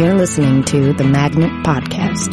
You're 0.00 0.14
listening 0.14 0.64
to 0.64 0.94
the 0.94 1.04
Magnet 1.04 1.50
Podcast. 1.62 2.32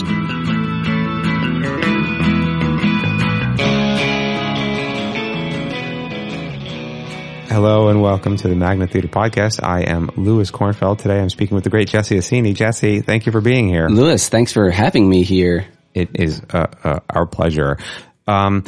Hello 7.50 7.90
and 7.90 8.02
welcome 8.02 8.38
to 8.38 8.48
the 8.48 8.56
Magnet 8.56 8.92
Theater 8.92 9.10
Podcast. 9.10 9.62
I 9.62 9.82
am 9.82 10.10
Lewis 10.16 10.50
Kornfeld. 10.50 11.00
Today 11.00 11.20
I'm 11.20 11.30
speaking 11.30 11.56
with 11.56 11.66
the 11.66 11.70
great 11.70 11.90
Jesse 11.90 12.16
Assini. 12.16 12.56
Jesse, 12.56 13.02
thank 13.02 13.26
you 13.26 13.34
for 13.34 13.42
being 13.42 13.68
here. 13.68 13.90
Lewis, 13.90 14.30
thanks 14.30 14.54
for 14.54 14.70
having 14.70 15.10
me 15.10 15.24
here. 15.24 15.68
It 15.94 16.12
is 16.14 16.42
uh, 16.50 16.68
uh, 16.86 17.00
our 17.10 17.26
pleasure. 17.26 17.80
Um, 18.28 18.64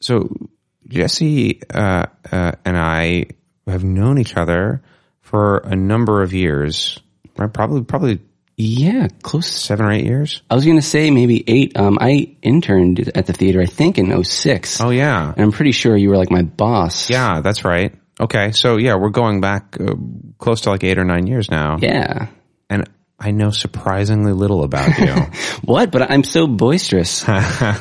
so 0.00 0.26
Jesse 0.86 1.60
uh, 1.68 2.06
uh 2.32 2.52
and 2.64 2.78
I 2.78 3.26
have 3.66 3.84
known 3.84 4.16
each 4.16 4.38
other 4.38 4.82
for 5.20 5.58
a 5.58 5.76
number 5.76 6.22
of 6.22 6.32
years, 6.32 6.98
right? 7.36 7.52
Probably, 7.52 7.84
probably 7.84 8.20
Yeah, 8.60 9.06
close. 9.22 9.46
seven 9.46 9.86
or 9.86 9.92
eight 9.92 10.04
years. 10.04 10.42
I 10.50 10.56
was 10.56 10.64
going 10.64 10.76
to 10.78 10.82
say 10.82 11.12
maybe 11.12 11.44
eight. 11.46 11.76
Um, 11.78 11.96
I 12.00 12.36
interned 12.42 13.12
at 13.14 13.26
the 13.26 13.32
theater, 13.32 13.60
I 13.60 13.66
think 13.66 13.98
in 13.98 14.24
06. 14.24 14.80
Oh 14.80 14.90
yeah, 14.90 15.30
And 15.32 15.40
I'm 15.44 15.52
pretty 15.52 15.70
sure 15.72 15.96
you 15.96 16.08
were 16.10 16.16
like 16.16 16.30
my 16.32 16.42
boss. 16.42 17.08
yeah, 17.08 17.40
that's 17.40 17.64
right. 17.64 17.94
Okay, 18.20 18.50
so 18.50 18.76
yeah, 18.76 18.96
we're 18.96 19.10
going 19.10 19.40
back 19.40 19.76
uh, 19.80 19.94
close 20.38 20.62
to 20.62 20.70
like 20.70 20.82
eight 20.82 20.98
or 20.98 21.04
nine 21.04 21.28
years 21.28 21.52
now, 21.52 21.76
Yeah. 21.80 22.26
and 22.68 22.90
I 23.16 23.30
know 23.30 23.50
surprisingly 23.52 24.32
little 24.32 24.64
about 24.64 24.98
you. 24.98 25.14
What? 25.64 25.92
But 25.92 26.10
I'm 26.10 26.24
so 26.24 26.48
boisterous. 26.48 27.24
uh, 27.28 27.78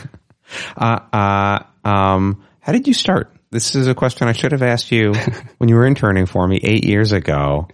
uh, 0.77 1.59
um, 1.83 2.43
how 2.59 2.71
did 2.71 2.87
you 2.87 2.93
start? 2.93 3.33
This 3.49 3.75
is 3.75 3.87
a 3.87 3.95
question 3.95 4.27
I 4.27 4.33
should 4.33 4.51
have 4.51 4.61
asked 4.61 4.91
you 4.91 5.13
when 5.57 5.69
you 5.69 5.75
were 5.75 5.85
interning 5.87 6.25
for 6.25 6.47
me 6.47 6.59
eight 6.61 6.83
years 6.85 7.13
ago. 7.13 7.67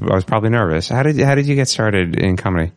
I 0.00 0.14
was 0.14 0.24
probably 0.24 0.50
nervous. 0.50 0.88
How 0.88 1.02
did 1.02 1.18
how 1.18 1.34
did 1.34 1.46
you 1.46 1.54
get 1.54 1.68
started 1.68 2.18
in 2.18 2.36
comedy? 2.36 2.72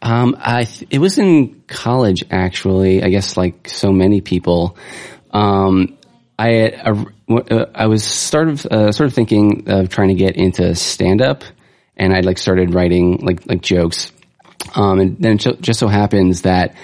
Um, 0.00 0.36
I, 0.38 0.64
th- 0.64 0.88
it 0.90 0.98
was 0.98 1.18
in 1.18 1.62
college 1.66 2.24
actually. 2.30 3.02
I 3.02 3.08
guess 3.08 3.36
like 3.36 3.68
so 3.68 3.92
many 3.92 4.20
people. 4.20 4.76
Um, 5.30 5.98
I, 6.38 6.70
uh, 6.70 7.04
uh, 7.30 7.66
I 7.74 7.86
was 7.86 8.04
sort 8.04 8.48
of, 8.48 8.66
uh, 8.66 8.92
sort 8.92 9.06
of 9.06 9.14
thinking 9.14 9.70
of 9.70 9.88
trying 9.88 10.08
to 10.08 10.14
get 10.14 10.36
into 10.36 10.74
stand 10.74 11.22
up 11.22 11.44
and 11.96 12.12
I 12.14 12.20
like 12.20 12.38
started 12.38 12.74
writing 12.74 13.18
like, 13.18 13.46
like 13.46 13.62
jokes. 13.62 14.10
Um, 14.74 14.98
and 14.98 15.18
then 15.18 15.38
it 15.38 15.60
just 15.60 15.78
so 15.78 15.88
happens 15.88 16.42
that, 16.42 16.74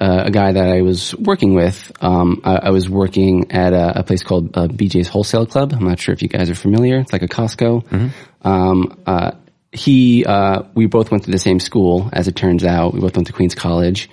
uh, 0.00 0.22
a 0.26 0.30
guy 0.30 0.52
that 0.52 0.66
I 0.66 0.80
was 0.80 1.14
working 1.14 1.54
with, 1.54 1.92
um, 2.00 2.40
I, 2.42 2.56
I 2.56 2.70
was 2.70 2.88
working 2.88 3.52
at 3.52 3.74
a, 3.74 4.00
a 4.00 4.02
place 4.02 4.22
called 4.22 4.56
uh, 4.56 4.66
BJ's 4.66 5.08
Wholesale 5.08 5.44
Club. 5.44 5.74
I'm 5.74 5.84
not 5.84 5.98
sure 6.00 6.14
if 6.14 6.22
you 6.22 6.28
guys 6.28 6.48
are 6.48 6.54
familiar. 6.54 6.98
It's 6.98 7.12
like 7.12 7.22
a 7.22 7.28
Costco. 7.28 8.10
Um, 8.42 8.98
uh, 9.06 9.32
he, 9.72 10.24
uh, 10.24 10.62
we 10.74 10.86
both 10.86 11.10
went 11.10 11.24
to 11.24 11.30
the 11.30 11.38
same 11.38 11.60
school, 11.60 12.08
as 12.14 12.28
it 12.28 12.34
turns 12.34 12.64
out. 12.64 12.94
We 12.94 13.00
both 13.00 13.14
went 13.14 13.26
to 13.26 13.34
Queens 13.34 13.54
College, 13.54 14.08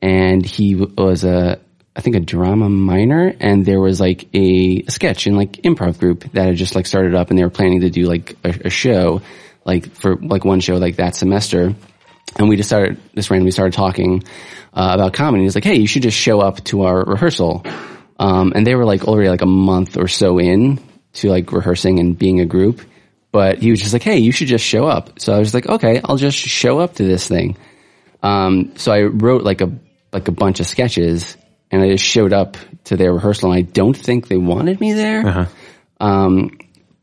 and 0.00 0.46
he 0.46 0.76
was 0.76 1.24
a, 1.24 1.58
I 1.96 2.00
think 2.02 2.14
a 2.14 2.20
drama 2.20 2.68
minor, 2.68 3.34
and 3.40 3.66
there 3.66 3.80
was 3.80 4.00
like 4.00 4.28
a, 4.32 4.84
a 4.86 4.90
sketch 4.90 5.26
and 5.26 5.36
like 5.36 5.52
improv 5.62 5.98
group 5.98 6.20
that 6.32 6.46
had 6.46 6.56
just 6.56 6.76
like 6.76 6.86
started 6.86 7.16
up, 7.16 7.30
and 7.30 7.38
they 7.38 7.42
were 7.42 7.50
planning 7.50 7.80
to 7.80 7.90
do 7.90 8.04
like 8.04 8.36
a, 8.44 8.66
a 8.66 8.70
show, 8.70 9.22
like 9.64 9.92
for 9.92 10.16
like 10.16 10.44
one 10.44 10.60
show 10.60 10.76
like 10.76 10.96
that 10.96 11.16
semester 11.16 11.74
and 12.38 12.48
we 12.48 12.56
just 12.56 12.68
started 12.68 12.98
just 13.14 13.30
randomly 13.30 13.50
started 13.52 13.72
talking 13.72 14.24
uh, 14.74 14.90
about 14.94 15.12
comedy. 15.12 15.44
He's 15.44 15.54
like, 15.54 15.64
"Hey, 15.64 15.76
you 15.76 15.86
should 15.86 16.02
just 16.02 16.16
show 16.16 16.40
up 16.40 16.62
to 16.64 16.82
our 16.82 17.04
rehearsal." 17.04 17.64
Um, 18.18 18.52
and 18.54 18.66
they 18.66 18.74
were 18.74 18.84
like 18.84 19.04
already 19.04 19.28
like 19.28 19.42
a 19.42 19.46
month 19.46 19.96
or 19.96 20.08
so 20.08 20.38
in 20.38 20.80
to 21.14 21.28
like 21.28 21.52
rehearsing 21.52 21.98
and 21.98 22.18
being 22.18 22.40
a 22.40 22.46
group, 22.46 22.80
but 23.32 23.58
he 23.58 23.70
was 23.70 23.80
just 23.80 23.92
like, 23.92 24.02
"Hey, 24.02 24.18
you 24.18 24.32
should 24.32 24.48
just 24.48 24.64
show 24.64 24.86
up." 24.86 25.20
So 25.20 25.34
I 25.34 25.38
was 25.38 25.54
like, 25.54 25.68
"Okay, 25.68 26.00
I'll 26.04 26.16
just 26.16 26.36
show 26.38 26.78
up 26.78 26.94
to 26.94 27.04
this 27.04 27.28
thing." 27.28 27.56
Um, 28.22 28.72
so 28.76 28.92
I 28.92 29.02
wrote 29.02 29.42
like 29.42 29.60
a 29.60 29.70
like 30.12 30.28
a 30.28 30.32
bunch 30.32 30.60
of 30.60 30.66
sketches, 30.66 31.36
and 31.70 31.82
I 31.82 31.90
just 31.90 32.04
showed 32.04 32.32
up 32.32 32.56
to 32.84 32.96
their 32.96 33.12
rehearsal. 33.12 33.52
And 33.52 33.58
I 33.58 33.62
don't 33.62 33.96
think 33.96 34.28
they 34.28 34.36
wanted 34.36 34.80
me 34.80 34.92
there. 34.94 35.26
Um, 36.00 36.58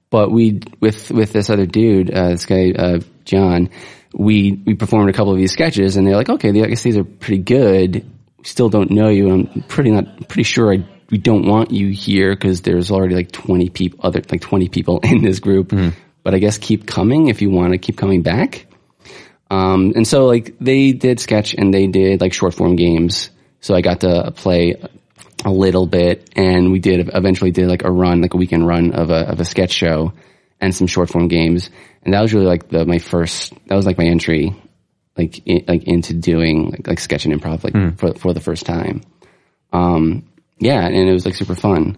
but 0.09 0.31
we 0.31 0.61
with 0.79 1.09
with 1.11 1.33
this 1.33 1.49
other 1.49 1.65
dude, 1.65 2.11
uh, 2.11 2.29
this 2.29 2.45
guy 2.45 2.71
uh, 2.71 2.99
John, 3.25 3.69
we 4.13 4.61
we 4.65 4.75
performed 4.75 5.09
a 5.09 5.13
couple 5.13 5.31
of 5.31 5.37
these 5.37 5.51
sketches, 5.51 5.97
and 5.97 6.05
they're 6.05 6.15
like, 6.15 6.29
okay, 6.29 6.49
I 6.49 6.67
guess 6.67 6.83
these 6.83 6.97
are 6.97 7.03
pretty 7.03 7.41
good. 7.41 8.05
We 8.37 8.45
still 8.45 8.69
don't 8.69 8.91
know 8.91 9.09
you, 9.09 9.29
and 9.29 9.49
I'm 9.53 9.61
pretty 9.63 9.91
not 9.91 10.27
pretty 10.27 10.43
sure 10.43 10.73
I 10.73 10.85
we 11.13 11.17
don't 11.19 11.45
want 11.45 11.71
you 11.71 11.89
here 11.89 12.33
because 12.33 12.61
there's 12.61 12.89
already 12.89 13.13
like 13.13 13.31
20 13.31 13.69
people, 13.69 13.99
other 14.01 14.21
like 14.31 14.41
20 14.41 14.69
people 14.69 14.99
in 15.03 15.21
this 15.21 15.39
group. 15.39 15.71
But 16.23 16.33
I 16.33 16.39
guess 16.39 16.57
keep 16.57 16.87
coming 16.87 17.27
if 17.27 17.41
you 17.41 17.51
want 17.51 17.73
to 17.73 17.77
keep 17.77 17.97
coming 17.97 18.23
back. 18.23 18.65
Um, 19.51 19.93
and 19.95 20.07
so 20.07 20.25
like 20.25 20.55
they 20.59 20.93
did 20.93 21.19
sketch 21.19 21.53
and 21.53 21.71
they 21.71 21.85
did 21.85 22.21
like 22.21 22.33
short 22.33 22.55
form 22.55 22.75
games. 22.75 23.29
So 23.59 23.75
I 23.75 23.81
got 23.81 24.01
to 24.01 24.31
play 24.35 24.75
a 25.45 25.51
little 25.51 25.85
bit 25.85 26.31
and 26.35 26.71
we 26.71 26.79
did 26.79 27.11
eventually 27.13 27.51
did 27.51 27.67
like 27.67 27.83
a 27.83 27.91
run, 27.91 28.21
like 28.21 28.33
a 28.33 28.37
weekend 28.37 28.65
run 28.65 28.93
of 28.93 29.11
a, 29.11 29.29
of 29.29 29.39
a 29.39 29.45
sketch 29.45 29.71
show 29.71 30.13
and 30.63 30.73
some 30.73 30.87
short 30.87 31.09
form 31.09 31.27
games. 31.27 31.69
And 32.03 32.13
that 32.13 32.21
was 32.21 32.33
really 32.33 32.45
like 32.45 32.69
the, 32.69 32.85
my 32.85 32.99
first, 32.99 33.53
that 33.67 33.75
was 33.75 33.85
like 33.85 33.97
my 33.97 34.05
entry, 34.05 34.55
like, 35.17 35.45
in, 35.45 35.65
like 35.67 35.83
into 35.83 36.13
doing 36.13 36.71
like, 36.71 36.87
like 36.87 36.99
sketch 36.99 37.25
and 37.25 37.33
improv, 37.33 37.63
like 37.63 37.73
for, 37.97 38.13
for 38.13 38.33
the 38.33 38.39
first 38.39 38.65
time. 38.65 39.01
Um, 39.73 40.25
yeah, 40.59 40.85
and 40.85 40.95
it 40.95 41.11
was 41.11 41.25
like 41.25 41.35
super 41.35 41.55
fun. 41.55 41.97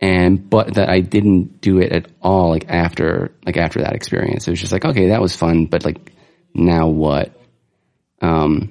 And, 0.00 0.48
but 0.48 0.74
that 0.74 0.88
I 0.88 1.00
didn't 1.00 1.60
do 1.60 1.80
it 1.80 1.92
at 1.92 2.06
all, 2.20 2.50
like 2.50 2.68
after, 2.68 3.32
like 3.44 3.56
after 3.56 3.80
that 3.80 3.94
experience. 3.94 4.46
It 4.46 4.52
was 4.52 4.60
just 4.60 4.72
like, 4.72 4.84
okay, 4.84 5.08
that 5.08 5.20
was 5.20 5.34
fun, 5.34 5.66
but 5.66 5.84
like, 5.84 6.12
now 6.54 6.86
what? 6.88 7.32
Um, 8.20 8.70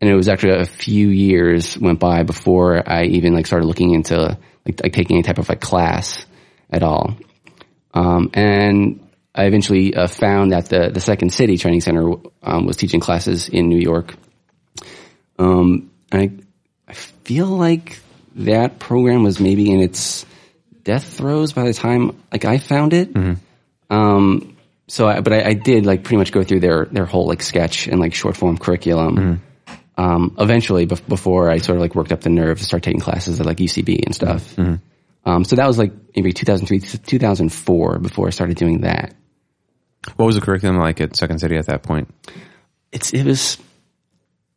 and 0.00 0.10
it 0.10 0.14
was 0.14 0.28
actually 0.28 0.58
a 0.60 0.64
few 0.64 1.08
years 1.08 1.76
went 1.78 2.00
by 2.00 2.22
before 2.22 2.82
I 2.86 3.04
even 3.04 3.34
like 3.34 3.46
started 3.46 3.66
looking 3.66 3.92
into 3.92 4.38
like, 4.64 4.82
like 4.82 4.92
taking 4.92 5.16
any 5.16 5.22
type 5.22 5.38
of 5.38 5.48
like 5.48 5.60
class 5.60 6.24
at 6.70 6.82
all. 6.82 7.16
Um, 7.96 8.30
and 8.34 9.00
I 9.34 9.46
eventually 9.46 9.94
uh, 9.94 10.06
found 10.06 10.52
that 10.52 10.66
the 10.68 10.90
the 10.90 11.00
Second 11.00 11.32
City 11.32 11.56
Training 11.56 11.80
Center 11.80 12.12
um, 12.42 12.66
was 12.66 12.76
teaching 12.76 13.00
classes 13.00 13.48
in 13.48 13.68
New 13.68 13.78
York. 13.78 14.14
Um, 15.38 15.90
and 16.12 16.22
I 16.22 16.30
I 16.90 16.94
feel 16.94 17.46
like 17.46 17.98
that 18.36 18.78
program 18.78 19.22
was 19.22 19.40
maybe 19.40 19.70
in 19.70 19.80
its 19.80 20.26
death 20.84 21.16
throes 21.16 21.52
by 21.54 21.64
the 21.64 21.72
time 21.74 22.20
like 22.30 22.44
I 22.44 22.58
found 22.58 22.92
it. 22.92 23.16
Um, 23.88 24.56
so, 24.88 25.08
I, 25.08 25.20
but 25.20 25.32
I, 25.32 25.48
I 25.48 25.52
did 25.54 25.84
like 25.86 26.04
pretty 26.04 26.18
much 26.18 26.30
go 26.32 26.42
through 26.44 26.60
their 26.60 26.84
their 26.84 27.06
whole 27.06 27.26
like 27.26 27.42
sketch 27.42 27.88
and 27.88 27.98
like 27.98 28.14
short 28.14 28.36
form 28.36 28.58
curriculum. 28.58 29.42
Um, 29.98 30.36
eventually, 30.38 30.86
bef- 30.86 31.08
before 31.08 31.50
I 31.50 31.58
sort 31.58 31.76
of 31.76 31.80
like 31.82 31.94
worked 31.94 32.12
up 32.12 32.20
the 32.20 32.28
nerve 32.28 32.58
to 32.58 32.64
start 32.64 32.82
taking 32.82 33.00
classes 33.00 33.40
at 33.40 33.46
like 33.46 33.56
UCB 33.56 34.04
and 34.04 34.14
stuff. 34.14 34.54
Um, 35.26 35.44
so 35.44 35.56
that 35.56 35.66
was 35.66 35.76
like 35.76 35.92
maybe 36.14 36.32
2003, 36.32 36.80
2004 36.80 37.98
before 37.98 38.28
I 38.28 38.30
started 38.30 38.56
doing 38.56 38.82
that. 38.82 39.14
What 40.14 40.26
was 40.26 40.36
the 40.36 40.40
curriculum 40.40 40.78
like 40.78 41.00
at 41.00 41.16
Second 41.16 41.40
City 41.40 41.56
at 41.56 41.66
that 41.66 41.82
point? 41.82 42.08
It's 42.92 43.12
it 43.12 43.24
was. 43.24 43.58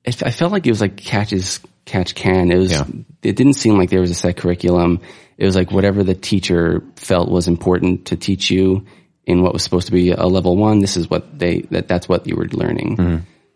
It, 0.05 0.23
I 0.23 0.29
felt 0.29 0.51
like 0.51 0.65
it 0.65 0.71
was 0.71 0.79
like 0.79 0.95
catch 0.95 1.33
as 1.33 1.59
catch 1.85 2.13
can. 2.13 2.51
It 2.51 2.57
was. 2.57 2.71
Yeah. 2.71 2.85
It 3.23 3.35
didn't 3.35 3.55
seem 3.55 3.77
like 3.77 3.89
there 3.89 3.99
was 3.99 4.11
a 4.11 4.15
set 4.15 4.37
curriculum. 4.37 5.01
It 5.37 5.45
was 5.45 5.55
like 5.55 5.71
whatever 5.71 6.03
the 6.03 6.13
teacher 6.13 6.83
felt 6.95 7.29
was 7.29 7.47
important 7.47 8.07
to 8.07 8.15
teach 8.15 8.51
you 8.51 8.85
in 9.25 9.41
what 9.41 9.53
was 9.53 9.63
supposed 9.63 9.87
to 9.87 9.93
be 9.93 10.11
a 10.11 10.25
level 10.25 10.55
one. 10.55 10.79
This 10.79 10.97
is 10.97 11.09
what 11.09 11.37
they 11.37 11.61
that 11.71 11.87
that's 11.87 12.07
what 12.07 12.27
you 12.27 12.35
were 12.35 12.47
learning. 12.47 12.95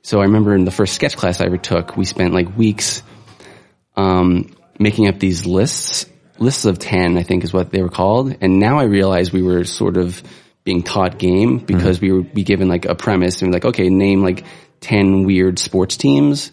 So 0.01 0.19
I 0.19 0.23
remember 0.23 0.53
in 0.55 0.65
the 0.65 0.71
first 0.71 0.95
sketch 0.95 1.15
class 1.15 1.39
I 1.39 1.45
ever 1.45 1.57
took, 1.57 1.95
we 1.95 2.05
spent 2.05 2.33
like 2.33 2.57
weeks 2.57 3.03
um, 3.95 4.53
making 4.79 5.07
up 5.07 5.19
these 5.19 5.45
lists. 5.45 6.05
Lists 6.43 6.65
of 6.65 6.77
ten, 6.77 7.17
I 7.17 7.23
think, 7.23 7.43
is 7.43 7.53
what 7.53 7.71
they 7.71 7.81
were 7.81 7.89
called. 7.89 8.35
And 8.41 8.59
now 8.59 8.79
I 8.79 8.83
realize 8.83 9.31
we 9.31 9.41
were 9.41 9.63
sort 9.63 9.97
of 9.97 10.21
being 10.63 10.83
taught 10.83 11.17
game 11.17 11.57
because 11.57 11.99
we 11.99 12.11
would 12.11 12.33
be 12.33 12.43
given 12.43 12.67
like 12.67 12.85
a 12.85 12.95
premise 12.95 13.41
and 13.41 13.53
like, 13.53 13.65
okay, 13.65 13.89
name 13.89 14.21
like 14.21 14.45
ten 14.79 15.23
weird 15.23 15.59
sports 15.59 15.97
teams. 15.97 16.51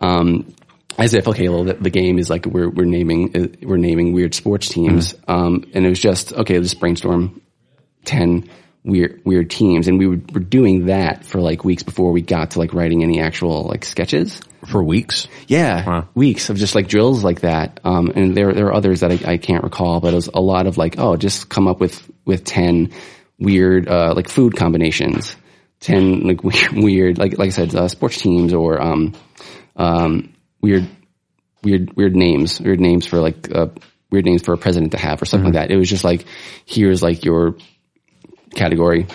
Um, 0.00 0.54
as 0.98 1.14
if 1.14 1.26
okay, 1.26 1.48
well, 1.48 1.64
the, 1.64 1.74
the 1.74 1.90
game 1.90 2.18
is 2.18 2.30
like 2.30 2.46
we're 2.46 2.68
we're 2.68 2.84
naming 2.84 3.36
uh, 3.36 3.48
we're 3.62 3.76
naming 3.76 4.12
weird 4.12 4.34
sports 4.34 4.68
teams, 4.68 5.14
um, 5.26 5.64
and 5.74 5.84
it 5.84 5.88
was 5.88 5.98
just 5.98 6.32
okay. 6.32 6.58
Let's 6.58 6.74
brainstorm 6.74 7.40
ten 8.04 8.48
weird 8.84 9.22
weird 9.24 9.50
teams, 9.50 9.88
and 9.88 9.98
we 9.98 10.06
were, 10.06 10.20
were 10.32 10.40
doing 10.40 10.86
that 10.86 11.24
for 11.24 11.40
like 11.40 11.64
weeks 11.64 11.82
before 11.82 12.12
we 12.12 12.20
got 12.22 12.52
to 12.52 12.58
like 12.58 12.74
writing 12.74 13.02
any 13.02 13.20
actual 13.20 13.64
like 13.64 13.84
sketches. 13.84 14.40
For 14.70 14.82
weeks? 14.82 15.28
Yeah, 15.46 15.86
Wow. 15.86 16.08
weeks 16.14 16.48
of 16.48 16.56
just 16.56 16.74
like 16.74 16.88
drills 16.88 17.22
like 17.22 17.40
that. 17.40 17.80
Um, 17.84 18.10
and 18.14 18.34
there 18.34 18.52
there 18.54 18.66
are 18.68 18.74
others 18.74 19.00
that 19.00 19.10
I, 19.12 19.32
I 19.32 19.36
can't 19.36 19.62
recall, 19.64 20.00
but 20.00 20.12
it 20.12 20.16
was 20.16 20.28
a 20.32 20.40
lot 20.40 20.66
of 20.66 20.78
like, 20.78 20.94
oh, 20.98 21.16
just 21.16 21.48
come 21.48 21.66
up 21.68 21.80
with 21.80 22.10
with 22.24 22.44
ten 22.44 22.92
weird 23.38 23.88
uh, 23.88 24.14
like 24.14 24.28
food 24.28 24.56
combinations, 24.56 25.36
ten 25.80 26.20
like 26.20 26.42
weird, 26.44 26.72
weird 26.72 27.18
like 27.18 27.36
like 27.38 27.48
I 27.48 27.50
said, 27.50 27.74
uh, 27.74 27.88
sports 27.88 28.18
teams 28.18 28.54
or 28.54 28.80
um, 28.80 29.12
um, 29.76 30.34
weird 30.62 30.86
weird 31.62 31.94
weird 31.96 32.16
names, 32.16 32.60
weird 32.60 32.80
names 32.80 33.04
for 33.06 33.18
like 33.20 33.50
uh, 33.54 33.66
weird 34.10 34.24
names 34.24 34.42
for 34.42 34.54
a 34.54 34.58
president 34.58 34.92
to 34.92 34.98
have 34.98 35.20
or 35.20 35.26
something 35.26 35.52
like 35.52 35.54
that. 35.54 35.70
It 35.70 35.76
was 35.76 35.90
just 35.90 36.04
like 36.04 36.24
here's 36.64 37.02
like 37.02 37.24
your 37.24 37.56
category. 38.54 39.06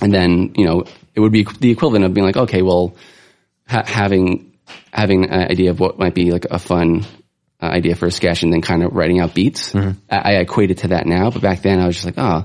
and 0.00 0.12
then 0.12 0.52
you 0.56 0.64
know 0.66 0.84
it 1.14 1.20
would 1.20 1.32
be 1.32 1.46
the 1.60 1.70
equivalent 1.70 2.04
of 2.04 2.12
being 2.14 2.26
like, 2.26 2.36
okay, 2.36 2.62
well, 2.62 2.94
ha- 3.66 3.84
having 3.86 4.52
having 4.92 5.24
an 5.24 5.50
idea 5.50 5.70
of 5.70 5.80
what 5.80 5.98
might 5.98 6.14
be 6.14 6.30
like 6.32 6.44
a 6.50 6.58
fun 6.58 7.04
uh, 7.62 7.66
idea 7.66 7.94
for 7.96 8.06
a 8.06 8.10
sketch, 8.10 8.42
and 8.42 8.52
then 8.52 8.60
kind 8.60 8.82
of 8.82 8.92
writing 8.92 9.20
out 9.20 9.34
beats. 9.34 9.74
I, 9.74 9.94
I 10.10 10.32
equate 10.40 10.70
it 10.70 10.78
to 10.78 10.88
that 10.88 11.06
now, 11.06 11.30
but 11.30 11.40
back 11.42 11.62
then 11.62 11.80
I 11.80 11.86
was 11.86 11.96
just 11.96 12.04
like, 12.06 12.18
oh, 12.18 12.44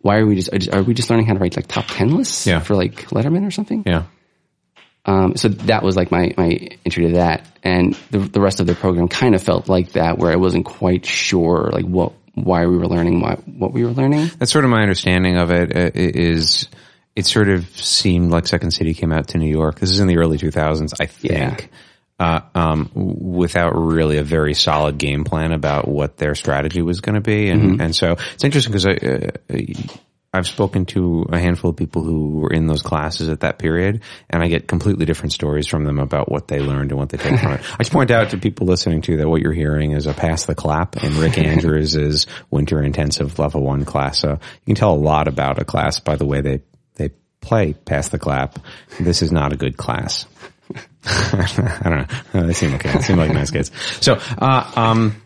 why 0.00 0.16
are 0.18 0.26
we 0.26 0.34
just 0.36 0.50
are 0.74 0.82
we 0.82 0.94
just 0.94 1.10
learning 1.10 1.26
how 1.26 1.34
to 1.34 1.38
write 1.38 1.56
like 1.56 1.66
top 1.68 1.84
ten 1.86 2.16
lists 2.16 2.46
Yeah. 2.46 2.58
for 2.60 2.74
like 2.74 3.08
Letterman 3.10 3.46
or 3.46 3.50
something? 3.52 3.84
Yeah. 3.86 4.04
Um, 5.04 5.36
so 5.36 5.48
that 5.48 5.82
was 5.82 5.96
like 5.96 6.10
my, 6.10 6.34
my 6.36 6.68
entry 6.84 7.06
to 7.06 7.12
that. 7.14 7.46
And 7.62 7.94
the, 8.10 8.18
the 8.18 8.40
rest 8.42 8.60
of 8.60 8.66
the 8.66 8.74
program 8.74 9.08
kind 9.08 9.34
of 9.34 9.42
felt 9.42 9.66
like 9.68 9.92
that 9.92 10.18
where 10.18 10.30
I 10.30 10.36
wasn't 10.36 10.66
quite 10.66 11.06
sure 11.06 11.70
like 11.72 11.86
what, 11.86 12.12
why 12.44 12.66
we 12.66 12.76
were 12.76 12.86
learning 12.86 13.20
what, 13.20 13.46
what 13.48 13.72
we 13.72 13.84
were 13.84 13.90
learning. 13.92 14.30
That's 14.38 14.52
sort 14.52 14.64
of 14.64 14.70
my 14.70 14.82
understanding 14.82 15.36
of 15.36 15.50
it. 15.50 15.74
uh, 15.76 15.90
Is 15.94 16.68
it 17.16 17.26
sort 17.26 17.48
of 17.48 17.66
seemed 17.76 18.30
like 18.30 18.46
Second 18.46 18.70
City 18.70 18.94
came 18.94 19.12
out 19.12 19.28
to 19.28 19.38
New 19.38 19.50
York. 19.50 19.80
This 19.80 19.90
is 19.90 19.98
in 20.00 20.06
the 20.06 20.18
early 20.18 20.38
2000s, 20.38 20.94
I 21.00 21.08
Yeah. 21.20 21.50
think. 21.56 21.70
Uh, 22.20 22.40
um, 22.54 22.90
without 22.94 23.70
really 23.76 24.18
a 24.18 24.24
very 24.24 24.52
solid 24.52 24.98
game 24.98 25.22
plan 25.22 25.52
about 25.52 25.86
what 25.86 26.16
their 26.16 26.34
strategy 26.34 26.82
was 26.82 27.00
going 27.00 27.14
to 27.14 27.20
be, 27.20 27.48
and 27.48 27.80
and 27.80 27.94
so 27.94 28.16
it's 28.34 28.42
interesting 28.42 28.72
because 28.72 28.86
I 28.86 28.94
uh, 28.94 29.30
I've 30.32 30.46
spoken 30.46 30.84
to 30.86 31.26
a 31.30 31.38
handful 31.38 31.70
of 31.70 31.76
people 31.76 32.02
who 32.02 32.40
were 32.40 32.52
in 32.52 32.66
those 32.66 32.82
classes 32.82 33.30
at 33.30 33.40
that 33.40 33.58
period, 33.58 34.02
and 34.28 34.42
I 34.42 34.48
get 34.48 34.68
completely 34.68 35.06
different 35.06 35.32
stories 35.32 35.66
from 35.66 35.84
them 35.84 35.98
about 35.98 36.30
what 36.30 36.48
they 36.48 36.60
learned 36.60 36.90
and 36.90 36.98
what 36.98 37.08
they 37.08 37.16
take 37.16 37.40
from 37.40 37.52
it. 37.52 37.60
I 37.72 37.78
just 37.78 37.92
point 37.92 38.10
out 38.10 38.30
to 38.30 38.38
people 38.38 38.66
listening 38.66 39.00
to 39.02 39.16
that 39.18 39.28
what 39.28 39.40
you're 39.40 39.54
hearing 39.54 39.92
is 39.92 40.06
a 40.06 40.12
pass 40.12 40.44
the 40.44 40.54
clap, 40.54 40.96
and 40.96 41.14
Rick 41.14 41.38
Andrews 41.38 41.96
is 41.96 42.26
winter 42.50 42.82
intensive 42.82 43.38
level 43.38 43.62
one 43.62 43.86
class. 43.86 44.20
So 44.20 44.32
you 44.32 44.66
can 44.66 44.74
tell 44.74 44.92
a 44.92 44.96
lot 44.96 45.28
about 45.28 45.60
a 45.60 45.64
class 45.64 45.98
by 45.98 46.16
the 46.16 46.26
way 46.26 46.42
they 46.42 46.60
they 46.96 47.10
play 47.40 47.72
pass 47.72 48.08
the 48.08 48.18
clap. 48.18 48.58
This 49.00 49.22
is 49.22 49.32
not 49.32 49.54
a 49.54 49.56
good 49.56 49.78
class. 49.78 50.26
I 51.06 51.80
don't 51.84 52.34
know. 52.34 52.46
They 52.46 52.52
seem 52.52 52.74
okay. 52.74 52.92
They 52.92 53.00
seem 53.00 53.16
like 53.16 53.32
nice 53.32 53.50
kids. 53.50 53.70
So, 54.02 54.20
uh, 54.36 54.72
um, 54.76 55.22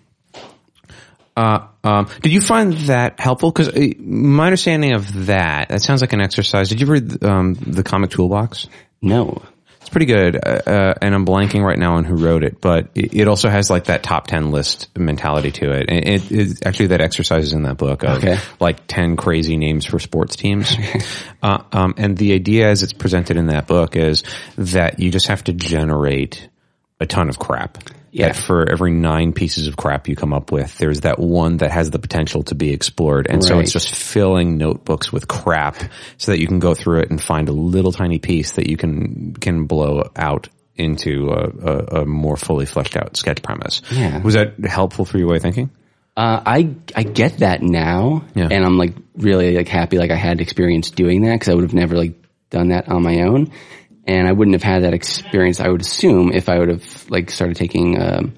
uh, 1.36 1.66
um, 1.84 2.08
did 2.20 2.32
you 2.32 2.40
find 2.40 2.72
that 2.88 3.18
helpful? 3.18 3.50
Because 3.50 3.68
uh, 3.68 3.88
my 3.98 4.46
understanding 4.46 4.92
of 4.92 5.26
that, 5.26 5.70
that 5.70 5.82
sounds 5.82 6.00
like 6.00 6.12
an 6.12 6.20
exercise. 6.20 6.68
Did 6.68 6.80
you 6.80 6.86
read 6.86 7.24
um, 7.24 7.54
the 7.54 7.82
comic 7.82 8.10
toolbox? 8.10 8.68
No. 9.00 9.42
It's 9.80 9.88
pretty 9.88 10.06
good, 10.06 10.36
uh, 10.36 10.60
uh, 10.64 10.94
and 11.02 11.12
I'm 11.12 11.26
blanking 11.26 11.64
right 11.64 11.76
now 11.78 11.96
on 11.96 12.04
who 12.04 12.14
wrote 12.14 12.44
it, 12.44 12.60
but 12.60 12.90
it, 12.94 13.14
it 13.14 13.28
also 13.28 13.48
has 13.48 13.68
like 13.68 13.86
that 13.86 14.04
top 14.04 14.28
ten 14.28 14.52
list 14.52 14.96
mentality 14.96 15.50
to 15.50 15.72
it. 15.72 15.86
And 15.90 16.04
it, 16.08 16.30
it 16.30 16.64
actually 16.64 16.86
that 16.88 17.00
exercise 17.00 17.46
is 17.46 17.52
in 17.52 17.64
that 17.64 17.78
book 17.78 18.04
of 18.04 18.18
Okay. 18.18 18.38
like 18.60 18.86
ten 18.86 19.16
crazy 19.16 19.56
names 19.56 19.84
for 19.84 19.98
sports 19.98 20.36
teams. 20.36 20.76
uh, 21.42 21.64
um, 21.72 21.94
and 21.96 22.16
the 22.16 22.32
idea, 22.32 22.68
as 22.68 22.84
it's 22.84 22.92
presented 22.92 23.36
in 23.36 23.46
that 23.48 23.66
book, 23.66 23.96
is 23.96 24.22
that 24.56 25.00
you 25.00 25.10
just 25.10 25.26
have 25.26 25.42
to 25.44 25.52
generate 25.52 26.48
a 27.00 27.06
ton 27.06 27.28
of 27.28 27.40
crap. 27.40 27.78
Yeah. 28.14 28.28
That 28.28 28.36
for 28.36 28.70
every 28.70 28.90
nine 28.90 29.32
pieces 29.32 29.66
of 29.68 29.78
crap 29.78 30.06
you 30.06 30.14
come 30.14 30.34
up 30.34 30.52
with, 30.52 30.76
there's 30.76 31.00
that 31.00 31.18
one 31.18 31.56
that 31.56 31.70
has 31.70 31.88
the 31.88 31.98
potential 31.98 32.42
to 32.44 32.54
be 32.54 32.70
explored. 32.70 33.26
And 33.28 33.42
so 33.42 33.58
it's 33.58 33.72
just 33.72 33.94
filling 33.94 34.58
notebooks 34.58 35.10
with 35.10 35.28
crap 35.28 35.76
so 36.18 36.32
that 36.32 36.38
you 36.38 36.46
can 36.46 36.58
go 36.58 36.74
through 36.74 37.00
it 37.00 37.10
and 37.10 37.20
find 37.20 37.48
a 37.48 37.52
little 37.52 37.90
tiny 37.90 38.18
piece 38.18 38.52
that 38.52 38.68
you 38.68 38.76
can, 38.76 39.34
can 39.40 39.64
blow 39.64 40.10
out 40.14 40.50
into 40.76 41.30
a, 41.30 41.48
a, 41.48 42.02
a 42.02 42.04
more 42.04 42.36
fully 42.36 42.66
fleshed 42.66 42.98
out 42.98 43.16
sketch 43.16 43.42
premise. 43.42 43.80
Yeah. 43.90 44.22
Was 44.22 44.34
that 44.34 44.62
helpful 44.62 45.06
for 45.06 45.16
your 45.16 45.28
way 45.28 45.36
of 45.36 45.42
thinking? 45.42 45.70
Uh, 46.14 46.42
I, 46.44 46.74
I 46.94 47.04
get 47.04 47.38
that 47.38 47.62
now. 47.62 48.26
Yeah. 48.34 48.48
And 48.50 48.62
I'm 48.62 48.76
like 48.76 48.92
really 49.16 49.56
like 49.56 49.68
happy 49.68 49.96
like 49.96 50.10
I 50.10 50.16
had 50.16 50.42
experience 50.42 50.90
doing 50.90 51.22
that 51.22 51.32
because 51.32 51.48
I 51.48 51.54
would 51.54 51.64
have 51.64 51.72
never 51.72 51.96
like 51.96 52.14
done 52.50 52.68
that 52.68 52.88
on 52.88 53.02
my 53.02 53.22
own. 53.22 53.52
And 54.04 54.26
I 54.26 54.32
wouldn't 54.32 54.54
have 54.54 54.62
had 54.62 54.82
that 54.82 54.94
experience, 54.94 55.60
I 55.60 55.68
would 55.68 55.80
assume, 55.80 56.32
if 56.32 56.48
I 56.48 56.58
would 56.58 56.68
have 56.68 57.10
like 57.10 57.30
started 57.30 57.56
taking, 57.56 58.00
um, 58.02 58.34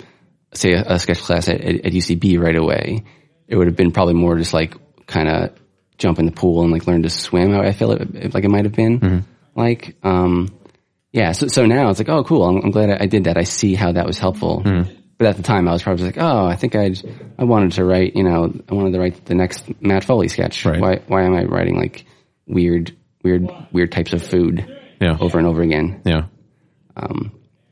say 0.53 0.73
a, 0.73 0.83
a 0.83 0.99
sketch 0.99 1.21
class 1.21 1.49
at, 1.49 1.61
at, 1.61 1.93
UCB 1.93 2.39
right 2.39 2.57
away. 2.57 3.05
It 3.49 3.57
would 3.57 3.67
have 3.67 3.77
been 3.77 3.91
probably 3.91 4.15
more 4.15 4.37
just 4.37 4.53
like 4.53 4.77
kind 5.07 5.29
of 5.29 5.55
jump 5.97 6.19
in 6.19 6.27
the 6.27 6.33
pool 6.33 6.63
and 6.63 6.73
like 6.73 6.87
learn 6.87 7.03
to 7.03 7.11
swim. 7.11 7.59
I 7.59 7.73
feel 7.73 7.93
it, 7.93 8.35
like 8.35 8.45
it 8.45 8.51
might 8.51 8.65
have 8.65 8.75
been 8.75 9.25
like, 9.55 9.97
um, 10.03 10.49
yeah. 11.13 11.33
So, 11.33 11.47
so 11.47 11.65
now 11.65 11.89
it's 11.91 11.99
like, 11.99 12.09
oh, 12.09 12.25
cool. 12.25 12.45
I'm, 12.45 12.65
I'm 12.65 12.71
glad 12.71 12.91
I, 12.91 13.05
I 13.05 13.07
did 13.07 13.25
that. 13.25 13.39
I 13.39 13.45
see 13.45 13.75
how 13.75 13.93
that 13.93 14.07
was 14.07 14.19
helpful. 14.19 14.63
But 15.17 15.29
at 15.29 15.37
the 15.37 15.43
time, 15.43 15.69
I 15.69 15.73
was 15.73 15.83
probably 15.83 16.07
like, 16.07 16.19
oh, 16.19 16.45
I 16.45 16.57
think 16.57 16.75
I, 16.75 16.93
I 17.39 17.45
wanted 17.45 17.73
to 17.73 17.85
write, 17.85 18.17
you 18.17 18.25
know, 18.25 18.53
I 18.69 18.75
wanted 18.75 18.93
to 18.93 18.99
write 18.99 19.25
the 19.25 19.35
next 19.35 19.81
Matt 19.81 20.05
Foley 20.05 20.29
sketch. 20.29 20.67
Right. 20.67 20.81
Why, 20.81 21.03
why 21.07 21.23
am 21.23 21.35
I 21.35 21.45
writing 21.45 21.79
like 21.79 22.05
weird, 22.47 22.95
weird, 23.23 23.49
weird 23.73 23.93
types 23.93 24.13
of 24.13 24.27
food 24.27 24.69
Yeah. 25.05 25.17
over 25.21 25.39
and 25.39 25.47
over 25.47 25.63
again? 25.63 26.01
Yeah. 26.05 26.27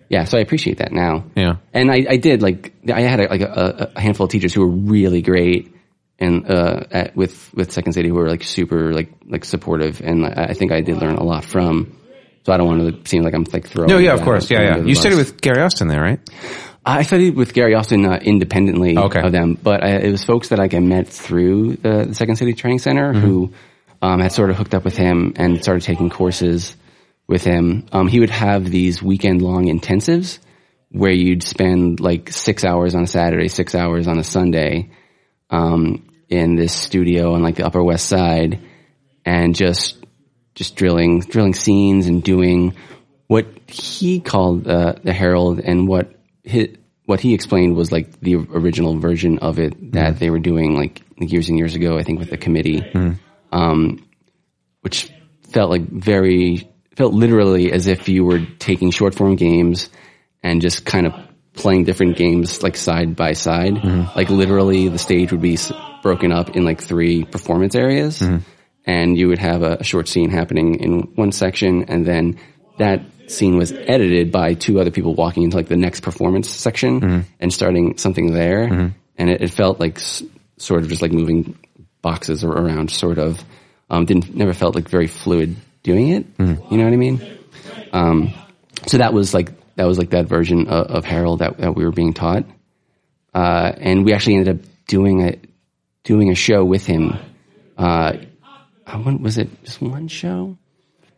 Yeah. 0.09 0.25
So 0.25 0.37
I 0.37 0.41
appreciate 0.43 0.79
that 0.79 0.93
now. 0.93 1.25
Yeah. 1.35 1.57
And 1.73 1.91
I, 1.91 2.05
I 2.11 2.17
did 2.17 2.43
like 2.43 2.73
I 2.93 3.01
had 3.01 3.21
a, 3.21 3.29
like 3.29 3.41
a, 3.41 3.93
a 3.97 4.01
handful 4.01 4.25
of 4.25 4.31
teachers 4.31 4.53
who 4.53 4.61
were 4.61 4.69
really 4.93 5.23
great 5.23 5.75
and 6.19 6.51
uh, 6.51 6.85
at, 6.91 7.17
with 7.17 7.53
with 7.55 7.73
Second 7.73 7.95
City 7.95 8.09
who 8.09 8.15
were 8.15 8.29
like 8.29 8.43
super 8.43 8.93
like 8.93 9.11
like 9.27 9.45
supportive 9.45 10.01
and 10.03 10.27
I, 10.27 10.49
I 10.51 10.53
think 10.55 10.71
I 10.71 10.83
did 10.83 10.99
learn 10.99 11.17
a 11.17 11.25
lot 11.25 11.45
from. 11.45 11.99
So 12.45 12.53
I 12.53 12.57
don't 12.57 12.67
want 12.67 13.05
to 13.05 13.09
seem 13.09 13.23
like 13.23 13.35
I'm 13.35 13.45
like 13.53 13.69
throwing. 13.69 13.89
No, 13.89 13.99
yeah, 13.99 14.15
of 14.15 14.23
course. 14.23 14.51
Yeah, 14.51 14.63
yeah. 14.63 14.77
You 14.79 14.95
bus. 14.95 14.99
studied 15.01 15.17
with 15.17 15.41
Gary 15.41 15.63
Austin 15.63 15.87
there, 15.87 16.01
right? 16.03 16.19
I 16.85 17.03
studied 17.05 17.37
with 17.37 17.55
Gary 17.55 17.75
Austin 17.77 18.05
uh, 18.05 18.19
independently 18.21 18.99
Okay. 18.99 19.21
of 19.21 19.31
them, 19.31 19.55
but 19.55 19.85
I, 19.85 19.91
it 19.99 20.11
was 20.11 20.25
folks 20.25 20.49
that 20.49 20.59
like, 20.59 20.75
I 20.75 20.81
met 20.81 21.07
through 21.07 21.77
the, 21.77 22.07
the 22.09 22.15
Second 22.17 22.37
City 22.37 22.53
Training 22.55 22.81
Center 22.81 23.13
Mm-hmm. 23.13 23.21
who 23.27 23.53
um, 24.03 24.19
had 24.19 24.33
sort 24.33 24.51
of 24.51 24.57
hooked 24.57 24.75
up 24.75 24.85
with 24.85 24.97
him 24.97 25.35
and 25.37 25.63
started 25.63 25.85
taking 25.85 26.11
courses 26.11 26.75
with 27.27 27.45
him. 27.45 27.87
Um, 27.93 28.09
he 28.09 28.21
would 28.21 28.31
have 28.31 28.65
these 28.65 29.03
weekend 29.03 29.43
long 29.43 29.67
intensives 29.67 30.39
where 30.91 31.13
you'd 31.13 31.43
spend 31.43 32.01
like 32.01 32.31
six 32.31 32.65
hours 32.65 32.95
on 32.95 33.05
a 33.05 33.07
Saturday, 33.07 33.49
six 33.49 33.75
hours 33.75 34.07
on 34.07 34.19
a 34.19 34.25
Sunday 34.25 34.91
um, 35.51 36.07
in 36.29 36.55
this 36.55 36.75
studio 36.75 37.35
on 37.35 37.43
like 37.43 37.57
the 37.57 37.67
Upper 37.67 37.83
West 37.83 38.07
Side, 38.07 38.61
and 39.25 39.55
just 39.55 39.97
just 40.55 40.77
drilling 40.77 41.21
drilling 41.21 41.55
scenes 41.55 42.07
and 42.07 42.23
doing 42.23 42.75
what 43.27 43.47
he 43.69 44.21
called 44.21 44.69
uh, 44.69 44.95
the 45.03 45.13
Harold 45.13 45.61
and 45.61 45.89
what 45.89 46.15
he, 46.45 46.77
what 47.07 47.21
he 47.21 47.33
explained 47.33 47.75
was 47.75 47.91
like 47.91 48.21
the 48.21 48.35
original 48.35 48.99
version 48.99 49.39
of 49.39 49.59
it 49.59 49.93
that 49.93 50.19
they 50.19 50.29
were 50.29 50.39
doing 50.39 50.75
like 50.77 51.03
years 51.17 51.49
and 51.49 51.57
years 51.57 51.75
ago. 51.75 51.97
I 51.97 52.03
think 52.03 52.19
with 52.19 52.31
the 52.31 52.37
committee, 52.37 52.83
um, 53.51 54.07
which 54.83 55.11
felt 55.51 55.71
like 55.71 55.89
very 55.89 56.69
felt 56.97 57.15
literally 57.15 57.73
as 57.73 57.87
if 57.87 58.09
you 58.09 58.25
were 58.25 58.41
taking 58.59 58.91
short 58.91 59.15
form 59.15 59.37
games 59.37 59.89
and 60.43 60.61
just 60.61 60.85
kind 60.85 61.07
of 61.07 61.15
playing 61.55 61.85
different 61.85 62.17
games 62.17 62.63
like 62.63 62.77
side 62.77 63.17
by 63.17 63.33
side. 63.33 63.75
Mm-hmm. 63.75 64.17
Like 64.17 64.31
literally, 64.31 64.89
the 64.89 64.99
stage 64.99 65.33
would 65.33 65.43
be 65.43 65.59
broken 66.03 66.33
up 66.33 66.57
in 66.57 66.65
like 66.65 66.83
three 66.83 67.25
performance 67.25 67.75
areas, 67.75 68.21
mm-hmm. 68.21 68.39
and 68.87 69.17
you 69.17 69.29
would 69.29 69.39
have 69.39 69.63
a, 69.63 69.79
a 69.81 69.85
short 69.85 70.09
scene 70.09 70.31
happening 70.31 70.77
in 70.81 71.01
one 71.15 71.33
section, 71.33 71.85
and 71.85 72.07
then 72.07 72.39
that 72.79 73.03
scene 73.29 73.57
was 73.57 73.73
edited 73.73 74.33
by 74.33 74.55
two 74.55 74.81
other 74.81 74.91
people 74.91 75.15
walking 75.15 75.45
into 75.45 75.57
like 75.57 75.69
the 75.69 75.77
next 75.77 76.01
performance 76.01 76.51
section 76.51 77.01
mm-hmm. 77.01 77.21
and 77.41 77.53
starting 77.53 77.97
something 77.99 78.33
there, 78.33 78.65
and 79.17 79.31
it, 79.31 79.43
it 79.43 79.51
felt 79.51 79.79
like 79.79 79.97
s- 79.97 80.23
sort 80.57 80.83
of 80.83 80.89
just 80.89 81.03
like 81.03 81.13
moving 81.13 81.59
boxes 82.03 82.45
around, 82.45 82.91
sort 82.91 83.19
of. 83.19 83.43
Um, 83.91 84.07
didn't 84.07 84.35
never 84.35 84.55
felt 84.55 84.75
like 84.75 84.89
very 84.89 85.07
fluid 85.07 85.55
doing 85.83 86.09
it. 86.09 86.27
You 86.71 86.77
know 86.79 86.85
what 86.85 86.93
I 86.93 86.97
mean? 86.97 87.39
Um, 87.93 88.35
so 88.87 88.99
that 88.99 89.13
was 89.13 89.35
like 89.35 89.51
that 89.77 89.87
was 89.87 89.99
like 89.99 90.11
that 90.11 90.27
version 90.27 90.69
of, 90.69 90.87
of 90.87 91.05
Harold 91.05 91.41
that, 91.41 91.59
that 91.59 91.75
we 91.75 91.85
were 91.85 91.93
being 91.93 92.15
taught, 92.15 92.45
uh, 93.35 93.73
and 93.77 94.05
we 94.05 94.13
actually 94.13 94.37
ended 94.37 94.57
up 94.57 94.67
doing 94.87 95.23
a 95.23 95.39
doing 96.05 96.31
a 96.31 96.35
show 96.35 96.65
with 96.65 96.87
him. 96.87 97.15
Uh, 97.77 98.15
was 99.21 99.39
it? 99.39 99.49
Just 99.65 99.81
one 99.81 100.09
show? 100.09 100.57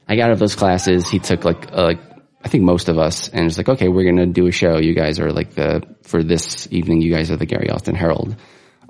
I 0.07 0.17
got 0.17 0.27
out 0.27 0.33
of 0.33 0.39
those 0.39 0.55
classes. 0.55 1.09
He 1.09 1.19
took 1.19 1.45
like 1.45 1.73
uh, 1.73 1.85
like 1.85 2.01
I 2.45 2.49
think 2.49 2.65
most 2.65 2.89
of 2.89 2.99
us, 2.99 3.29
and 3.29 3.47
it's 3.47 3.57
like, 3.57 3.69
okay, 3.69 3.89
we're 3.89 4.05
gonna 4.05 4.27
do 4.27 4.47
a 4.47 4.53
show. 4.53 4.79
You 4.79 4.95
guys 4.95 5.19
are 5.19 5.33
like 5.33 5.55
the 5.55 5.83
for 6.03 6.23
this 6.23 6.69
evening. 6.71 7.01
You 7.01 7.13
guys 7.13 7.31
are 7.31 7.37
the 7.37 7.47
Gary 7.47 7.71
Austin 7.71 7.95
Harold 7.95 8.37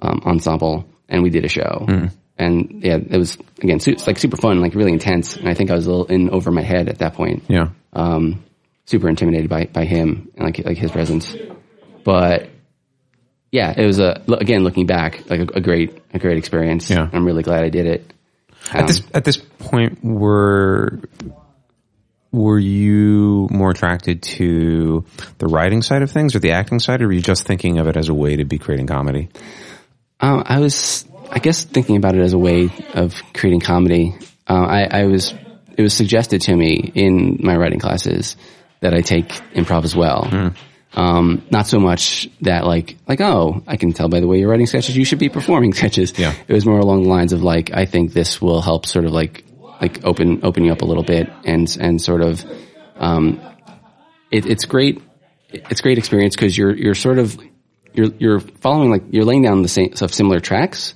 um, 0.01 0.23
ensemble, 0.25 0.87
and 1.09 1.23
we 1.23 1.31
did 1.31 1.45
a 1.45 1.49
show. 1.49 1.87
And 2.37 2.83
yeah, 2.83 2.97
it 2.97 3.17
was 3.17 3.39
again, 3.63 3.79
su- 3.81 3.93
it's 3.93 4.07
like 4.07 4.19
super 4.19 4.37
fun, 4.37 4.61
like 4.61 4.75
really 4.75 4.93
intense. 4.93 5.37
And 5.37 5.49
I 5.49 5.55
think 5.55 5.71
I 5.71 5.75
was 5.75 5.87
a 5.87 5.91
little 5.91 6.07
in 6.07 6.31
over 6.31 6.51
my 6.51 6.63
head 6.63 6.89
at 6.89 6.99
that 6.99 7.15
point 7.15 7.45
Yeah. 7.49 7.69
um, 7.93 8.43
super 8.87 9.09
intimidated 9.09 9.49
by, 9.49 9.67
by 9.67 9.85
him 9.85 10.31
and 10.37 10.45
like, 10.45 10.65
like 10.65 10.77
his 10.77 10.91
presence. 10.91 11.37
But 12.05 12.51
yeah, 13.53 13.73
it 13.77 13.87
was 13.87 14.01
a, 14.01 14.21
again, 14.29 14.65
looking 14.65 14.87
back, 14.87 15.31
like 15.31 15.41
a, 15.41 15.59
a 15.59 15.61
great, 15.61 15.97
a 16.13 16.19
great 16.19 16.37
experience. 16.39 16.91
Yeah. 16.91 17.09
I'm 17.13 17.25
really 17.25 17.45
glad 17.45 17.63
I 17.63 17.69
did 17.69 17.87
it. 17.87 18.13
At 18.73 18.87
this 18.89 19.03
at 19.13 19.25
this 19.25 19.37
point, 19.37 20.03
were 20.03 20.99
were 22.33 22.59
you 22.59 23.47
more 23.51 23.71
attracted 23.71 24.23
to 24.23 25.05
the 25.39 25.47
writing 25.47 25.83
side 25.83 26.03
of 26.03 26.11
things 26.11 26.35
or 26.35 26.41
the 26.41 26.53
acting 26.53 26.81
side, 26.81 27.01
or 27.03 27.07
were 27.07 27.13
you 27.13 27.21
just 27.21 27.47
thinking 27.47 27.79
of 27.79 27.87
it 27.87 27.97
as 27.97 28.09
a 28.09 28.15
way 28.15 28.37
to 28.37 28.45
be 28.45 28.59
creating 28.59 28.87
comedy? 28.87 29.29
Um, 30.19 30.43
I 30.47 30.59
was, 30.61 31.05
I 31.35 31.41
guess, 31.41 31.65
thinking 31.65 31.97
about 31.97 32.15
it 32.15 32.21
as 32.21 32.33
a 32.33 32.39
way 32.39 32.71
of 32.95 33.21
creating 33.35 33.61
comedy. 33.61 34.15
Uh, 34.49 34.55
I, 34.55 35.01
I 35.01 35.05
was 35.07 35.35
it 35.77 35.83
was 35.83 35.95
suggested 35.95 36.43
to 36.43 36.57
me 36.57 36.93
in 36.95 37.39
my 37.41 37.57
writing 37.57 37.81
classes 37.81 38.37
that 38.81 38.95
I 38.95 39.01
take 39.01 39.29
improv 39.55 39.85
as 39.85 39.97
well. 39.97 40.29
Um, 40.93 41.45
not 41.51 41.67
so 41.67 41.81
much 41.81 42.29
that 42.43 42.65
like, 42.65 42.97
like, 43.09 43.21
oh, 43.21 43.63
I 43.67 43.77
can 43.77 43.93
tell 43.93 44.09
by 44.09 44.21
the 44.21 44.29
way 44.29 44.39
you're 44.39 44.49
writing 44.49 44.67
sketches, 44.67 44.97
you 44.97 45.05
should 45.05 45.19
be 45.19 45.29
performing 45.29 45.73
sketches. 45.81 46.17
Yeah. 46.17 46.35
It 46.47 46.53
was 46.53 46.65
more 46.65 46.79
along 46.79 47.03
the 47.03 47.09
lines 47.09 47.33
of 47.33 47.43
like, 47.43 47.73
I 47.73 47.87
think 47.87 48.13
this 48.13 48.41
will 48.41 48.63
help 48.63 48.87
sort 48.87 49.05
of 49.05 49.11
like, 49.11 49.45
like 49.81 50.05
open, 50.05 50.45
open 50.45 50.65
you 50.65 50.71
up 50.71 50.83
a 50.83 50.85
little 50.85 51.03
bit 51.03 51.29
and, 51.45 51.77
and 51.81 52.01
sort 52.01 52.21
of, 52.21 52.45
um, 52.97 53.41
it, 54.31 54.47
it's 54.47 54.67
great. 54.67 55.03
It's 55.51 55.81
great 55.81 55.99
experience 55.99 56.37
because 56.37 56.57
you're, 56.57 56.75
you're 56.75 56.95
sort 56.95 57.19
of, 57.19 57.39
you're, 57.95 58.09
you're 58.19 58.41
following 58.41 58.91
like, 58.91 59.03
you're 59.11 59.25
laying 59.25 59.43
down 59.43 59.63
the 59.63 59.69
same, 59.69 59.93
of 60.01 60.13
similar 60.13 60.41
tracks, 60.41 60.93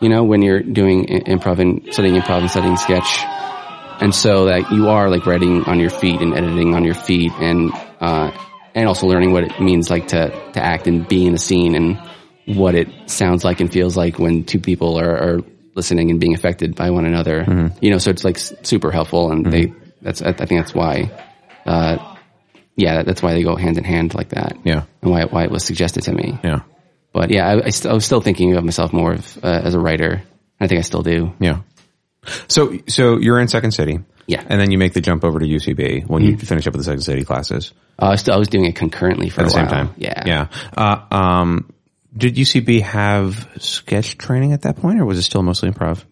you 0.00 0.08
know, 0.08 0.24
when 0.24 0.42
you're 0.42 0.60
doing 0.60 1.06
improv 1.06 1.58
and 1.58 1.92
studying 1.92 2.20
improv 2.20 2.40
and 2.40 2.50
studying 2.50 2.76
sketch. 2.76 3.20
And 3.98 4.14
so 4.14 4.46
that 4.46 4.70
you 4.70 4.88
are 4.88 5.08
like 5.08 5.26
writing 5.26 5.64
on 5.64 5.80
your 5.80 5.90
feet 5.90 6.20
and 6.20 6.34
editing 6.34 6.74
on 6.74 6.84
your 6.84 6.94
feet 6.94 7.32
and, 7.32 7.72
uh, 8.00 8.30
and 8.74 8.86
also 8.86 9.06
learning 9.06 9.32
what 9.32 9.44
it 9.44 9.58
means 9.60 9.88
like 9.88 10.08
to, 10.08 10.28
to 10.52 10.62
act 10.62 10.86
and 10.86 11.08
be 11.08 11.26
in 11.26 11.34
a 11.34 11.38
scene 11.38 11.74
and 11.74 11.98
what 12.56 12.74
it 12.74 12.88
sounds 13.10 13.42
like 13.42 13.60
and 13.60 13.72
feels 13.72 13.96
like 13.96 14.18
when 14.18 14.44
two 14.44 14.60
people 14.60 14.98
are, 14.98 15.16
are 15.16 15.40
listening 15.74 16.10
and 16.10 16.20
being 16.20 16.34
affected 16.34 16.74
by 16.74 16.90
one 16.90 17.06
another. 17.06 17.44
You 17.80 17.90
know, 17.90 17.98
so 17.98 18.10
it's 18.10 18.22
like 18.24 18.36
super 18.38 18.90
helpful 18.92 19.32
and 19.32 19.46
they, 19.46 19.72
that's, 20.02 20.20
I 20.20 20.28
I 20.28 20.32
think 20.32 20.60
that's 20.60 20.74
why, 20.74 21.10
uh, 21.64 22.15
yeah, 22.76 23.02
that's 23.02 23.22
why 23.22 23.34
they 23.34 23.42
go 23.42 23.56
hand 23.56 23.78
in 23.78 23.84
hand 23.84 24.14
like 24.14 24.28
that. 24.30 24.58
Yeah. 24.64 24.84
And 25.02 25.10
why, 25.10 25.24
why 25.24 25.44
it 25.44 25.50
was 25.50 25.64
suggested 25.64 26.02
to 26.04 26.12
me. 26.12 26.38
Yeah. 26.44 26.60
But 27.12 27.30
yeah, 27.30 27.46
I, 27.48 27.66
I, 27.66 27.70
st- 27.70 27.90
I 27.90 27.94
was 27.94 28.04
still 28.04 28.20
thinking 28.20 28.54
of 28.56 28.64
myself 28.64 28.92
more 28.92 29.14
of, 29.14 29.38
uh, 29.44 29.48
as 29.64 29.74
a 29.74 29.80
writer. 29.80 30.22
I 30.60 30.66
think 30.66 30.78
I 30.78 30.82
still 30.82 31.02
do. 31.02 31.32
Yeah. 31.40 31.60
So, 32.48 32.78
so 32.88 33.18
you're 33.18 33.38
in 33.40 33.48
Second 33.48 33.72
City. 33.72 34.00
Yeah. 34.26 34.44
And 34.46 34.60
then 34.60 34.70
you 34.70 34.78
make 34.78 34.92
the 34.92 35.00
jump 35.00 35.24
over 35.24 35.38
to 35.38 35.46
UCB 35.46 36.06
when 36.08 36.22
you 36.22 36.36
finish 36.36 36.66
up 36.66 36.72
with 36.72 36.80
the 36.80 36.84
Second 36.84 37.02
City 37.02 37.24
classes 37.24 37.72
Uh, 37.98 38.06
I 38.06 38.10
was 38.10 38.20
still, 38.20 38.34
I 38.34 38.36
was 38.36 38.48
doing 38.48 38.64
it 38.64 38.74
concurrently 38.74 39.28
for 39.30 39.42
at 39.42 39.44
the 39.44 39.50
same 39.50 39.68
time. 39.68 39.94
Yeah. 39.96 40.22
Yeah. 40.26 40.48
Uh, 40.76 41.14
um, 41.14 41.72
did 42.16 42.34
UCB 42.34 42.82
have 42.82 43.48
sketch 43.58 44.18
training 44.18 44.52
at 44.52 44.62
that 44.62 44.76
point 44.76 45.00
or 45.00 45.04
was 45.04 45.18
it 45.18 45.22
still 45.22 45.42
mostly 45.42 45.70
improv? 45.70 46.04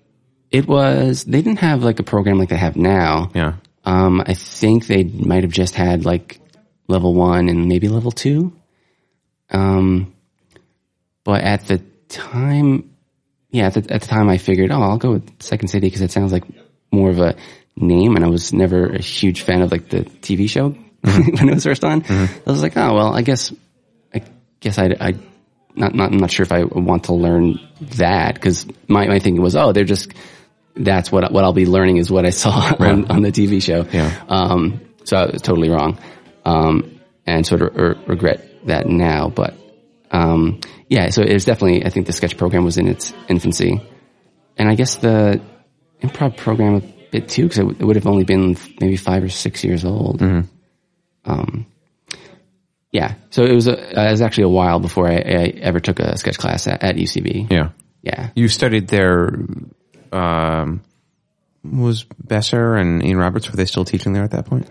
It 0.51 0.69
was, 0.69 1.25
they 1.25 1.43
didn't 1.43 1.59
have 1.59 1.83
like 1.83 1.99
a 1.99 2.05
program 2.05 2.39
like 2.39 2.51
they 2.51 2.57
have 2.57 2.77
now. 2.77 3.31
Yeah. 3.35 3.55
Um, 3.85 4.23
I 4.25 4.35
think 4.35 4.87
they 4.87 5.03
might 5.03 5.43
have 5.43 5.53
just 5.53 5.75
had 5.75 6.05
like 6.05 6.41
level 6.87 7.15
one 7.15 7.49
and 7.49 7.67
maybe 7.67 7.89
level 7.89 8.11
two. 8.11 8.53
Um, 9.51 10.15
but 11.25 11.43
at 11.43 11.67
the 11.67 11.79
time, 12.09 12.95
yeah, 13.51 13.67
at 13.67 13.75
the, 13.75 13.93
at 13.93 14.03
the 14.03 14.07
time 14.07 14.29
I 14.29 14.39
figured, 14.39 14.71
oh, 14.71 14.81
I'll 14.81 14.99
go 14.99 15.13
with 15.13 15.43
Second 15.43 15.69
City 15.69 15.87
because 15.87 16.03
it 16.03 16.13
sounds 16.13 16.33
like 16.33 16.45
more 16.91 17.11
of 17.11 17.19
a 17.19 17.37
name 17.77 18.17
and 18.17 18.25
I 18.25 18.29
was 18.29 18.53
never 18.53 18.87
a 18.87 19.01
huge 19.01 19.43
fan 19.43 19.63
of 19.63 19.73
like 19.73 19.89
the 19.89 20.05
TV 20.05 20.49
show 20.49 20.71
when 21.01 21.49
it 21.49 21.55
was 21.55 21.65
first 21.65 21.85
on. 21.85 22.05
I 22.09 22.29
was 22.47 22.63
like, 22.63 22.77
oh, 22.77 22.95
well, 22.95 23.15
I 23.15 23.23
guess, 23.23 23.53
I 24.15 24.23
guess 24.61 24.79
I, 24.79 24.95
I, 25.01 25.15
not, 25.75 25.95
not, 25.95 26.13
I'm 26.13 26.19
not 26.19 26.31
sure 26.31 26.45
if 26.45 26.53
I 26.53 26.65
want 26.65 27.05
to 27.05 27.15
learn 27.15 27.59
that 27.97 28.35
because 28.35 28.67
my, 28.87 29.07
my 29.07 29.19
thinking 29.19 29.43
was, 29.43 29.57
oh, 29.57 29.73
they're 29.73 29.85
just, 29.85 30.13
that's 30.77 31.11
what, 31.11 31.33
what 31.33 31.45
I'll 31.45 31.53
be 31.53 31.67
learning 31.67 31.97
is 31.97 32.11
what 32.11 32.25
I 32.27 32.31
saw 32.31 32.75
on, 32.79 33.11
on 33.11 33.23
the 33.23 33.33
TV 33.33 33.63
show. 33.63 33.87
Yeah. 33.91 34.25
Um, 34.29 34.81
so 35.05 35.17
I 35.17 35.31
was 35.33 35.43
totally 35.43 35.69
wrong. 35.69 35.99
Um, 36.45 37.01
and 37.27 37.47
sort 37.47 37.63
of 37.63 37.75
re- 37.75 38.05
regret 38.07 38.67
that 38.67 38.87
now, 38.87 39.31
but, 39.31 39.55
um, 40.11 40.61
yeah, 40.89 41.09
so 41.09 41.23
it 41.23 41.33
was 41.33 41.47
definitely, 41.47 41.87
I 41.87 41.89
think 41.89 42.07
the 42.07 42.13
sketch 42.13 42.37
program 42.37 42.65
was 42.65 42.77
in 42.77 42.87
its 42.87 43.15
infancy. 43.29 43.81
And 44.59 44.69
I 44.69 44.75
guess 44.75 44.97
the 44.97 45.41
improv 46.03 46.37
program 46.37 46.75
a 46.75 46.81
bit 47.11 47.29
too, 47.29 47.45
because 47.45 47.59
it, 47.59 47.63
w- 47.63 47.79
it 47.81 47.85
would 47.85 47.97
have 47.97 48.07
only 48.07 48.25
been 48.25 48.59
maybe 48.79 48.97
five 48.97 49.25
or 49.25 49.31
six 49.31 49.65
years 49.65 49.87
old. 49.87 50.21
Um, 51.25 51.67
yeah, 52.93 53.15
so 53.31 53.45
it 53.45 53.55
was, 53.55 53.67
a, 53.67 54.07
it 54.07 54.11
was 54.11 54.21
actually 54.21 54.45
a 54.45 54.49
while 54.51 54.79
before 54.79 55.09
I, 55.09 55.15
I 55.15 55.53
ever 55.63 55.81
took 55.81 55.99
a 55.99 56.17
sketch 56.19 56.37
class 56.39 56.67
at, 56.67 56.83
at 56.83 56.97
UCB. 56.97 57.51
Yeah. 57.51 57.71
Yeah. 58.03 58.31
You 58.37 58.49
studied 58.49 58.89
there, 58.89 59.31
um, 60.13 60.83
was 61.65 62.05
Besser 62.23 62.75
and 62.77 63.03
Ian 63.03 63.17
Roberts, 63.17 63.51
were 63.51 63.57
they 63.57 63.65
still 63.65 63.87
teaching 63.87 64.13
there 64.13 64.25
at 64.25 64.33
that 64.33 64.45
point? 64.45 64.69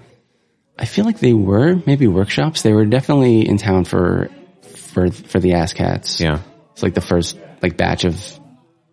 I 0.77 0.85
feel 0.85 1.05
like 1.05 1.19
they 1.19 1.33
were 1.33 1.75
maybe 1.85 2.07
workshops. 2.07 2.61
They 2.63 2.73
were 2.73 2.85
definitely 2.85 3.47
in 3.47 3.57
town 3.57 3.85
for 3.85 4.29
for 4.75 5.11
for 5.11 5.39
the 5.39 5.53
Ass 5.53 5.73
Cats. 5.73 6.19
Yeah. 6.19 6.39
it's 6.71 6.83
like 6.83 6.93
the 6.95 7.01
first 7.01 7.37
like 7.61 7.77
batch 7.77 8.05
of 8.05 8.19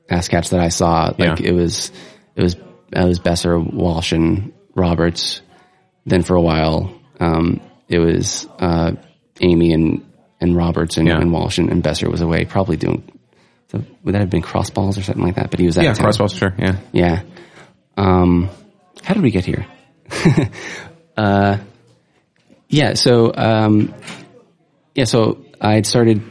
Ass 0.09 0.29
Cats 0.29 0.51
that 0.51 0.61
I 0.61 0.69
saw. 0.69 1.13
Like 1.19 1.41
Yeah. 1.41 1.49
it 1.49 1.53
was 1.53 1.91
it 2.37 2.43
was 2.43 2.55
it 2.55 3.05
was 3.07 3.19
Besser, 3.19 3.59
Walsh, 3.59 4.13
and 4.13 4.53
Roberts. 4.75 5.41
Then 6.07 6.23
for 6.23 6.35
a 6.35 6.41
while, 6.41 6.93
um, 7.21 7.61
it 7.89 7.99
was 7.99 8.47
uh, 8.59 8.93
Amy 9.41 9.73
and 9.73 10.07
and 10.41 10.57
Roberts 10.57 10.97
and, 10.97 11.07
Yeah. 11.09 11.19
and 11.19 11.33
Walsh 11.33 11.59
and, 11.59 11.71
and 11.71 11.83
Besser 11.83 12.11
was 12.11 12.21
away, 12.21 12.45
probably 12.45 12.77
doing. 12.77 13.03
So 13.69 13.83
would 14.03 14.15
that 14.15 14.21
have 14.21 14.31
been 14.31 14.43
Crossballs 14.43 14.99
or 14.99 15.03
something 15.03 15.23
like 15.25 15.37
that? 15.37 15.51
But 15.51 15.61
he 15.61 15.67
was 15.67 15.79
out 15.79 15.85
Yeah, 15.85 15.93
Crossballs, 15.95 16.37
sure, 16.37 16.55
yeah. 16.59 16.77
Yeah. 16.93 17.23
Um, 17.97 18.49
how 19.03 19.15
did 19.15 19.23
we 19.23 19.31
get 19.31 19.45
here? 19.45 19.67
uh, 21.17 21.59
yeah. 22.71 22.95
So, 22.95 23.33
um, 23.35 23.95
yeah. 24.95 25.05
So 25.05 25.45
I'd 25.61 25.87
started 25.87 26.23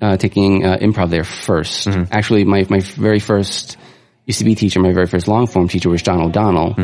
uh, 0.00 0.16
taking 0.16 0.64
uh, 0.64 0.78
improv 0.78 1.10
there 1.10 1.22
1st 1.22 2.08
Actually, 2.10 2.44
my 2.44 2.66
my 2.68 2.80
very 2.80 3.20
first 3.20 3.76
UCB 4.26 4.56
teacher, 4.56 4.80
my 4.80 4.92
very 4.92 5.06
first 5.06 5.28
long 5.28 5.46
form 5.46 5.68
teacher 5.68 5.88
was 5.88 6.02
John 6.02 6.20
O'Donnell. 6.20 6.74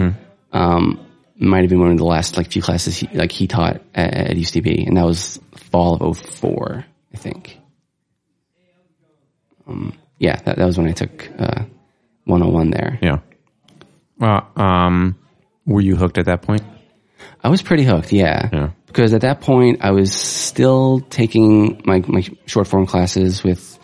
Um, 0.52 1.04
might 1.36 1.62
have 1.62 1.70
been 1.70 1.80
one 1.80 1.90
of 1.90 1.98
the 1.98 2.04
last 2.04 2.36
like 2.36 2.50
few 2.50 2.62
classes 2.62 2.96
he, 2.96 3.08
like 3.08 3.32
he 3.32 3.46
taught 3.46 3.82
at, 3.94 4.14
at 4.14 4.36
UCB, 4.36 4.86
and 4.86 4.96
that 4.96 5.04
was 5.04 5.40
fall 5.56 5.96
of 6.00 6.18
04, 6.18 6.84
I 7.12 7.16
think. 7.16 7.58
Um, 9.66 9.98
yeah, 10.18 10.36
that, 10.36 10.56
that 10.56 10.64
was 10.64 10.78
when 10.78 10.88
I 10.88 10.92
took 10.92 11.28
uh, 11.38 11.64
101 12.24 12.70
there. 12.70 12.98
Yeah. 13.02 13.18
Well, 14.18 14.48
um, 14.56 15.18
were 15.66 15.80
you 15.80 15.96
hooked 15.96 16.18
at 16.18 16.26
that 16.26 16.42
point? 16.42 16.62
I 17.44 17.48
was 17.50 17.60
pretty 17.60 17.84
hooked, 17.84 18.10
yeah. 18.10 18.48
Yeah. 18.50 18.70
Because 18.86 19.12
at 19.12 19.20
that 19.20 19.42
point, 19.42 19.84
I 19.84 19.90
was 19.90 20.12
still 20.14 21.00
taking 21.00 21.82
my, 21.84 22.02
my 22.06 22.26
short 22.46 22.66
form 22.66 22.86
classes 22.86 23.44
with 23.44 23.78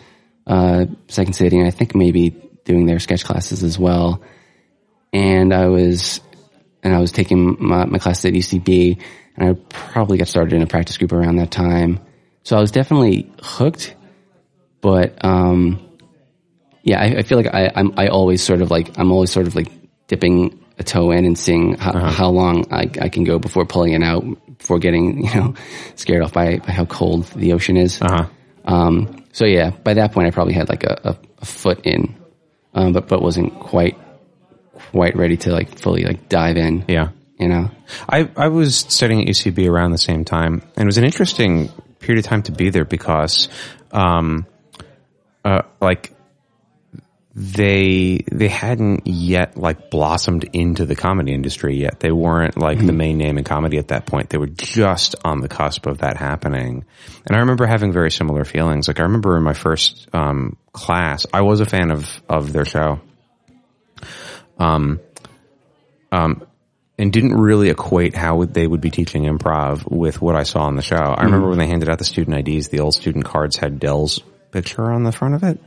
uh, 0.47 0.85
Second 1.07 1.33
City, 1.33 1.59
and 1.59 1.67
I 1.67 1.71
think 1.71 1.93
maybe 1.93 2.31
doing 2.65 2.87
their 2.87 2.97
sketch 2.97 3.23
classes 3.23 3.61
as 3.61 3.77
well. 3.77 4.23
And 5.13 5.53
I 5.53 5.67
was, 5.67 6.21
and 6.81 6.95
I 6.95 6.99
was 6.99 7.11
taking 7.11 7.57
my, 7.59 7.85
my 7.85 7.99
classes 7.99 8.25
at 8.25 8.33
UCB, 8.33 8.99
and 9.37 9.49
I 9.49 9.53
probably 9.69 10.17
got 10.17 10.27
started 10.27 10.53
in 10.53 10.63
a 10.63 10.67
practice 10.67 10.97
group 10.97 11.11
around 11.11 11.35
that 11.35 11.51
time. 11.51 11.99
So 12.43 12.57
I 12.57 12.61
was 12.61 12.71
definitely 12.71 13.31
hooked, 13.43 13.95
but 14.81 15.23
um, 15.23 15.87
yeah, 16.81 16.99
I, 16.99 17.17
I 17.17 17.21
feel 17.21 17.37
like 17.37 17.53
I, 17.53 17.71
I'm 17.75 17.93
I 17.97 18.07
always 18.07 18.41
sort 18.41 18.61
of 18.61 18.71
like 18.71 18.97
I'm 18.97 19.11
always 19.11 19.31
sort 19.31 19.45
of 19.45 19.55
like 19.55 19.69
dipping 20.07 20.60
a 20.81 20.83
toe 20.83 21.11
in 21.11 21.25
and 21.25 21.37
seeing 21.37 21.77
how, 21.77 21.93
how 22.09 22.29
long 22.29 22.65
I, 22.71 22.89
I 22.99 23.09
can 23.09 23.23
go 23.23 23.39
before 23.39 23.65
pulling 23.65 23.93
it 23.93 24.03
out, 24.03 24.23
before 24.57 24.79
getting 24.79 25.25
you 25.25 25.33
know 25.33 25.53
scared 25.95 26.23
off 26.23 26.33
by, 26.33 26.57
by 26.57 26.71
how 26.71 26.85
cold 26.85 27.25
the 27.35 27.53
ocean 27.53 27.77
is. 27.77 28.01
Uh-huh. 28.01 28.27
Um, 28.65 29.23
so 29.31 29.45
yeah, 29.45 29.69
by 29.69 29.93
that 29.93 30.11
point 30.11 30.27
I 30.27 30.31
probably 30.31 30.53
had 30.53 30.67
like 30.67 30.83
a, 30.83 30.99
a, 31.03 31.17
a 31.39 31.45
foot 31.45 31.85
in, 31.85 32.15
um, 32.73 32.93
but 32.93 33.07
but 33.07 33.21
wasn't 33.21 33.57
quite 33.59 33.97
quite 34.91 35.15
ready 35.15 35.37
to 35.37 35.51
like 35.51 35.77
fully 35.77 36.03
like 36.03 36.27
dive 36.27 36.57
in. 36.57 36.83
Yeah. 36.87 37.09
You 37.39 37.47
know, 37.47 37.71
I, 38.07 38.29
I 38.37 38.49
was 38.49 38.75
studying 38.75 39.21
at 39.21 39.27
UCB 39.27 39.67
around 39.67 39.93
the 39.93 39.97
same 39.97 40.23
time, 40.25 40.61
and 40.75 40.83
it 40.83 40.85
was 40.85 40.99
an 40.99 41.05
interesting 41.05 41.69
period 41.97 42.23
of 42.23 42.29
time 42.29 42.43
to 42.43 42.51
be 42.51 42.69
there 42.69 42.85
because, 42.85 43.49
um, 43.91 44.45
uh, 45.43 45.63
like 45.81 46.13
they 47.33 48.25
they 48.29 48.49
hadn't 48.49 49.07
yet 49.07 49.55
like 49.57 49.89
blossomed 49.89 50.43
into 50.51 50.85
the 50.85 50.95
comedy 50.95 51.33
industry 51.33 51.77
yet. 51.77 51.99
They 51.99 52.11
weren't 52.11 52.57
like 52.57 52.85
the 52.85 52.91
main 52.91 53.17
name 53.17 53.37
in 53.37 53.45
comedy 53.45 53.77
at 53.77 53.87
that 53.89 54.05
point. 54.05 54.29
They 54.29 54.37
were 54.37 54.47
just 54.47 55.15
on 55.23 55.39
the 55.39 55.47
cusp 55.47 55.85
of 55.85 55.99
that 55.99 56.17
happening. 56.17 56.83
And 57.25 57.35
I 57.35 57.39
remember 57.39 57.65
having 57.65 57.93
very 57.93 58.11
similar 58.11 58.43
feelings. 58.43 58.87
Like 58.89 58.99
I 58.99 59.03
remember 59.03 59.37
in 59.37 59.43
my 59.43 59.53
first 59.53 60.09
um, 60.13 60.57
class, 60.73 61.25
I 61.33 61.41
was 61.41 61.61
a 61.61 61.65
fan 61.65 61.91
of 61.91 62.21
of 62.27 62.51
their 62.51 62.65
show. 62.65 62.99
Um, 64.57 64.99
um, 66.11 66.45
and 66.97 67.11
didn't 67.11 67.33
really 67.33 67.69
equate 67.69 68.13
how 68.13 68.43
they 68.43 68.67
would 68.67 68.81
be 68.81 68.91
teaching 68.91 69.23
improv 69.23 69.89
with 69.89 70.21
what 70.21 70.35
I 70.35 70.43
saw 70.43 70.65
on 70.65 70.75
the 70.75 70.81
show. 70.81 70.97
I 70.97 71.23
remember 71.23 71.49
when 71.49 71.57
they 71.57 71.65
handed 71.65 71.89
out 71.89 71.97
the 71.97 72.03
student 72.03 72.47
IDs, 72.47 72.67
the 72.67 72.81
old 72.81 72.93
student 72.93 73.25
cards 73.25 73.57
had 73.57 73.79
Del's 73.79 74.19
picture 74.51 74.91
on 74.91 75.03
the 75.03 75.11
front 75.11 75.35
of 75.35 75.43
it. 75.43 75.59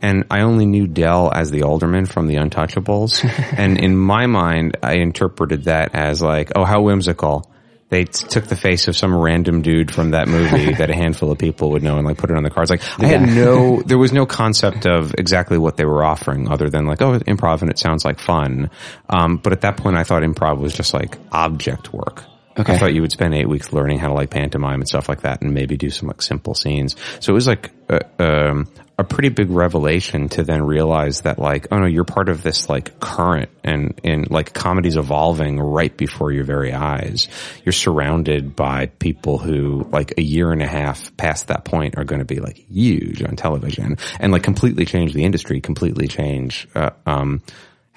and 0.00 0.24
I 0.30 0.42
only 0.42 0.66
knew 0.66 0.86
Del 0.86 1.30
as 1.32 1.50
the 1.50 1.62
alderman 1.64 2.06
from 2.06 2.26
the 2.26 2.36
Untouchables. 2.36 3.24
and 3.58 3.78
in 3.78 3.96
my 3.96 4.26
mind, 4.26 4.76
I 4.82 4.94
interpreted 4.94 5.64
that 5.64 5.94
as 5.94 6.22
like, 6.22 6.52
oh, 6.56 6.64
how 6.64 6.82
whimsical. 6.82 7.50
they 7.88 8.04
t- 8.04 8.28
took 8.28 8.46
the 8.46 8.54
face 8.54 8.86
of 8.86 8.96
some 8.96 9.12
random 9.12 9.62
dude 9.62 9.92
from 9.92 10.12
that 10.12 10.28
movie 10.28 10.72
that 10.78 10.90
a 10.90 10.94
handful 10.94 11.32
of 11.32 11.38
people 11.38 11.70
would 11.72 11.82
know 11.82 11.96
and 11.96 12.06
like 12.06 12.18
put 12.18 12.30
it 12.30 12.36
on 12.36 12.44
the 12.44 12.50
cards. 12.50 12.70
Like 12.70 12.82
I 13.00 13.06
had 13.06 13.22
no, 13.22 13.82
there 13.86 13.98
was 13.98 14.12
no 14.12 14.26
concept 14.26 14.86
of 14.86 15.12
exactly 15.18 15.58
what 15.58 15.76
they 15.76 15.84
were 15.84 16.04
offering 16.04 16.48
other 16.48 16.70
than 16.70 16.86
like, 16.86 17.02
oh, 17.02 17.18
improv 17.18 17.62
and 17.62 17.70
it 17.70 17.78
sounds 17.80 18.04
like 18.04 18.20
fun. 18.20 18.70
Um, 19.08 19.38
but 19.38 19.52
at 19.52 19.62
that 19.62 19.76
point 19.76 19.96
I 19.96 20.04
thought 20.04 20.22
improv 20.22 20.60
was 20.60 20.72
just 20.72 20.94
like 20.94 21.18
object 21.32 21.92
work. 21.92 22.22
Okay. 22.60 22.74
I 22.74 22.78
thought 22.78 22.94
you 22.94 23.00
would 23.00 23.12
spend 23.12 23.34
eight 23.34 23.48
weeks 23.48 23.72
learning 23.72 23.98
how 23.98 24.08
to 24.08 24.14
like 24.14 24.30
pantomime 24.30 24.80
and 24.80 24.88
stuff 24.88 25.08
like 25.08 25.22
that 25.22 25.42
and 25.42 25.54
maybe 25.54 25.76
do 25.76 25.90
some 25.90 26.08
like 26.08 26.22
simple 26.22 26.54
scenes. 26.54 26.96
So 27.20 27.32
it 27.32 27.34
was 27.34 27.46
like 27.46 27.70
a, 27.88 28.22
um, 28.22 28.68
a 28.98 29.04
pretty 29.04 29.30
big 29.30 29.50
revelation 29.50 30.28
to 30.28 30.42
then 30.44 30.62
realize 30.62 31.22
that 31.22 31.38
like, 31.38 31.68
oh 31.72 31.78
no, 31.78 31.86
you're 31.86 32.04
part 32.04 32.28
of 32.28 32.42
this 32.42 32.68
like 32.68 33.00
current 33.00 33.48
and, 33.64 33.98
and 34.04 34.30
like 34.30 34.52
comedy's 34.52 34.96
evolving 34.96 35.58
right 35.58 35.96
before 35.96 36.30
your 36.30 36.44
very 36.44 36.74
eyes. 36.74 37.28
You're 37.64 37.72
surrounded 37.72 38.54
by 38.54 38.86
people 38.86 39.38
who 39.38 39.88
like 39.90 40.14
a 40.18 40.22
year 40.22 40.52
and 40.52 40.60
a 40.60 40.66
half 40.66 41.16
past 41.16 41.48
that 41.48 41.64
point 41.64 41.96
are 41.96 42.04
going 42.04 42.18
to 42.18 42.26
be 42.26 42.40
like 42.40 42.58
huge 42.58 43.22
on 43.22 43.36
television 43.36 43.96
and 44.18 44.32
like 44.32 44.42
completely 44.42 44.84
change 44.84 45.14
the 45.14 45.24
industry, 45.24 45.62
completely 45.62 46.06
change, 46.06 46.68
uh, 46.74 46.90
um, 47.06 47.42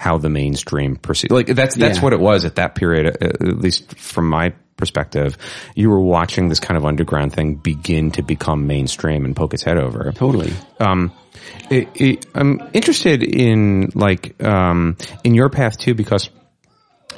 how 0.04 0.18
the 0.18 0.30
mainstream 0.30 0.98
perceive. 0.98 1.32
Like 1.32 1.48
that's 1.48 1.78
that's 1.78 1.98
Yeah. 1.98 2.04
what 2.04 2.12
it 2.12 2.20
was 2.20 2.44
at 2.44 2.56
that 2.56 2.76
period, 2.76 3.08
uh, 3.08 3.26
at 3.48 3.58
least 3.60 3.96
from 3.98 4.28
my 4.28 4.54
perspective. 4.76 5.38
You 5.76 5.90
were 5.90 6.02
watching 6.02 6.50
this 6.50 6.60
kind 6.60 6.78
of 6.78 6.84
underground 6.86 7.32
thing 7.34 7.56
begin 7.56 8.12
to 8.12 8.22
become 8.22 8.68
mainstream 8.68 9.24
and 9.24 9.34
poke 9.34 9.54
its 9.54 9.64
head 9.64 9.78
over. 9.78 10.12
Totally. 10.12 10.52
Um, 10.80 11.14
it, 11.70 11.88
it, 11.96 12.26
I'm 12.36 12.60
interested 12.74 13.24
in 13.24 13.92
like 13.96 14.44
um, 14.44 14.98
in 15.24 15.34
your 15.36 15.50
path 15.50 15.78
too 15.78 15.94
because 15.94 16.30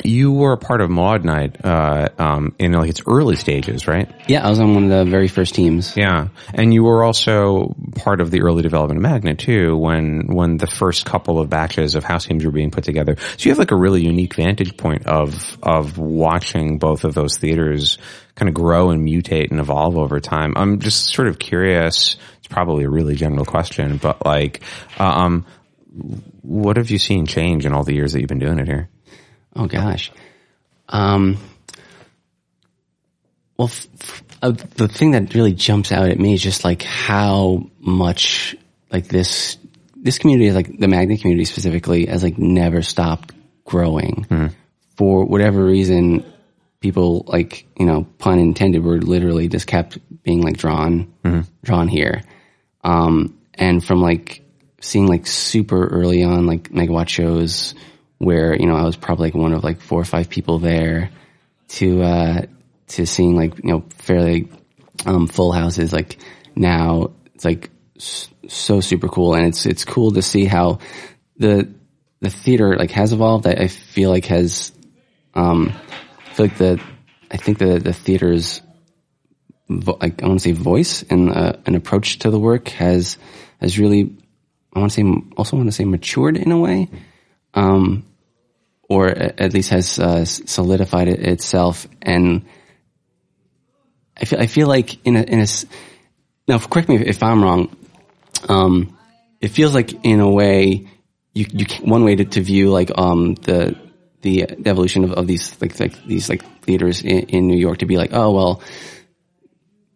you 0.03 0.31
were 0.31 0.53
a 0.53 0.57
part 0.57 0.81
of 0.81 0.89
Maude 0.89 1.23
Night 1.23 1.63
uh, 1.63 2.09
um, 2.17 2.55
in 2.59 2.73
like 2.73 2.89
its 2.89 3.01
early 3.07 3.35
stages, 3.35 3.87
right? 3.87 4.09
Yeah, 4.27 4.45
I 4.45 4.49
was 4.49 4.59
on 4.59 4.73
one 4.73 4.83
of 4.85 4.89
the 4.89 5.09
very 5.09 5.27
first 5.27 5.55
teams. 5.55 5.95
Yeah, 5.95 6.29
and 6.53 6.73
you 6.73 6.83
were 6.83 7.03
also 7.03 7.75
part 7.95 8.21
of 8.21 8.31
the 8.31 8.41
early 8.41 8.63
development 8.63 8.97
of 8.97 9.03
Magnet 9.03 9.39
too, 9.39 9.77
when 9.77 10.27
when 10.27 10.57
the 10.57 10.67
first 10.67 11.05
couple 11.05 11.39
of 11.39 11.49
batches 11.49 11.95
of 11.95 12.03
house 12.03 12.25
teams 12.25 12.43
were 12.45 12.51
being 12.51 12.71
put 12.71 12.83
together. 12.83 13.15
So 13.37 13.45
you 13.45 13.51
have 13.51 13.59
like 13.59 13.71
a 13.71 13.77
really 13.77 14.03
unique 14.03 14.35
vantage 14.35 14.75
point 14.77 15.05
of 15.07 15.57
of 15.63 15.97
watching 15.97 16.79
both 16.79 17.03
of 17.03 17.13
those 17.13 17.37
theaters 17.37 17.97
kind 18.35 18.49
of 18.49 18.55
grow 18.55 18.89
and 18.89 19.07
mutate 19.07 19.51
and 19.51 19.59
evolve 19.59 19.97
over 19.97 20.19
time. 20.19 20.53
I'm 20.55 20.79
just 20.79 21.13
sort 21.13 21.27
of 21.27 21.39
curious. 21.39 22.17
It's 22.37 22.47
probably 22.47 22.83
a 22.83 22.89
really 22.89 23.15
general 23.15 23.45
question, 23.45 23.97
but 23.97 24.25
like, 24.25 24.61
uh, 24.99 25.03
um, 25.03 25.45
what 26.41 26.77
have 26.77 26.91
you 26.91 26.99
seen 26.99 27.25
change 27.25 27.65
in 27.65 27.73
all 27.73 27.83
the 27.83 27.95
years 27.95 28.13
that 28.13 28.19
you've 28.19 28.29
been 28.29 28.39
doing 28.39 28.59
it 28.59 28.67
here? 28.67 28.89
Oh 29.55 29.67
gosh. 29.67 30.11
Um, 30.89 31.37
well, 33.57 33.67
f- 33.69 33.87
f- 34.01 34.23
uh, 34.41 34.51
the 34.51 34.87
thing 34.87 35.11
that 35.11 35.33
really 35.33 35.53
jumps 35.53 35.91
out 35.91 36.09
at 36.09 36.19
me 36.19 36.33
is 36.33 36.41
just 36.41 36.63
like 36.63 36.83
how 36.83 37.69
much 37.79 38.55
like 38.91 39.07
this 39.07 39.57
this 39.95 40.17
community, 40.19 40.51
like 40.51 40.77
the 40.77 40.87
magnet 40.87 41.21
community 41.21 41.45
specifically, 41.45 42.05
has 42.05 42.21
like 42.21 42.37
never 42.37 42.81
stopped 42.81 43.31
growing. 43.63 44.25
For 44.97 45.25
whatever 45.25 45.63
reason, 45.65 46.23
people 46.79 47.23
like 47.27 47.65
you 47.77 47.85
know, 47.85 48.05
pun 48.19 48.39
intended, 48.39 48.83
were 48.83 49.01
literally 49.01 49.47
just 49.47 49.67
kept 49.67 49.97
being 50.23 50.41
like 50.41 50.57
drawn 50.57 51.13
drawn 51.63 51.87
here. 51.87 52.21
Um, 52.83 53.39
and 53.55 53.83
from 53.83 54.01
like 54.01 54.43
seeing 54.81 55.07
like 55.07 55.25
super 55.25 55.87
early 55.87 56.23
on 56.23 56.45
like 56.45 56.69
megawatt 56.69 57.07
shows 57.09 57.73
where 58.25 58.55
you 58.55 58.65
know 58.65 58.75
I 58.75 58.83
was 58.83 58.95
probably 58.95 59.27
like 59.27 59.35
one 59.35 59.53
of 59.53 59.63
like 59.63 59.79
four 59.79 60.01
or 60.01 60.05
five 60.05 60.29
people 60.29 60.59
there 60.59 61.11
to 61.67 62.01
uh 62.01 62.41
to 62.87 63.05
seeing 63.05 63.35
like 63.35 63.57
you 63.63 63.71
know 63.71 63.85
fairly 63.97 64.49
um 65.05 65.27
full 65.27 65.51
houses 65.51 65.93
like 65.93 66.17
now 66.55 67.11
it's 67.33 67.45
like 67.45 67.69
so 68.47 68.81
super 68.81 69.07
cool. 69.07 69.35
And 69.35 69.47
it's 69.47 69.65
it's 69.65 69.85
cool 69.85 70.11
to 70.11 70.21
see 70.21 70.45
how 70.45 70.79
the 71.37 71.71
the 72.21 72.29
theater 72.29 72.75
like 72.77 72.91
has 72.91 73.13
evolved. 73.13 73.47
I, 73.47 73.51
I 73.51 73.67
feel 73.67 74.09
like 74.09 74.25
has 74.25 74.71
um 75.33 75.73
I 76.25 76.33
feel 76.33 76.45
like 76.47 76.57
the 76.57 76.81
I 77.31 77.37
think 77.37 77.57
the 77.57 77.79
the 77.79 77.93
theater's 77.93 78.61
vo- 79.69 79.97
like 80.01 80.21
I 80.23 80.27
want 80.27 80.39
to 80.39 80.43
say 80.43 80.51
voice 80.51 81.03
and 81.03 81.31
uh, 81.31 81.53
an 81.65 81.75
approach 81.75 82.19
to 82.19 82.31
the 82.31 82.39
work 82.39 82.69
has 82.69 83.17
has 83.59 83.79
really 83.79 84.15
I 84.73 84.79
want 84.79 84.91
to 84.91 84.95
say 84.95 85.21
also 85.37 85.57
want 85.57 85.67
to 85.67 85.71
say 85.71 85.85
matured 85.85 86.37
in 86.37 86.51
a 86.51 86.59
way, 86.59 86.89
um, 87.53 88.05
or 88.89 89.07
at 89.07 89.53
least 89.53 89.69
has 89.69 89.99
uh, 89.99 90.25
solidified 90.25 91.07
it 91.07 91.19
itself. 91.19 91.87
And 92.01 92.45
I 94.17 94.25
feel 94.25 94.39
I 94.39 94.47
feel 94.47 94.67
like 94.67 95.05
in 95.05 95.15
a 95.15 95.23
in 95.23 95.39
a 95.39 95.47
now 96.47 96.59
correct 96.59 96.89
me 96.89 96.97
if, 96.97 97.23
I'm 97.23 97.43
wrong. 97.43 97.75
Um, 98.47 98.97
it 99.41 99.49
feels 99.49 99.73
like 99.73 100.05
in 100.05 100.19
a 100.19 100.29
way 100.29 100.87
you 101.33 101.45
you 101.51 101.65
one 101.81 102.03
way 102.03 102.15
to, 102.15 102.25
to 102.25 102.41
view 102.41 102.69
like 102.69 102.91
um 102.97 103.35
the 103.35 103.75
the 104.21 104.43
evolution 104.65 105.03
of, 105.03 105.11
of 105.13 105.27
these 105.27 105.59
like 105.61 105.79
like 105.79 106.03
these 106.05 106.29
like 106.29 106.43
theaters 106.61 107.01
in, 107.01 107.19
in 107.29 107.47
New 107.47 107.57
York 107.57 107.79
to 107.79 107.85
be 107.85 107.97
like 107.97 108.11
oh 108.13 108.31
well 108.31 108.61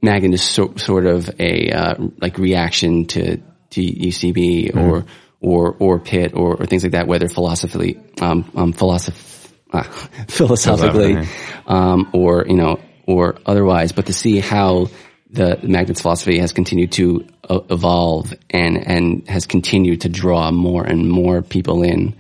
Magnet 0.02 0.34
is 0.34 0.44
so, 0.44 0.76
sort 0.78 1.06
of 1.06 1.30
a 1.40 1.72
uh, 1.72 1.96
like 2.22 2.38
reaction 2.38 3.06
to 3.08 3.38
to 3.72 3.82
UCB 3.82 4.76
or 4.76 5.06
or 5.42 5.76
or 5.80 6.00
PIT 6.00 6.34
or, 6.34 6.56
or 6.56 6.66
things 6.66 6.84
like 6.84 6.94
that, 6.94 7.08
whether 7.08 7.28
philosophically 7.28 8.00
um, 8.22 8.52
um 8.56 8.74
philosoph- 8.74 9.52
uh, 9.74 9.84
philosophically 10.28 11.28
um, 11.68 12.10
or 12.14 12.46
you 12.48 12.56
know 12.56 12.80
or 13.06 13.38
otherwise, 13.46 13.92
but 13.92 14.08
to 14.08 14.14
see 14.14 14.40
how 14.40 14.88
the 15.32 15.58
Magnet's 15.62 16.02
philosophy 16.02 16.40
has 16.40 16.54
continued 16.54 16.92
to 16.94 17.28
uh, 17.48 17.60
evolve 17.70 18.34
and 18.50 18.78
and 18.78 19.28
has 19.28 19.46
continued 19.46 20.02
to 20.02 20.10
draw 20.10 20.52
more 20.52 20.84
and 20.84 21.08
more 21.08 21.42
people 21.42 21.84
in 21.84 22.16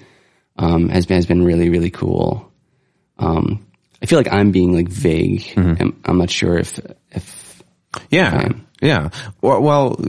um, 0.58 0.90
has 0.90 1.06
been 1.06 1.16
has 1.16 1.26
been 1.26 1.44
really 1.44 1.70
really 1.70 1.90
cool. 1.90 2.52
Um, 3.18 3.66
I 4.02 4.06
feel 4.06 4.20
like 4.20 4.32
I'm 4.32 4.52
being 4.52 4.74
like 4.74 4.88
vague. 4.88 5.54
I'm, 5.82 6.02
I'm 6.06 6.18
not 6.18 6.30
sure 6.30 6.58
if 6.58 6.80
if 7.12 7.64
Yeah, 8.10 8.50
yeah. 8.82 9.10
Well, 9.42 9.62
well, 9.62 10.00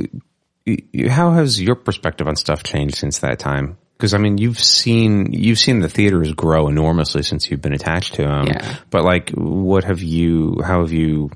how 1.09 1.33
has 1.33 1.61
your 1.61 1.75
perspective 1.75 2.27
on 2.29 2.37
stuff 2.37 2.63
changed 2.63 2.97
since 2.97 3.21
that 3.21 3.39
time? 3.39 3.79
Because 3.97 4.15
I 4.15 4.19
mean, 4.19 4.39
you've 4.39 4.59
seen 4.59 5.33
you've 5.33 5.59
seen 5.59 5.81
the 5.81 5.89
theaters 5.89 6.33
grow 6.33 6.69
enormously 6.69 7.23
since 7.23 7.51
you've 7.51 7.61
been 7.61 7.75
attached 7.75 8.15
to 8.15 8.23
them. 8.23 8.47
Yeah. 8.47 8.77
But 8.91 9.05
like, 9.05 9.31
what 9.31 9.85
have 9.85 10.03
you? 10.03 10.61
How 10.65 10.81
have 10.81 10.93
you? 10.93 11.31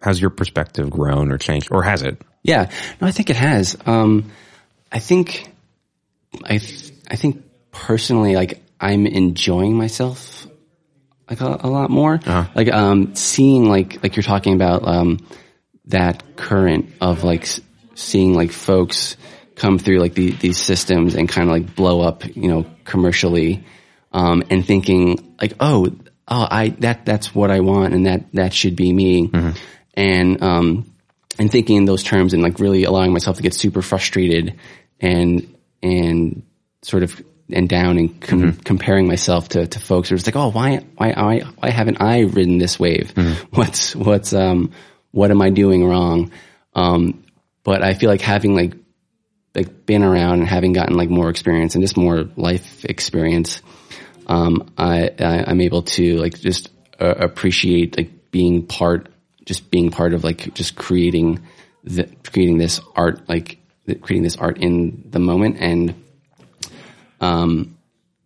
How's 0.00 0.20
your 0.20 0.30
perspective 0.30 0.88
grown 0.90 1.30
or 1.30 1.38
changed, 1.38 1.68
or 1.70 1.82
has 1.82 2.02
it? 2.02 2.20
Yeah, 2.42 2.70
no, 3.00 3.06
I 3.06 3.10
think 3.10 3.28
it 3.28 3.36
has. 3.36 3.76
Um, 3.84 4.32
I 4.90 4.98
think, 4.98 5.52
I, 6.42 6.56
th- 6.56 6.90
I 7.10 7.16
think 7.16 7.44
personally, 7.70 8.34
like 8.34 8.62
I'm 8.80 9.06
enjoying 9.06 9.76
myself 9.76 10.46
like 11.28 11.40
a, 11.42 11.60
a 11.60 11.68
lot 11.68 11.90
more. 11.90 12.18
Like 12.54 12.72
um, 12.72 13.14
seeing 13.14 13.68
like 13.68 14.02
like 14.02 14.16
you're 14.16 14.22
talking 14.22 14.54
about 14.54 14.86
um, 14.86 15.18
that 15.86 16.36
current 16.36 16.92
of 17.00 17.22
like 17.22 17.46
seeing 18.00 18.34
like 18.34 18.52
folks 18.52 19.16
come 19.54 19.78
through 19.78 19.98
like 19.98 20.14
the, 20.14 20.30
these 20.32 20.58
systems 20.58 21.14
and 21.14 21.28
kind 21.28 21.48
of 21.48 21.52
like 21.52 21.74
blow 21.74 22.00
up, 22.00 22.24
you 22.34 22.48
know, 22.48 22.66
commercially, 22.84 23.64
um, 24.12 24.42
and 24.50 24.66
thinking 24.66 25.34
like, 25.40 25.54
oh, 25.60 25.86
oh, 26.28 26.46
I 26.50 26.70
that 26.80 27.04
that's 27.04 27.34
what 27.34 27.50
I 27.50 27.60
want, 27.60 27.94
and 27.94 28.06
that 28.06 28.32
that 28.32 28.54
should 28.54 28.76
be 28.76 28.92
me, 28.92 29.30
and 29.94 30.42
um, 30.42 30.92
and 31.38 31.50
thinking 31.50 31.76
in 31.76 31.84
those 31.84 32.02
terms 32.02 32.34
and 32.34 32.42
like 32.42 32.58
really 32.58 32.84
allowing 32.84 33.12
myself 33.12 33.36
to 33.36 33.42
get 33.42 33.54
super 33.54 33.82
frustrated 33.82 34.58
and 35.00 35.54
and 35.82 36.42
sort 36.82 37.02
of 37.02 37.22
and 37.52 37.68
down 37.68 37.98
and 37.98 38.20
com- 38.20 38.52
comparing 38.64 39.06
myself 39.06 39.48
to, 39.50 39.66
to 39.66 39.78
folks 39.80 40.08
who 40.08 40.14
are 40.14 40.18
just 40.18 40.26
like, 40.26 40.36
oh, 40.36 40.50
why, 40.50 40.76
why, 40.96 41.12
why, 41.12 41.40
why 41.40 41.70
haven't 41.70 42.00
I 42.00 42.20
ridden 42.20 42.58
this 42.58 42.78
wave? 42.78 43.12
What's, 43.50 43.96
what's, 43.96 44.32
um, 44.32 44.70
what 45.10 45.30
am 45.30 45.42
I 45.42 45.50
doing 45.50 45.84
wrong? 45.84 46.30
Um, 46.74 47.24
but 47.70 47.84
I 47.84 47.94
feel 47.94 48.10
like 48.10 48.20
having 48.20 48.56
like, 48.56 48.74
like 49.54 49.86
been 49.86 50.02
around 50.02 50.40
and 50.40 50.48
having 50.48 50.72
gotten 50.72 50.96
like 50.96 51.08
more 51.08 51.30
experience 51.30 51.76
and 51.76 51.84
just 51.84 51.96
more 51.96 52.28
life 52.34 52.84
experience, 52.84 53.62
um, 54.26 54.72
I, 54.76 55.12
I 55.20 55.44
I'm 55.46 55.60
able 55.60 55.82
to 55.82 56.16
like 56.18 56.36
just 56.36 56.68
uh, 57.00 57.14
appreciate 57.16 57.96
like 57.96 58.32
being 58.32 58.66
part, 58.66 59.08
just 59.44 59.70
being 59.70 59.92
part 59.92 60.14
of 60.14 60.24
like 60.24 60.52
just 60.52 60.74
creating 60.74 61.46
the 61.84 62.08
creating 62.24 62.58
this 62.58 62.80
art, 62.96 63.28
like 63.28 63.58
creating 63.86 64.24
this 64.24 64.36
art 64.36 64.58
in 64.58 65.04
the 65.08 65.20
moment. 65.20 65.58
And 65.60 65.94
um, 67.20 67.78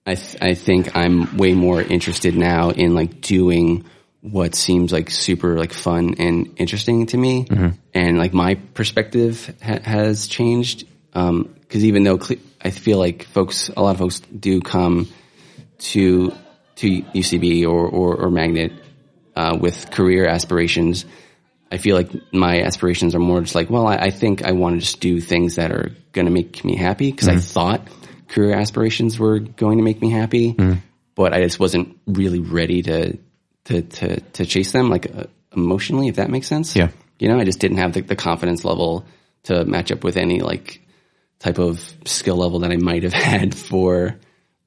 I 0.07 0.15
th- 0.15 0.39
I 0.41 0.55
think 0.55 0.97
I'm 0.97 1.37
way 1.37 1.53
more 1.53 1.83
interested 1.83 2.35
now 2.35 2.71
in 2.71 2.95
like 2.95 3.21
doing 3.21 3.85
what 4.25 4.55
seems 4.55 4.91
like 4.91 5.11
super 5.11 5.59
like 5.59 5.75
fun 5.75 6.15
and 6.19 6.55
interesting 6.57 7.05
to 7.07 7.17
me, 7.19 7.47
and 7.93 8.17
like 8.19 8.33
my 8.33 8.55
perspective 8.55 9.55
ha- 9.63 9.81
has 9.85 10.27
changed. 10.27 10.87
Um, 11.13 11.55
because 11.61 11.85
even 11.85 12.05
though 12.05 12.19
cle- 12.19 12.39
I 12.63 12.71
feel 12.71 12.99
like 12.99 13.25
folks, 13.25 13.69
a 13.69 13.83
lot 13.83 13.91
of 13.93 13.99
folks 13.99 14.21
do 14.21 14.61
come 14.61 15.09
to 15.79 16.33
to 16.77 17.03
UCB 17.03 17.65
or 17.65 17.87
or, 17.87 18.17
or 18.17 18.31
Magnet 18.31 18.73
uh, 19.37 19.59
with 19.61 19.91
career 19.91 20.27
aspirations, 20.27 21.05
I 21.71 21.77
feel 21.77 21.95
like 21.95 22.11
my 22.33 22.63
aspirations 22.63 23.15
are 23.15 23.21
more 23.21 23.41
just 23.43 23.55
like, 23.55 23.69
well, 23.69 23.87
I, 23.87 23.97
I 23.97 24.11
think 24.11 24.43
I 24.43 24.53
want 24.53 24.77
to 24.77 24.81
just 24.81 25.01
do 25.01 25.21
things 25.21 25.57
that 25.57 25.71
are 25.71 25.91
going 26.13 26.27
to 26.27 26.33
make 26.33 26.65
me 26.65 26.77
happy 26.77 27.11
because 27.11 27.29
I 27.29 27.37
thought 27.39 27.89
career 28.29 28.55
aspirations 28.55 29.19
were 29.19 29.39
going 29.39 29.79
to 29.79 29.85
make 29.85 30.01
me 30.01 30.09
happy, 30.11 30.55
but 31.15 31.35
I 31.35 31.43
just 31.43 31.61
wasn't 31.61 31.99
really 32.07 32.41
ready 32.41 32.83
to 32.83 33.19
to 33.65 33.83
to, 33.83 34.21
to 34.21 34.47
chase 34.47 34.73
them 34.73 34.91
like 34.91 35.15
uh, 35.15 35.25
emotionally, 35.57 36.09
if 36.09 36.17
that 36.17 36.31
makes 36.31 36.47
sense. 36.47 36.75
Yeah. 36.77 36.91
you 37.19 37.29
know, 37.29 37.39
I 37.39 37.45
just 37.45 37.61
didn't 37.61 37.79
have 37.79 37.93
the, 37.93 38.01
the 38.01 38.17
confidence 38.17 38.65
level 38.65 39.07
to 39.45 39.65
match 39.65 39.93
up 39.93 40.05
with 40.05 40.17
any 40.17 40.41
like 40.41 40.81
type 41.39 41.59
of 41.59 41.95
skill 42.07 42.37
level 42.37 42.61
that 42.61 42.71
I 42.71 42.77
might 42.77 43.03
have 43.03 43.13
had 43.33 43.55
for 43.55 44.17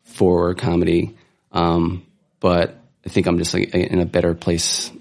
for 0.03 0.53
comedy. 0.55 1.15
Um, 1.51 2.05
but 2.39 2.79
I 3.05 3.09
think 3.09 3.27
I'm 3.27 3.37
just 3.37 3.53
like 3.53 3.73
in 3.73 3.99
a 3.99 4.05
better 4.05 4.33
place 4.33 4.91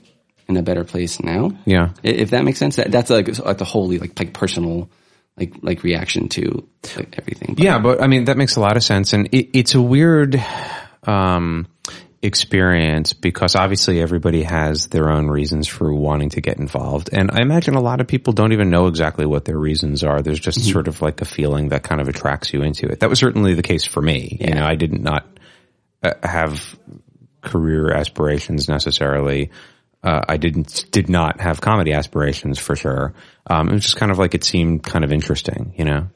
in 0.49 0.57
a 0.57 0.63
better 0.63 0.85
place 0.85 1.21
now. 1.21 1.51
Yeah. 1.65 1.93
If 2.03 2.31
that 2.31 2.45
makes 2.45 2.59
sense, 2.59 2.77
that, 2.77 2.91
that's 2.91 3.11
like, 3.11 3.39
like 3.39 3.61
a 3.61 3.65
wholly 3.65 3.99
like 3.99 4.19
like 4.19 4.33
personal 4.33 4.91
like 5.37 5.55
like 5.63 5.83
reaction 5.83 6.29
to 6.31 6.67
like 6.97 7.19
everything. 7.19 7.55
But 7.55 7.65
Yeah, 7.65 7.79
but 7.79 8.03
I 8.03 8.07
mean 8.07 8.25
that 8.25 8.37
makes 8.37 8.57
a 8.57 8.61
lot 8.61 8.77
of 8.77 8.83
sense, 8.83 9.13
and 9.13 9.29
it, 9.33 9.51
it's 9.59 9.75
a 9.75 9.83
weird 9.83 10.43
um, 11.05 11.67
experience 12.23 13.13
because 13.13 13.55
obviously 13.55 14.01
everybody 14.01 14.43
has 14.43 14.89
their 14.89 15.11
own 15.11 15.29
reasons 15.29 15.69
for 15.69 15.93
wanting 15.93 16.31
to 16.31 16.41
get 16.41 16.59
involved, 16.59 17.11
and 17.13 17.31
I 17.31 17.41
imagine 17.41 17.75
a 17.75 17.81
lot 17.81 18.01
of 18.01 18.07
people 18.07 18.33
don't 18.33 18.53
even 18.53 18.71
know 18.71 18.87
exactly 18.87 19.27
what 19.27 19.45
their 19.45 19.59
reasons 19.59 20.03
are. 20.03 20.23
There's 20.23 20.41
just 20.41 20.65
sort 20.65 20.89
of 20.89 21.03
like 21.03 21.21
a 21.21 21.25
feeling 21.25 21.69
that 21.69 21.83
kind 21.83 22.01
of 22.01 22.09
attracts 22.09 22.53
you 22.53 22.63
into 22.63 22.87
it. 22.87 23.01
That 23.01 23.11
was 23.11 23.19
certainly 23.19 23.55
the 23.55 23.63
case 23.63 23.85
for 23.85 24.01
me. 24.01 24.39
You 24.41 24.55
know, 24.55 24.65
I 24.65 24.75
did 24.75 24.99
not 24.99 25.27
uh, 26.03 26.13
have 26.23 26.77
career 27.41 27.93
aspirations 27.93 28.69
necessarily. 28.69 29.51
Uh, 30.03 30.21
I 30.29 30.37
didn't 30.37 30.87
did 30.91 31.09
not 31.09 31.41
have 31.41 31.61
comedy 31.61 31.93
aspirations 31.93 32.59
for 32.59 32.77
sure. 32.77 33.15
Um, 33.47 33.69
it 33.69 33.73
was 33.73 33.83
just 33.83 33.97
kind 33.97 34.13
of 34.13 34.19
like 34.19 34.35
it 34.35 34.45
seemed 34.45 34.83
kind 34.83 35.05
of 35.05 35.13
interesting, 35.13 35.75
you 35.77 35.85
know. 35.85 36.09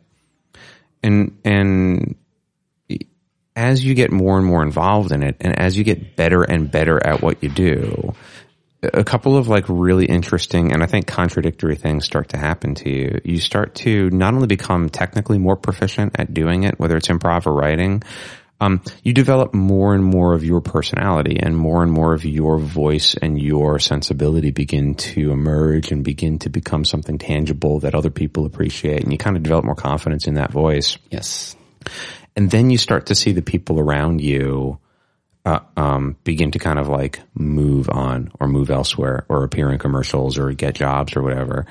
And 1.02 1.38
and 1.44 2.16
as 3.56 3.84
you 3.84 3.94
get 3.94 4.10
more 4.10 4.36
and 4.36 4.46
more 4.46 4.62
involved 4.62 5.12
in 5.12 5.22
it, 5.22 5.36
and 5.40 5.58
as 5.58 5.76
you 5.76 5.84
get 5.84 6.16
better 6.16 6.42
and 6.42 6.70
better 6.70 7.04
at 7.04 7.20
what 7.20 7.42
you 7.42 7.48
do, 7.48 8.14
a 8.82 9.04
couple 9.04 9.36
of 9.36 9.48
like 9.48 9.64
really 9.68 10.06
interesting 10.06 10.72
and 10.72 10.82
I 10.82 10.86
think 10.86 11.06
contradictory 11.06 11.76
things 11.76 12.06
start 12.06 12.30
to 12.30 12.38
happen 12.38 12.74
to 12.76 12.90
you. 12.90 13.20
You 13.24 13.38
start 13.38 13.74
to 13.76 14.08
not 14.10 14.32
only 14.34 14.46
become 14.46 14.88
technically 14.88 15.38
more 15.38 15.56
proficient 15.56 16.18
at 16.18 16.32
doing 16.32 16.62
it, 16.62 16.78
whether 16.78 16.96
it's 16.96 17.08
improv 17.08 17.46
or 17.46 17.52
writing, 17.52 18.02
um, 18.62 18.82
you 19.02 19.14
develop 19.14 19.54
more 19.54 19.94
and 19.94 20.04
more 20.04 20.34
of 20.34 20.44
your 20.44 20.60
personality 20.60 21.38
and 21.40 21.56
more 21.56 21.82
and 21.82 21.90
more 21.90 22.12
of 22.12 22.24
your 22.24 22.58
voice 22.58 23.14
and 23.14 23.40
your 23.40 23.78
sensibility 23.78 24.50
begin 24.50 24.94
to 24.96 25.32
emerge 25.32 25.92
and 25.92 26.04
begin 26.04 26.38
to 26.40 26.50
become 26.50 26.84
something 26.84 27.16
tangible 27.16 27.80
that 27.80 27.94
other 27.94 28.10
people 28.10 28.44
appreciate. 28.44 29.02
And 29.02 29.12
you 29.12 29.18
kind 29.18 29.36
of 29.36 29.42
develop 29.42 29.64
more 29.64 29.74
confidence 29.74 30.26
in 30.26 30.34
that 30.34 30.52
voice. 30.52 30.98
yes, 31.10 31.56
And 32.36 32.50
then 32.50 32.70
you 32.70 32.78
start 32.78 33.06
to 33.06 33.14
see 33.14 33.32
the 33.32 33.42
people 33.42 33.78
around 33.78 34.20
you 34.20 34.78
uh, 35.44 35.60
um, 35.76 36.16
begin 36.24 36.50
to 36.52 36.58
kind 36.58 36.78
of 36.78 36.88
like 36.88 37.20
move 37.34 37.88
on 37.88 38.30
or 38.38 38.46
move 38.46 38.70
elsewhere 38.70 39.24
or 39.28 39.44
appear 39.44 39.70
in 39.72 39.78
commercials 39.78 40.38
or 40.38 40.52
get 40.52 40.74
jobs 40.74 41.16
or 41.16 41.22
whatever. 41.22 41.66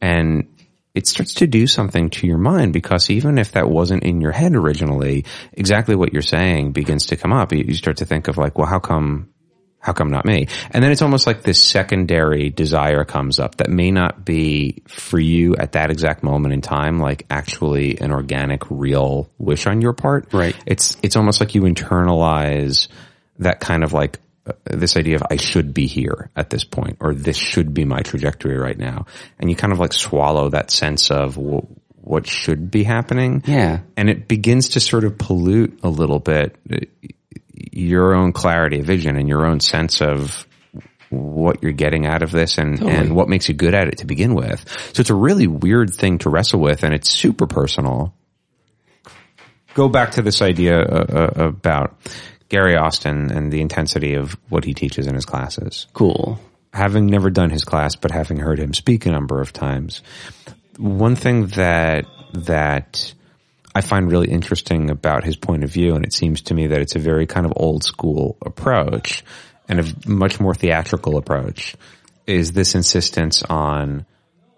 And 0.00 0.48
it 0.94 1.06
starts 1.06 1.34
to 1.34 1.46
do 1.46 1.66
something 1.66 2.10
to 2.10 2.26
your 2.26 2.38
mind 2.38 2.72
because 2.72 3.10
even 3.10 3.38
if 3.38 3.52
that 3.52 3.68
wasn't 3.68 4.02
in 4.02 4.20
your 4.20 4.32
head 4.32 4.54
originally, 4.54 5.24
exactly 5.52 5.94
what 5.94 6.12
you're 6.12 6.22
saying 6.22 6.72
begins 6.72 7.06
to 7.06 7.16
come 7.16 7.32
up. 7.32 7.52
You, 7.52 7.64
you 7.66 7.74
start 7.74 7.98
to 7.98 8.06
think 8.06 8.28
of 8.28 8.38
like, 8.38 8.56
well, 8.56 8.66
how 8.66 8.78
come 8.78 9.28
how 9.78 9.92
come 9.92 10.10
not 10.10 10.24
me? 10.24 10.48
And 10.72 10.82
then 10.82 10.90
it's 10.90 11.02
almost 11.02 11.26
like 11.26 11.42
this 11.42 11.62
secondary 11.62 12.50
desire 12.50 13.04
comes 13.04 13.38
up 13.38 13.56
that 13.56 13.70
may 13.70 13.90
not 13.90 14.24
be 14.24 14.82
for 14.88 15.18
you 15.18 15.54
at 15.56 15.72
that 15.72 15.90
exact 15.90 16.24
moment 16.24 16.54
in 16.54 16.60
time, 16.60 16.98
like 16.98 17.24
actually 17.30 18.00
an 18.00 18.10
organic, 18.10 18.68
real 18.68 19.30
wish 19.38 19.66
on 19.66 19.80
your 19.80 19.92
part. 19.92 20.32
Right. 20.32 20.56
It's, 20.66 20.96
it's 21.02 21.14
almost 21.14 21.40
like 21.40 21.54
you 21.54 21.62
internalize 21.62 22.88
that 23.38 23.60
kind 23.60 23.84
of 23.84 23.92
like 23.92 24.18
uh, 24.46 24.52
this 24.64 24.96
idea 24.96 25.16
of 25.16 25.22
I 25.30 25.36
should 25.36 25.74
be 25.74 25.86
here 25.86 26.30
at 26.34 26.50
this 26.50 26.64
point, 26.64 26.96
or 27.00 27.14
this 27.14 27.36
should 27.36 27.74
be 27.74 27.84
my 27.84 28.00
trajectory 28.00 28.56
right 28.56 28.78
now. 28.78 29.06
And 29.38 29.50
you 29.50 29.56
kind 29.56 29.72
of 29.72 29.78
like 29.78 29.92
swallow 29.92 30.50
that 30.50 30.70
sense 30.70 31.10
of 31.10 31.34
w- 31.34 31.66
what 31.96 32.26
should 32.26 32.70
be 32.70 32.84
happening 32.84 33.42
yeah, 33.46 33.80
and 33.96 34.08
it 34.08 34.28
begins 34.28 34.70
to 34.70 34.80
sort 34.80 35.02
of 35.02 35.18
pollute 35.18 35.80
a 35.82 35.88
little 35.88 36.20
bit 36.20 36.54
uh, 36.72 36.76
your 37.72 38.14
own 38.14 38.32
clarity 38.32 38.80
of 38.80 38.86
vision 38.86 39.16
and 39.16 39.28
your 39.28 39.46
own 39.46 39.60
sense 39.60 40.00
of 40.00 40.46
what 41.10 41.62
you're 41.62 41.72
getting 41.72 42.06
out 42.06 42.22
of 42.22 42.30
this 42.30 42.58
and, 42.58 42.82
and 42.82 43.14
what 43.14 43.28
makes 43.28 43.48
you 43.48 43.54
good 43.54 43.74
at 43.74 43.88
it 43.88 43.98
to 43.98 44.06
begin 44.06 44.34
with. 44.34 44.60
So 44.92 45.00
it's 45.00 45.10
a 45.10 45.14
really 45.14 45.46
weird 45.46 45.94
thing 45.94 46.18
to 46.18 46.30
wrestle 46.30 46.60
with 46.60 46.82
and 46.82 46.92
it's 46.92 47.08
super 47.10 47.46
personal. 47.46 48.14
Go 49.74 49.88
back 49.88 50.12
to 50.12 50.22
this 50.22 50.42
idea 50.42 50.80
uh, 50.80 51.30
uh, 51.36 51.44
about 51.44 51.96
Gary 52.48 52.76
Austin 52.76 53.30
and 53.30 53.52
the 53.52 53.60
intensity 53.60 54.14
of 54.14 54.36
what 54.48 54.64
he 54.64 54.74
teaches 54.74 55.06
in 55.06 55.14
his 55.14 55.24
classes 55.24 55.86
cool. 55.92 56.40
having 56.72 57.06
never 57.06 57.30
done 57.30 57.50
his 57.50 57.64
class, 57.64 57.94
but 57.96 58.10
having 58.10 58.38
heard 58.38 58.58
him 58.58 58.74
speak 58.74 59.06
a 59.06 59.10
number 59.10 59.40
of 59.40 59.52
times, 59.52 60.02
one 60.76 61.16
thing 61.16 61.46
that 61.48 62.06
that 62.32 63.14
I 63.76 63.82
find 63.82 64.10
really 64.10 64.30
interesting 64.30 64.88
about 64.88 65.22
his 65.22 65.36
point 65.36 65.62
of 65.62 65.70
view, 65.70 65.96
and 65.96 66.04
it 66.06 66.14
seems 66.14 66.40
to 66.42 66.54
me 66.54 66.68
that 66.68 66.80
it's 66.80 66.96
a 66.96 66.98
very 66.98 67.26
kind 67.26 67.44
of 67.44 67.52
old 67.56 67.84
school 67.84 68.38
approach 68.40 69.22
and 69.68 69.80
a 69.80 69.84
much 70.08 70.40
more 70.40 70.54
theatrical 70.54 71.18
approach, 71.18 71.76
is 72.26 72.52
this 72.52 72.74
insistence 72.74 73.42
on 73.42 74.06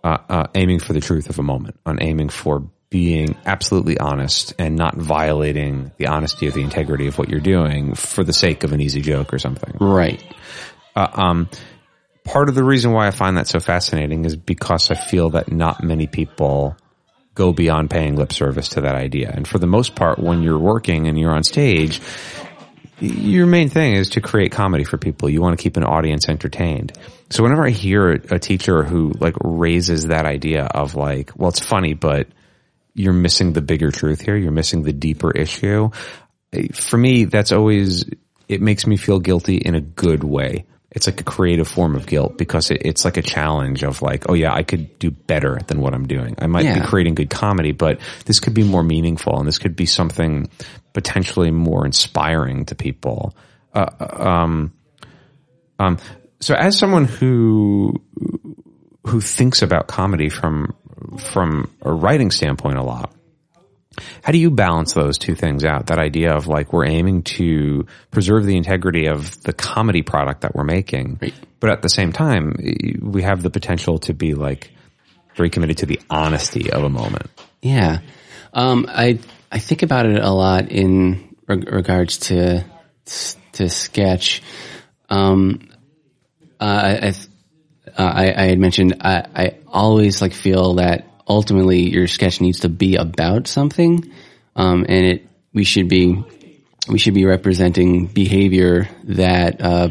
uh, 0.05 0.19
uh, 0.29 0.47
aiming 0.55 0.79
for 0.79 0.93
the 0.93 1.01
truth 1.01 1.31
of 1.31 1.41
a 1.41 1.43
moment, 1.43 1.81
on 1.85 2.01
aiming 2.01 2.29
for 2.29 2.71
being 2.91 3.37
absolutely 3.45 3.99
honest 3.99 4.55
and 4.57 4.77
not 4.77 4.95
violating 4.97 5.91
the 5.97 6.07
honesty 6.07 6.47
of 6.47 6.55
the 6.55 6.63
integrity 6.63 7.09
of 7.09 7.19
what 7.19 7.29
you're 7.29 7.41
doing 7.41 7.95
for 7.95 8.23
the 8.23 8.33
sake 8.33 8.63
of 8.63 8.73
an 8.73 8.81
easy 8.81 9.01
joke 9.03 9.35
or 9.35 9.39
something 9.41 9.75
Right. 9.81 10.23
Um. 10.95 11.49
part 12.25 12.49
of 12.49 12.55
the 12.55 12.65
reason 12.65 12.93
why 12.93 13.09
I 13.09 13.11
find 13.11 13.37
that 13.37 13.49
so 13.49 13.59
fascinating 13.59 14.25
is 14.25 14.37
because 14.37 14.91
I 14.91 14.95
feel 14.95 15.31
that 15.31 15.51
not 15.51 15.83
many 15.83 16.07
people 16.07 16.77
go 17.39 17.53
beyond 17.53 17.89
paying 17.89 18.17
lip 18.17 18.33
service 18.33 18.71
to 18.71 18.81
that 18.81 18.97
idea. 18.97 19.31
And 19.33 19.47
for 19.47 19.59
the 19.61 19.67
most 19.69 19.95
part, 19.95 20.19
when 20.19 20.43
you're 20.43 20.59
working 20.59 21.07
and 21.07 21.17
you're 21.17 21.31
on 21.31 21.45
stage, 21.45 22.01
your 22.99 23.47
main 23.47 23.69
thing 23.69 23.95
is 23.95 24.11
to 24.11 24.21
create 24.21 24.51
comedy 24.51 24.83
for 24.83 24.99
people. 24.99 25.31
You 25.31 25.41
want 25.41 25.57
to 25.57 25.63
keep 25.63 25.77
an 25.77 25.85
audience 25.85 26.29
entertained. 26.29 26.99
So 27.31 27.45
whenever 27.45 27.65
I 27.65 27.71
hear 27.71 28.11
a 28.11 28.41
teacher 28.41 28.83
who 28.83 29.13
like 29.21 29.37
raises 29.41 30.09
that 30.09 30.27
idea 30.27 30.65
of 30.65 30.97
like, 30.97 31.31
well, 31.37 31.51
it's 31.51 31.61
funny, 31.61 31.95
but 31.95 32.27
you're 32.93 33.13
missing 33.13 33.53
the 33.53 33.63
bigger 33.63 33.93
truth 33.93 34.21
here. 34.21 34.37
You're 34.37 34.51
missing 34.51 34.83
the 34.83 34.93
deeper 34.93 35.31
issue. 35.31 35.91
For 36.73 36.99
me, 36.99 37.25
that's 37.25 37.53
always, 37.53 38.05
it 38.49 38.61
makes 38.61 38.85
me 38.85 38.97
feel 38.97 39.21
guilty 39.21 39.59
in 39.59 39.77
a 39.77 39.81
good 39.81 40.25
way. 40.25 40.65
It's 40.91 41.07
like 41.07 41.21
a 41.21 41.25
creative 41.25 41.69
form 41.69 41.95
of 41.97 42.07
guilt 42.07 42.39
because 42.39 42.71
it, 42.71 42.81
it's 42.85 43.05
like 43.05 43.19
a 43.19 43.23
challenge 43.23 43.83
of 43.85 44.01
like, 44.01 44.29
oh 44.31 44.35
yeah, 44.35 44.55
I 44.55 44.63
could 44.63 44.99
do 44.99 45.11
better 45.11 45.59
than 45.67 45.81
what 45.81 45.93
I'm 45.93 46.07
doing. 46.07 46.35
I 46.39 46.47
might 46.47 46.65
Yeah. 46.65 46.81
be 46.81 46.87
creating 46.87 47.15
good 47.15 47.29
comedy, 47.29 47.73
but 47.73 48.01
this 48.25 48.41
could 48.41 48.55
be 48.55 48.63
more 48.65 48.83
meaningful 48.83 49.39
and 49.39 49.47
this 49.47 49.59
could 49.59 49.77
be 49.77 49.85
something 49.87 50.49
potentially 50.95 51.51
more 51.51 51.85
inspiring 51.85 52.65
to 52.67 52.75
people. 52.75 53.37
Uh, 53.75 53.87
um, 54.01 54.73
um, 55.79 55.99
so 56.41 56.55
as 56.55 56.79
someone 56.79 57.05
who, 57.05 57.95
who 59.07 59.21
thinks 59.21 59.61
about 59.61 59.89
comedy 59.89 60.31
from, 60.31 60.75
from 61.19 61.71
a 61.83 61.93
writing 61.93 62.31
standpoint 62.31 62.79
a 62.79 62.83
lot, 62.83 63.13
how 64.23 64.33
do 64.33 64.39
you 64.39 64.51
balance 64.51 64.93
those 64.93 65.19
two 65.19 65.35
things 65.35 65.65
out? 65.65 65.87
That 65.89 65.99
idea 65.99 66.35
of 66.35 66.47
like 66.47 66.73
we're 66.73 66.87
aiming 66.87 67.23
to 67.25 67.87
preserve 68.11 68.45
the 68.47 68.57
integrity 68.57 69.07
of 69.07 69.41
the 69.43 69.53
comedy 69.53 70.03
product 70.03 70.43
that 70.43 70.55
we're 70.55 70.65
making, 70.65 71.19
Right. 71.21 71.35
but 71.61 71.71
at 71.71 71.83
the 71.83 71.89
same 71.89 72.13
time, 72.13 72.55
we 73.01 73.23
have 73.23 73.43
the 73.43 73.51
potential 73.51 73.99
to 74.01 74.15
be 74.15 74.35
like 74.35 74.71
very 75.37 75.51
committed 75.51 75.79
to 75.79 75.87
the 75.87 76.01
honesty 76.11 76.71
of 76.73 76.83
a 76.85 76.89
moment. 76.89 77.27
Yeah. 77.63 78.01
Um, 78.53 78.87
I 78.89 79.19
I 79.53 79.59
think 79.61 79.83
about 79.83 80.07
it 80.07 80.19
a 80.23 80.31
lot 80.31 80.71
in 80.71 81.35
reg- 81.47 81.71
regards 81.71 82.19
to 82.29 82.65
to 83.53 83.69
sketch. 83.69 84.43
Um, 85.11 85.69
uh, 86.61 86.65
I 86.65 87.07
I, 87.07 87.09
uh, 87.09 87.13
I 88.15 88.43
I 88.43 88.47
had 88.49 88.59
mentioned 88.59 88.97
I, 89.01 89.25
I 89.35 89.55
always 89.67 90.21
like 90.21 90.33
feel 90.33 90.75
that 90.75 91.07
ultimately 91.29 91.91
your 91.91 92.07
sketch 92.07 92.41
needs 92.41 92.61
to 92.61 92.69
be 92.69 92.97
about 92.97 93.47
something, 93.47 94.13
um, 94.57 94.87
and 94.89 95.07
it 95.07 95.27
we 95.53 95.65
should 95.65 95.89
be 95.89 96.23
we 96.89 96.99
should 96.99 97.15
be 97.15 97.25
representing 97.25 98.07
behavior 98.07 98.89
that 99.05 99.61
uh, 99.61 99.89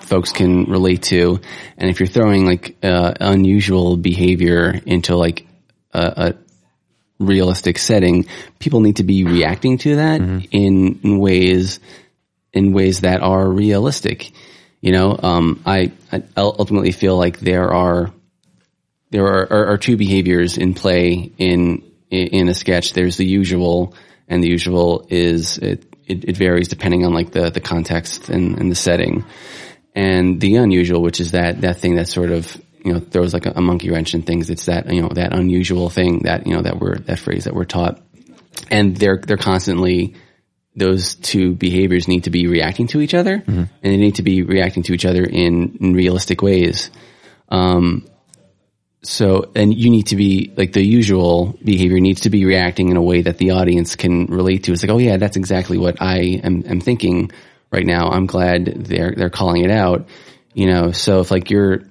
folks 0.00 0.32
can 0.32 0.64
relate 0.64 1.02
to. 1.04 1.40
And 1.76 1.90
if 1.90 2.00
you're 2.00 2.06
throwing 2.06 2.46
like 2.46 2.76
uh, 2.82 3.14
unusual 3.20 3.96
behavior 3.96 4.80
into 4.86 5.16
like 5.16 5.46
a, 5.92 6.00
a 6.00 6.34
realistic 7.18 7.78
setting, 7.78 8.26
people 8.58 8.80
need 8.80 8.96
to 8.96 9.04
be 9.04 9.24
reacting 9.24 9.78
to 9.78 9.96
that 9.96 10.20
in, 10.20 11.00
in 11.02 11.18
ways 11.18 11.80
in 12.52 12.72
ways 12.72 13.00
that 13.02 13.20
are 13.20 13.48
realistic. 13.48 14.32
You 14.80 14.92
know, 14.92 15.18
um, 15.20 15.62
I, 15.66 15.92
I 16.12 16.22
ultimately 16.36 16.92
feel 16.92 17.16
like 17.16 17.40
there 17.40 17.72
are 17.72 18.12
there 19.10 19.26
are, 19.26 19.52
are, 19.52 19.66
are 19.72 19.78
two 19.78 19.96
behaviors 19.96 20.58
in 20.58 20.74
play 20.74 21.32
in 21.38 21.82
in 22.10 22.48
a 22.48 22.54
sketch. 22.54 22.92
There's 22.92 23.16
the 23.16 23.26
usual, 23.26 23.94
and 24.28 24.42
the 24.42 24.48
usual 24.48 25.06
is 25.08 25.58
it, 25.58 25.84
it, 26.06 26.24
it 26.24 26.36
varies 26.36 26.68
depending 26.68 27.04
on 27.04 27.12
like 27.12 27.32
the 27.32 27.50
the 27.50 27.60
context 27.60 28.28
and, 28.28 28.58
and 28.58 28.70
the 28.70 28.76
setting, 28.76 29.24
and 29.94 30.40
the 30.40 30.56
unusual, 30.56 31.02
which 31.02 31.20
is 31.20 31.32
that 31.32 31.60
that 31.62 31.78
thing 31.78 31.96
that 31.96 32.08
sort 32.08 32.30
of 32.30 32.56
you 32.84 32.92
know 32.92 33.00
throws 33.00 33.34
like 33.34 33.46
a, 33.46 33.52
a 33.56 33.60
monkey 33.60 33.90
wrench 33.90 34.14
in 34.14 34.22
things. 34.22 34.50
It's 34.50 34.66
that 34.66 34.92
you 34.92 35.02
know 35.02 35.08
that 35.08 35.32
unusual 35.32 35.90
thing 35.90 36.20
that 36.24 36.46
you 36.46 36.54
know 36.54 36.62
that 36.62 36.78
we're 36.78 36.98
that 36.98 37.18
phrase 37.18 37.44
that 37.44 37.54
we're 37.54 37.64
taught, 37.64 38.00
and 38.70 38.96
they're 38.96 39.18
they're 39.18 39.36
constantly 39.36 40.14
those 40.78 41.16
two 41.16 41.54
behaviors 41.54 42.06
need 42.06 42.24
to 42.24 42.30
be 42.30 42.46
reacting 42.46 42.86
to 42.88 43.00
each 43.00 43.14
other, 43.14 43.38
mm-hmm. 43.38 43.60
and 43.60 43.70
they 43.82 43.96
need 43.96 44.14
to 44.16 44.22
be 44.22 44.42
reacting 44.42 44.84
to 44.84 44.92
each 44.94 45.04
other 45.04 45.24
in, 45.24 45.76
in 45.80 45.92
realistic 45.92 46.40
ways. 46.40 46.90
Um, 47.48 48.06
so, 49.02 49.52
and 49.54 49.72
you 49.72 49.90
need 49.90 50.08
to 50.08 50.16
be 50.16 50.52
like 50.56 50.72
the 50.72 50.84
usual 50.84 51.56
behavior 51.62 52.00
needs 52.00 52.22
to 52.22 52.30
be 52.30 52.44
reacting 52.44 52.88
in 52.88 52.96
a 52.96 53.02
way 53.02 53.22
that 53.22 53.38
the 53.38 53.52
audience 53.52 53.94
can 53.94 54.26
relate 54.26 54.64
to. 54.64 54.72
It's 54.72 54.82
like, 54.82 54.90
oh 54.90 54.98
yeah, 54.98 55.18
that's 55.18 55.36
exactly 55.36 55.78
what 55.78 56.02
I 56.02 56.40
am, 56.42 56.64
am 56.66 56.80
thinking 56.80 57.30
right 57.70 57.86
now. 57.86 58.08
I'm 58.08 58.26
glad 58.26 58.66
they're 58.66 59.14
they're 59.16 59.30
calling 59.30 59.64
it 59.64 59.70
out. 59.70 60.08
You 60.52 60.66
know, 60.66 60.90
so 60.92 61.20
if 61.20 61.30
like 61.30 61.50
your 61.50 61.84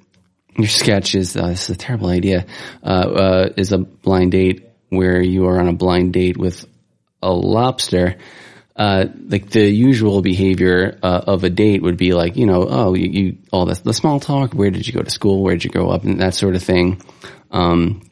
your 0.57 0.67
sketch 0.67 1.15
is 1.15 1.37
uh, 1.37 1.47
this 1.47 1.69
is 1.69 1.75
a 1.75 1.79
terrible 1.79 2.09
idea 2.09 2.45
uh, 2.83 2.87
uh, 2.87 3.49
is 3.55 3.71
a 3.71 3.77
blind 3.77 4.33
date 4.33 4.67
where 4.89 5.21
you 5.21 5.47
are 5.47 5.59
on 5.59 5.67
a 5.67 5.73
blind 5.73 6.13
date 6.13 6.37
with 6.37 6.65
a 7.21 7.31
lobster 7.31 8.17
uh, 8.77 9.05
like 9.27 9.49
the 9.49 9.67
usual 9.67 10.21
behavior 10.21 10.99
uh, 11.01 11.21
of 11.25 11.43
a 11.43 11.49
date 11.49 11.81
would 11.81 11.97
be 11.97 12.13
like, 12.13 12.37
you 12.37 12.45
know, 12.45 12.67
oh, 12.69 12.93
you, 12.93 13.09
you 13.09 13.37
all 13.51 13.65
the, 13.65 13.73
the 13.73 13.93
small 13.93 14.19
talk. 14.19 14.53
Where 14.53 14.69
did 14.69 14.85
you 14.85 14.93
go 14.93 15.01
to 15.01 15.09
school? 15.09 15.41
Where 15.41 15.55
did 15.55 15.63
you 15.63 15.71
grow 15.71 15.89
up? 15.89 16.03
And 16.03 16.21
that 16.21 16.35
sort 16.35 16.55
of 16.55 16.61
thing. 16.61 17.01
Um, 17.49 18.07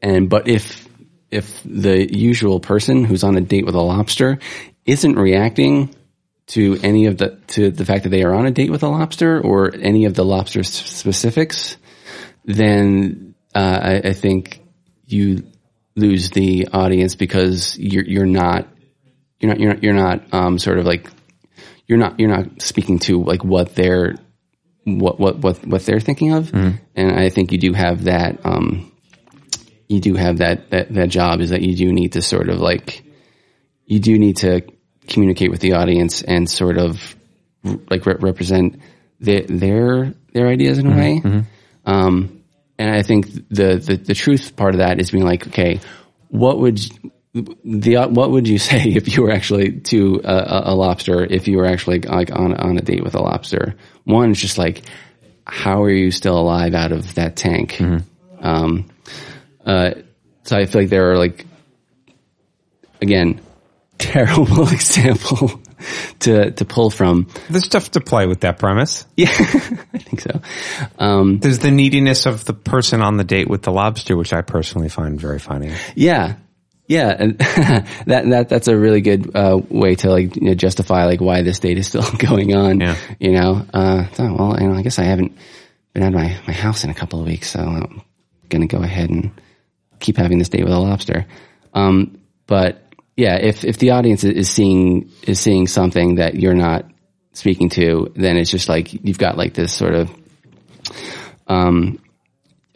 and 0.00 0.30
but 0.30 0.46
if 0.46 0.88
if 1.30 1.60
the 1.64 2.14
usual 2.16 2.60
person 2.60 3.04
who's 3.04 3.24
on 3.24 3.36
a 3.36 3.40
date 3.40 3.66
with 3.66 3.74
a 3.74 3.80
lobster 3.80 4.38
isn't 4.86 5.16
reacting 5.16 5.92
to 6.46 6.78
any 6.82 7.06
of 7.06 7.18
the 7.18 7.40
to 7.48 7.70
the 7.70 7.84
fact 7.84 8.04
that 8.04 8.10
they 8.10 8.22
are 8.22 8.32
on 8.32 8.46
a 8.46 8.52
date 8.52 8.70
with 8.70 8.84
a 8.84 8.88
lobster 8.88 9.40
or 9.40 9.74
any 9.74 10.04
of 10.04 10.14
the 10.14 10.24
lobster 10.24 10.62
specifics, 10.62 11.76
then 12.44 13.34
uh, 13.54 13.80
I, 13.82 13.94
I 14.10 14.12
think 14.12 14.60
you 15.06 15.44
lose 15.96 16.30
the 16.30 16.68
audience 16.72 17.16
because 17.16 17.76
you're 17.78 18.04
you're 18.04 18.26
not 18.26 18.68
you're 19.44 19.52
not, 19.52 19.60
you're 19.60 19.72
not, 19.74 19.82
you're 19.82 19.94
not, 19.94 20.34
um, 20.34 20.58
sort 20.58 20.78
of 20.78 20.86
like, 20.86 21.10
you're 21.86 21.98
not, 21.98 22.18
you're 22.18 22.30
not 22.30 22.62
speaking 22.62 22.98
to 23.00 23.22
like 23.22 23.44
what 23.44 23.74
they're, 23.74 24.14
what, 24.84 25.20
what, 25.20 25.38
what, 25.38 25.66
what 25.66 25.84
they're 25.84 26.00
thinking 26.00 26.32
of. 26.32 26.50
Mm. 26.50 26.80
And 26.94 27.12
I 27.12 27.28
think 27.28 27.52
you 27.52 27.58
do 27.58 27.72
have 27.74 28.04
that, 28.04 28.44
um, 28.44 28.90
you 29.88 30.00
do 30.00 30.14
have 30.14 30.38
that, 30.38 30.70
that, 30.70 30.92
that 30.94 31.08
job 31.10 31.40
is 31.40 31.50
that 31.50 31.60
you 31.60 31.76
do 31.76 31.92
need 31.92 32.12
to 32.12 32.22
sort 32.22 32.48
of 32.48 32.58
like, 32.58 33.04
you 33.84 34.00
do 34.00 34.18
need 34.18 34.38
to 34.38 34.62
communicate 35.08 35.50
with 35.50 35.60
the 35.60 35.74
audience 35.74 36.22
and 36.22 36.48
sort 36.48 36.78
of 36.78 37.14
like 37.90 38.06
re- 38.06 38.16
represent 38.18 38.80
their, 39.20 39.42
their, 39.42 40.14
their 40.32 40.48
ideas 40.48 40.78
in 40.78 40.86
a 40.86 40.90
mm-hmm. 40.90 40.98
way. 40.98 41.20
Mm-hmm. 41.20 41.90
Um, 41.90 42.44
and 42.78 42.90
I 42.90 43.02
think 43.02 43.30
the, 43.50 43.76
the, 43.76 43.96
the 43.96 44.14
truth 44.14 44.56
part 44.56 44.74
of 44.74 44.78
that 44.78 45.00
is 45.00 45.10
being 45.10 45.24
like, 45.24 45.46
okay, 45.48 45.80
what 46.28 46.58
would 46.58 46.80
the 47.34 48.06
what 48.10 48.30
would 48.30 48.46
you 48.46 48.58
say 48.70 48.82
if 48.84 49.14
you 49.14 49.22
were 49.22 49.30
actually 49.30 49.80
to 49.80 50.20
a, 50.24 50.62
a, 50.66 50.74
lobster 50.74 51.24
if 51.24 51.48
you 51.48 51.58
were 51.58 51.66
actually 51.66 52.00
like 52.00 52.30
on 52.32 52.54
on 52.54 52.78
a 52.78 52.80
date 52.80 53.02
with 53.02 53.14
a 53.14 53.20
lobster? 53.20 53.74
One 54.04 54.30
is 54.30 54.40
just 54.40 54.58
like, 54.58 54.82
how 55.46 55.82
are 55.82 55.90
you 55.90 56.10
still 56.10 56.38
alive 56.38 56.74
out 56.74 56.92
of 56.92 57.14
that 57.14 57.36
tank? 57.36 57.72
Mm-hmm. 57.72 58.46
Um, 58.46 58.86
uh, 59.64 59.92
so 60.44 60.56
I 60.56 60.66
feel 60.66 60.82
like 60.82 60.90
there 60.90 61.12
are 61.12 61.18
like, 61.18 61.46
again, 63.00 63.40
terrible 63.98 64.68
example 64.72 65.60
to 66.20 66.52
to 66.52 66.64
pull 66.64 66.90
from. 66.90 67.28
There's 67.50 67.64
stuff 67.64 67.90
to 67.92 68.00
play 68.00 68.26
with 68.26 68.40
that 68.40 68.58
premise. 68.58 69.06
Yeah, 69.16 69.28
I 69.30 69.98
think 69.98 70.20
so. 70.20 70.40
Um, 70.98 71.38
There's 71.40 71.58
the 71.58 71.70
neediness 71.70 72.26
of 72.26 72.44
the 72.44 72.54
person 72.54 73.02
on 73.02 73.16
the 73.16 73.24
date 73.24 73.48
with 73.48 73.62
the 73.62 73.72
lobster, 73.72 74.16
which 74.16 74.32
I 74.32 74.42
personally 74.42 74.88
find 74.88 75.20
very 75.20 75.38
funny. 75.38 75.72
Yeah, 75.94 76.36
yeah, 76.86 77.14
and 77.18 77.38
that 77.38 77.86
that 78.06 78.48
that's 78.48 78.68
a 78.68 78.76
really 78.76 79.00
good 79.00 79.34
uh, 79.34 79.58
way 79.68 79.94
to 79.96 80.10
like 80.10 80.36
you 80.36 80.42
know, 80.42 80.54
justify 80.54 81.06
like 81.06 81.20
why 81.20 81.42
this 81.42 81.58
date 81.58 81.78
is 81.78 81.86
still 81.86 82.04
going 82.18 82.54
on. 82.54 82.80
Yeah. 82.80 82.96
You 83.18 83.32
know, 83.32 83.66
uh, 83.72 84.06
so, 84.12 84.34
well, 84.34 84.56
you 84.60 84.68
know, 84.68 84.74
I 84.74 84.82
guess 84.82 84.98
I 84.98 85.04
haven't 85.04 85.36
been 85.92 86.02
out 86.02 86.08
of 86.08 86.14
my, 86.14 86.36
my 86.46 86.52
house 86.52 86.84
in 86.84 86.90
a 86.90 86.94
couple 86.94 87.20
of 87.20 87.26
weeks, 87.26 87.50
so 87.50 87.60
I'm 87.60 88.02
gonna 88.48 88.66
go 88.66 88.82
ahead 88.82 89.10
and 89.10 89.30
keep 90.00 90.16
having 90.16 90.38
this 90.38 90.48
date 90.48 90.64
with 90.64 90.72
a 90.72 90.78
lobster. 90.78 91.26
Um, 91.72 92.18
but 92.46 92.82
yeah, 93.16 93.36
if 93.36 93.64
if 93.64 93.78
the 93.78 93.92
audience 93.92 94.24
is 94.24 94.50
seeing 94.50 95.10
is 95.22 95.40
seeing 95.40 95.66
something 95.66 96.16
that 96.16 96.34
you're 96.34 96.54
not 96.54 96.84
speaking 97.32 97.70
to, 97.70 98.12
then 98.14 98.36
it's 98.36 98.50
just 98.50 98.68
like 98.68 98.92
you've 98.92 99.18
got 99.18 99.38
like 99.38 99.54
this 99.54 99.72
sort 99.72 99.94
of 99.94 100.10
um, 101.46 101.98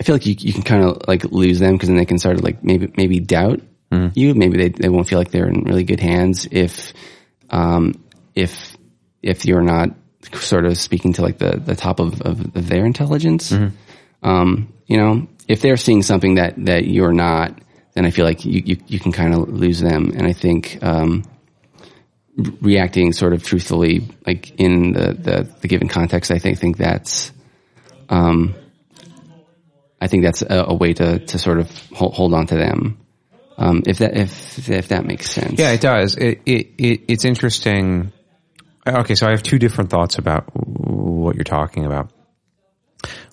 I 0.01 0.05
feel 0.05 0.14
like 0.14 0.27
you, 0.27 0.35
you 0.38 0.53
can 0.53 0.62
kind 0.62 0.85
of 0.85 1.03
like 1.07 1.25
lose 1.25 1.59
them 1.59 1.75
because 1.75 1.88
then 1.88 1.99
they 1.99 2.07
can 2.07 2.18
start 2.18 2.38
to 2.38 2.44
like 2.44 2.62
maybe 2.64 2.92
maybe 2.97 3.21
doubt 3.21 3.61
mm. 3.90 4.16
you. 4.16 4.35
Maybe 4.35 4.59
they, 4.59 4.68
they 4.68 4.88
won't 4.88 5.09
feel 5.09 5.18
like 5.18 5.31
they're 5.31 5.48
in 5.48 5.64
really 5.64 5.85
good 5.85 6.01
hands 6.01 6.46
if, 6.51 6.92
um, 7.51 8.05
if, 8.35 8.77
if 9.22 9.44
you're 9.44 9.62
not 9.62 9.90
sort 10.35 10.66
of 10.66 10.77
speaking 10.77 11.14
to 11.14 11.22
like 11.22 11.38
the, 11.38 11.59
the 11.59 11.77
top 11.77 12.01
of, 12.01 12.20
of, 12.22 12.57
of 12.57 12.68
their 12.68 12.85
intelligence. 12.85 13.53
Mm-hmm. 13.53 14.29
Um, 14.29 14.72
you 14.87 14.96
know, 14.96 15.29
if 15.46 15.61
they're 15.61 15.77
seeing 15.77 16.03
something 16.03 16.35
that, 16.37 16.55
that 16.66 16.87
you're 16.87 17.12
not, 17.12 17.59
then 17.94 18.05
I 18.05 18.11
feel 18.11 18.24
like 18.24 18.44
you, 18.44 18.62
you, 18.64 18.77
you 18.87 19.01
can 19.01 19.12
kind 19.12 19.35
of 19.35 19.48
lose 19.48 19.81
them. 19.81 20.12
And 20.14 20.27
I 20.27 20.33
think, 20.33 20.79
um, 20.83 21.24
reacting 22.61 23.12
sort 23.12 23.33
of 23.33 23.42
truthfully, 23.42 24.07
like 24.27 24.59
in 24.61 24.92
the, 24.92 25.12
the, 25.12 25.55
the 25.61 25.68
given 25.68 25.88
context, 25.88 26.31
I 26.31 26.38
think, 26.38 26.59
think 26.59 26.77
that's, 26.77 27.33
um, 28.09 28.55
I 30.01 30.07
think 30.07 30.22
that's 30.22 30.42
a, 30.42 30.66
a, 30.68 30.74
way 30.74 30.92
to, 30.94 31.18
to 31.18 31.38
sort 31.38 31.59
of 31.59 31.70
hold, 31.92 32.14
hold 32.14 32.35
on 32.35 32.46
to 32.46 32.55
them. 32.55 32.98
Um, 33.59 33.83
if 33.87 33.99
that 33.99 34.16
if 34.16 34.68
if 34.68 34.88
that 34.88 35.05
makes 35.05 35.31
sense. 35.31 35.59
Yeah, 35.59 35.73
it 35.73 35.81
does. 35.81 36.16
It, 36.16 36.40
it, 36.47 36.68
it 36.79 37.01
it's 37.09 37.25
interesting. 37.25 38.12
Okay, 38.87 39.16
so 39.16 39.27
I 39.27 39.31
have 39.31 39.42
two 39.42 39.59
different 39.59 39.90
thoughts 39.90 40.16
about 40.18 40.44
what 40.55 41.35
you're 41.35 41.44
talking 41.44 41.85
about. 41.85 42.12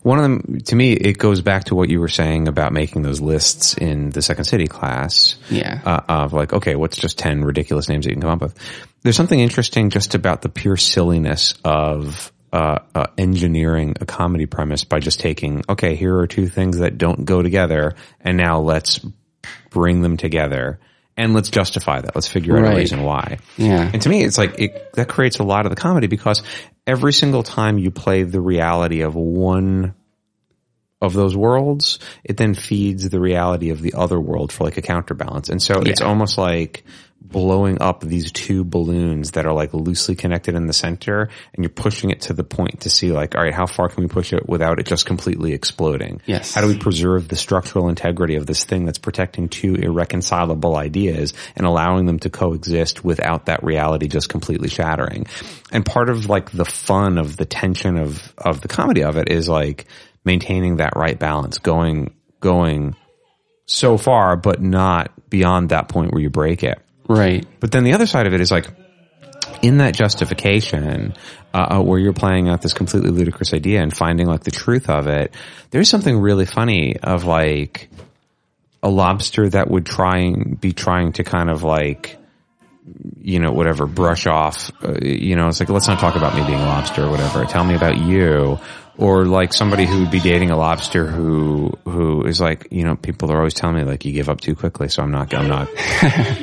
One 0.01 0.19
of 0.19 0.23
them, 0.23 0.59
to 0.65 0.75
me, 0.75 0.93
it 0.93 1.17
goes 1.17 1.41
back 1.41 1.65
to 1.65 1.75
what 1.75 1.89
you 1.89 1.99
were 1.99 2.07
saying 2.07 2.47
about 2.47 2.73
making 2.73 3.01
those 3.01 3.21
lists 3.21 3.75
in 3.75 4.09
the 4.09 4.21
Second 4.21 4.45
City 4.45 4.67
class. 4.67 5.35
Yeah. 5.49 5.81
Uh, 5.83 6.01
of 6.07 6.33
like, 6.33 6.53
okay, 6.53 6.75
what's 6.75 6.97
just 6.97 7.17
10 7.17 7.43
ridiculous 7.43 7.89
names 7.89 8.05
that 8.05 8.11
you 8.11 8.15
can 8.15 8.21
come 8.21 8.31
up 8.31 8.41
with? 8.41 8.55
There's 9.01 9.15
something 9.15 9.39
interesting 9.39 9.89
just 9.89 10.13
about 10.13 10.41
the 10.41 10.49
pure 10.49 10.77
silliness 10.77 11.55
of 11.63 12.31
uh, 12.53 12.79
uh, 12.93 13.07
engineering 13.17 13.95
a 13.99 14.05
comedy 14.05 14.45
premise 14.45 14.83
by 14.83 14.99
just 14.99 15.19
taking, 15.19 15.63
okay, 15.67 15.95
here 15.95 16.17
are 16.19 16.27
two 16.27 16.47
things 16.47 16.77
that 16.77 16.97
don't 16.97 17.25
go 17.25 17.41
together, 17.41 17.95
and 18.21 18.37
now 18.37 18.59
let's 18.59 18.99
bring 19.69 20.01
them 20.01 20.17
together 20.17 20.79
and 21.17 21.33
let's 21.33 21.49
justify 21.49 22.01
that. 22.01 22.13
Let's 22.15 22.27
figure 22.27 22.57
out 22.57 22.63
right. 22.63 22.73
a 22.73 22.77
reason 22.77 23.03
why. 23.03 23.37
Yeah. 23.57 23.89
And 23.91 24.01
to 24.01 24.09
me, 24.09 24.23
it's 24.23 24.37
like 24.37 24.59
it, 24.59 24.93
that 24.93 25.07
creates 25.07 25.39
a 25.39 25.43
lot 25.43 25.65
of 25.65 25.69
the 25.69 25.75
comedy 25.75 26.07
because 26.07 26.43
every 26.85 27.13
single 27.13 27.43
time 27.43 27.77
you 27.77 27.91
play 27.91 28.23
the 28.23 28.41
reality 28.41 29.01
of 29.01 29.15
one 29.15 29.95
of 31.01 31.13
those 31.13 31.35
worlds, 31.35 31.99
it 32.23 32.37
then 32.37 32.53
feeds 32.53 33.09
the 33.09 33.19
reality 33.19 33.69
of 33.69 33.81
the 33.81 33.93
other 33.93 34.19
world 34.19 34.51
for 34.51 34.65
like 34.65 34.77
a 34.77 34.81
counterbalance. 34.81 35.49
And 35.49 35.61
so 35.61 35.81
yeah. 35.81 35.91
it's 35.91 36.01
almost 36.01 36.37
like 36.37 36.83
blowing 37.27 37.81
up 37.81 38.01
these 38.01 38.31
two 38.31 38.63
balloons 38.63 39.31
that 39.31 39.45
are 39.45 39.53
like 39.53 39.73
loosely 39.73 40.15
connected 40.15 40.55
in 40.55 40.67
the 40.67 40.73
center 40.73 41.29
and 41.53 41.63
you're 41.63 41.69
pushing 41.69 42.09
it 42.09 42.21
to 42.21 42.33
the 42.33 42.43
point 42.43 42.81
to 42.81 42.89
see 42.89 43.11
like, 43.11 43.35
all 43.35 43.43
right, 43.43 43.53
how 43.53 43.65
far 43.65 43.89
can 43.89 44.03
we 44.03 44.07
push 44.07 44.31
it 44.33 44.47
without 44.47 44.79
it 44.79 44.85
just 44.85 45.05
completely 45.05 45.53
exploding? 45.53 46.21
Yes. 46.25 46.53
How 46.53 46.61
do 46.61 46.67
we 46.67 46.77
preserve 46.77 47.27
the 47.27 47.35
structural 47.35 47.89
integrity 47.89 48.35
of 48.35 48.45
this 48.45 48.63
thing 48.63 48.85
that's 48.85 48.97
protecting 48.97 49.49
two 49.49 49.75
irreconcilable 49.75 50.75
ideas 50.75 51.33
and 51.55 51.65
allowing 51.65 52.05
them 52.05 52.19
to 52.19 52.29
coexist 52.29 53.03
without 53.03 53.47
that 53.47 53.63
reality 53.63 54.07
just 54.07 54.29
completely 54.29 54.69
shattering? 54.69 55.25
And 55.71 55.85
part 55.85 56.09
of 56.09 56.27
like 56.27 56.51
the 56.51 56.65
fun 56.65 57.17
of 57.17 57.37
the 57.37 57.45
tension 57.45 57.97
of, 57.97 58.33
of 58.37 58.61
the 58.61 58.67
comedy 58.67 59.03
of 59.03 59.17
it 59.17 59.29
is 59.29 59.49
like 59.49 59.85
maintaining 60.23 60.77
that 60.77 60.95
right 60.95 61.17
balance, 61.17 61.59
going, 61.59 62.13
going 62.39 62.95
so 63.65 63.97
far, 63.97 64.37
but 64.37 64.61
not 64.61 65.11
beyond 65.29 65.69
that 65.69 65.89
point 65.89 66.11
where 66.11 66.21
you 66.21 66.29
break 66.29 66.63
it. 66.63 66.79
Right. 67.07 67.45
But 67.59 67.71
then 67.71 67.83
the 67.83 67.93
other 67.93 68.07
side 68.07 68.27
of 68.27 68.33
it 68.33 68.41
is 68.41 68.51
like, 68.51 68.67
in 69.61 69.77
that 69.77 69.93
justification, 69.93 71.13
uh, 71.53 71.77
uh, 71.77 71.81
where 71.81 71.99
you're 71.99 72.13
playing 72.13 72.49
out 72.49 72.61
this 72.61 72.73
completely 72.73 73.11
ludicrous 73.11 73.53
idea 73.53 73.81
and 73.81 73.95
finding 73.95 74.27
like 74.27 74.43
the 74.43 74.51
truth 74.51 74.89
of 74.89 75.07
it, 75.07 75.33
there's 75.71 75.89
something 75.89 76.19
really 76.19 76.45
funny 76.45 76.97
of 76.97 77.25
like 77.25 77.89
a 78.83 78.89
lobster 78.89 79.49
that 79.49 79.69
would 79.69 79.85
try 79.85 80.19
and 80.19 80.59
be 80.59 80.73
trying 80.73 81.13
to 81.13 81.23
kind 81.23 81.49
of 81.49 81.63
like 81.63 82.17
you 83.21 83.39
know, 83.39 83.51
whatever, 83.51 83.87
brush 83.87 84.27
off, 84.27 84.71
uh, 84.83 84.93
you 85.01 85.35
know, 85.35 85.47
it's 85.47 85.59
like, 85.59 85.69
let's 85.69 85.87
not 85.87 85.99
talk 85.99 86.15
about 86.15 86.35
me 86.35 86.45
being 86.45 86.59
a 86.59 86.65
lobster 86.65 87.03
or 87.03 87.09
whatever. 87.09 87.45
Tell 87.45 87.63
me 87.63 87.75
about 87.75 87.97
you. 87.97 88.59
Or 88.97 89.25
like 89.25 89.51
somebody 89.53 89.85
who 89.85 89.99
would 90.01 90.11
be 90.11 90.21
dating 90.21 90.51
a 90.51 90.57
lobster 90.57 91.05
who, 91.05 91.73
who 91.83 92.23
is 92.25 92.39
like, 92.39 92.69
you 92.71 92.85
know, 92.85 92.95
people 92.95 93.29
are 93.29 93.37
always 93.37 93.53
telling 93.53 93.75
me 93.75 93.83
like, 93.83 94.05
you 94.05 94.13
give 94.13 94.29
up 94.29 94.39
too 94.39 94.55
quickly. 94.55 94.87
So 94.87 95.03
I'm 95.03 95.11
not, 95.11 95.33
I'm 95.33 95.49
not, 95.49 95.67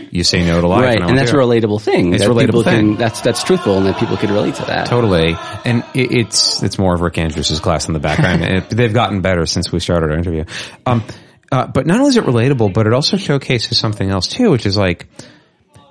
you 0.13 0.23
say 0.23 0.45
no 0.45 0.61
to 0.61 0.69
life. 0.69 0.83
right, 0.85 1.01
I 1.01 1.07
and 1.09 1.17
that's 1.17 1.31
a 1.31 1.37
relatable 1.37 1.81
thing. 1.81 2.13
It's 2.13 2.23
that 2.23 2.31
relatable 2.31 2.65
thing. 2.65 2.89
Can, 2.91 2.97
that's 2.97 3.23
that's 3.23 3.43
truthful, 3.43 3.79
and 3.79 3.87
that 3.87 3.99
people 3.99 4.19
could 4.19 4.29
relate 4.29 4.57
to 4.57 4.67
that. 4.67 4.87
Totally. 4.87 5.35
And 5.65 5.83
it, 5.95 6.13
it's, 6.13 6.63
it's 6.63 6.79
more 6.79 6.95
of 6.95 7.01
Rick 7.01 7.17
Andrews' 7.17 7.59
class 7.59 7.87
in 7.89 7.95
the 7.95 8.01
background. 8.01 8.43
It- 8.45 8.69
they've 8.69 8.93
gotten 8.93 9.23
better 9.23 9.47
since 9.47 9.73
we 9.73 9.81
started 9.81 10.11
our 10.11 10.19
interview. 10.19 10.45
Um, 10.85 11.03
uh, 11.51 11.67
but 11.69 11.87
not 11.87 11.99
only 12.01 12.11
is 12.11 12.17
it 12.19 12.25
relatable, 12.25 12.75
but 12.75 12.87
it 12.87 12.93
also 12.93 13.17
showcases 13.17 13.79
something 13.79 14.11
else 14.11 14.27
too, 14.27 14.51
which 14.51 14.67
is 14.67 14.77
like, 14.77 15.07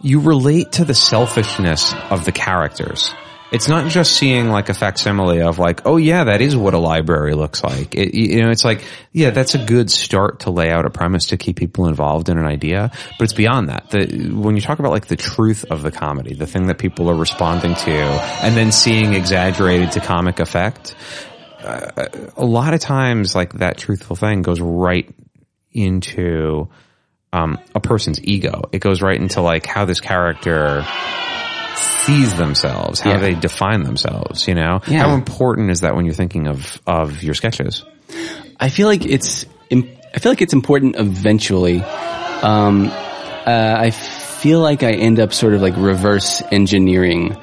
you 0.02 0.20
relate 0.20 0.74
to 0.74 0.86
the 0.86 0.94
selfishness 0.96 1.94
of 2.12 2.26
the 2.26 2.32
characters. 2.32 3.14
It's 3.52 3.68
not 3.68 3.90
just 3.90 4.14
seeing 4.14 4.50
like 4.50 4.70
a 4.70 4.74
facsimile 4.74 5.42
of 5.42 5.60
like, 5.60 5.86
oh 5.86 5.98
yeah, 5.98 6.24
that 6.24 6.40
is 6.40 6.56
what 6.56 6.74
a 6.74 6.78
library 6.78 7.34
looks 7.34 7.64
like. 7.64 7.94
It, 7.96 8.14
you 8.14 8.42
know, 8.42 8.50
it's 8.50 8.64
like, 8.64 8.84
yeah, 9.12 9.32
that's 9.32 9.56
a 9.56 9.66
good 9.66 9.92
start 9.92 10.42
to 10.42 10.52
lay 10.52 10.72
out 10.72 10.86
a 10.86 10.90
premise 10.90 11.28
to 11.28 11.38
keep 11.38 11.58
people 11.58 11.88
involved 11.88 12.30
in 12.30 12.38
an 12.38 12.46
idea, 12.46 12.92
but 13.20 13.24
it's 13.26 13.34
beyond 13.34 13.70
that. 13.70 13.90
The, 13.90 14.30
when 14.32 14.56
you 14.56 14.62
talk 14.62 14.80
about 14.80 14.92
like 14.92 15.08
the 15.08 15.18
truth 15.18 15.66
of 15.70 15.84
the 15.84 15.92
comedy, 15.92 16.34
the 16.34 16.48
thing 16.48 16.68
that 16.68 16.78
people 16.78 17.10
are 17.10 17.16
responding 17.16 17.76
to, 17.76 17.92
and 17.92 18.56
then 18.56 18.72
seeing 18.72 19.14
exaggerated 19.14 19.92
to 19.94 20.00
comic 20.00 20.40
effect, 20.40 20.96
uh, 21.62 22.08
a 22.38 22.46
lot 22.46 22.74
of 22.74 22.80
times 22.80 23.36
like 23.36 23.54
that 23.54 23.78
truthful 23.78 24.16
thing 24.16 24.44
goes 24.44 24.62
right 24.62 25.14
into 25.74 26.70
um, 27.34 27.60
a 27.76 27.80
person's 27.80 28.20
ego. 28.24 28.70
It 28.72 28.80
goes 28.80 29.02
right 29.02 29.20
into 29.20 29.42
like 29.42 29.66
how 29.66 29.86
this 29.86 30.00
character 30.00 30.86
sees 31.76 32.36
themselves, 32.36 33.00
how 33.00 33.12
Yeah. 33.12 33.18
they 33.18 33.34
define 33.36 33.84
themselves. 33.84 34.48
You 34.48 34.56
know, 34.56 34.82
Yeah. 34.88 35.00
how 35.00 35.14
important 35.14 35.72
is 35.72 35.82
that 35.82 35.96
when 35.96 36.06
you're 36.06 36.14
thinking 36.16 36.48
of 36.48 36.80
of 36.88 37.24
your 37.24 37.34
sketches? 37.34 37.84
I 38.60 38.70
feel 38.70 38.88
like 38.88 39.06
it's 39.06 39.46
I 39.72 40.20
feel 40.20 40.32
like 40.32 40.42
it's 40.42 40.54
important 40.54 40.96
eventually. 40.98 41.82
Um, 42.42 42.92
uh, 43.46 43.76
I 43.80 43.92
feel 43.92 44.60
like 44.60 44.84
I 44.84 44.92
end 44.94 45.20
up 45.20 45.32
sort 45.34 45.54
of 45.54 45.62
like 45.62 45.76
reverse 45.78 46.42
engineering 46.52 47.38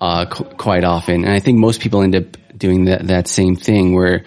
uh, 0.00 0.26
qu- 0.26 0.44
quite 0.56 0.84
often, 0.84 1.24
and 1.24 1.32
I 1.32 1.38
think 1.40 1.58
most 1.58 1.80
people 1.80 2.02
end 2.02 2.14
up 2.14 2.36
doing 2.56 2.84
that 2.86 3.06
that 3.06 3.28
same 3.28 3.56
thing 3.56 3.94
where 3.94 4.24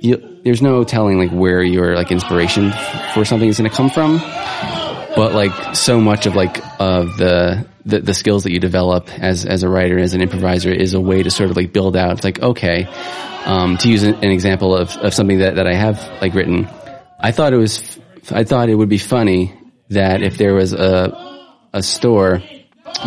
you, 0.00 0.40
there's 0.44 0.62
no 0.62 0.84
telling 0.84 1.18
like 1.18 1.30
where 1.30 1.62
your 1.62 1.94
like 1.94 2.10
inspiration 2.12 2.72
for 3.12 3.24
something 3.24 3.48
is 3.48 3.58
going 3.58 3.68
to 3.70 3.76
come 3.76 3.90
from, 3.90 4.18
but 5.18 5.34
like 5.34 5.74
so 5.74 6.00
much 6.00 6.26
of 6.26 6.36
like 6.36 6.62
of 6.78 7.16
the, 7.16 7.66
the 7.84 7.98
the 7.98 8.14
skills 8.14 8.44
that 8.44 8.52
you 8.52 8.60
develop 8.60 9.08
as 9.18 9.44
as 9.44 9.64
a 9.64 9.68
writer 9.68 9.98
as 9.98 10.14
an 10.14 10.22
improviser 10.22 10.70
is 10.70 10.94
a 10.94 11.00
way 11.00 11.24
to 11.24 11.28
sort 11.28 11.50
of 11.50 11.56
like 11.56 11.72
build 11.72 11.96
out 11.96 12.12
it's 12.12 12.24
like 12.24 12.40
okay 12.40 12.86
um, 13.44 13.76
to 13.78 13.88
use 13.88 14.04
an, 14.04 14.14
an 14.14 14.30
example 14.30 14.76
of, 14.76 14.96
of 14.98 15.12
something 15.12 15.38
that, 15.38 15.56
that 15.56 15.66
I 15.66 15.74
have 15.74 15.98
like 16.22 16.34
written 16.34 16.68
I 17.18 17.32
thought 17.32 17.52
it 17.52 17.56
was 17.56 17.98
I 18.30 18.44
thought 18.44 18.68
it 18.68 18.76
would 18.76 18.88
be 18.88 18.98
funny 18.98 19.58
that 19.88 20.22
if 20.22 20.38
there 20.38 20.54
was 20.54 20.72
a 20.72 21.12
a 21.72 21.82
store 21.82 22.40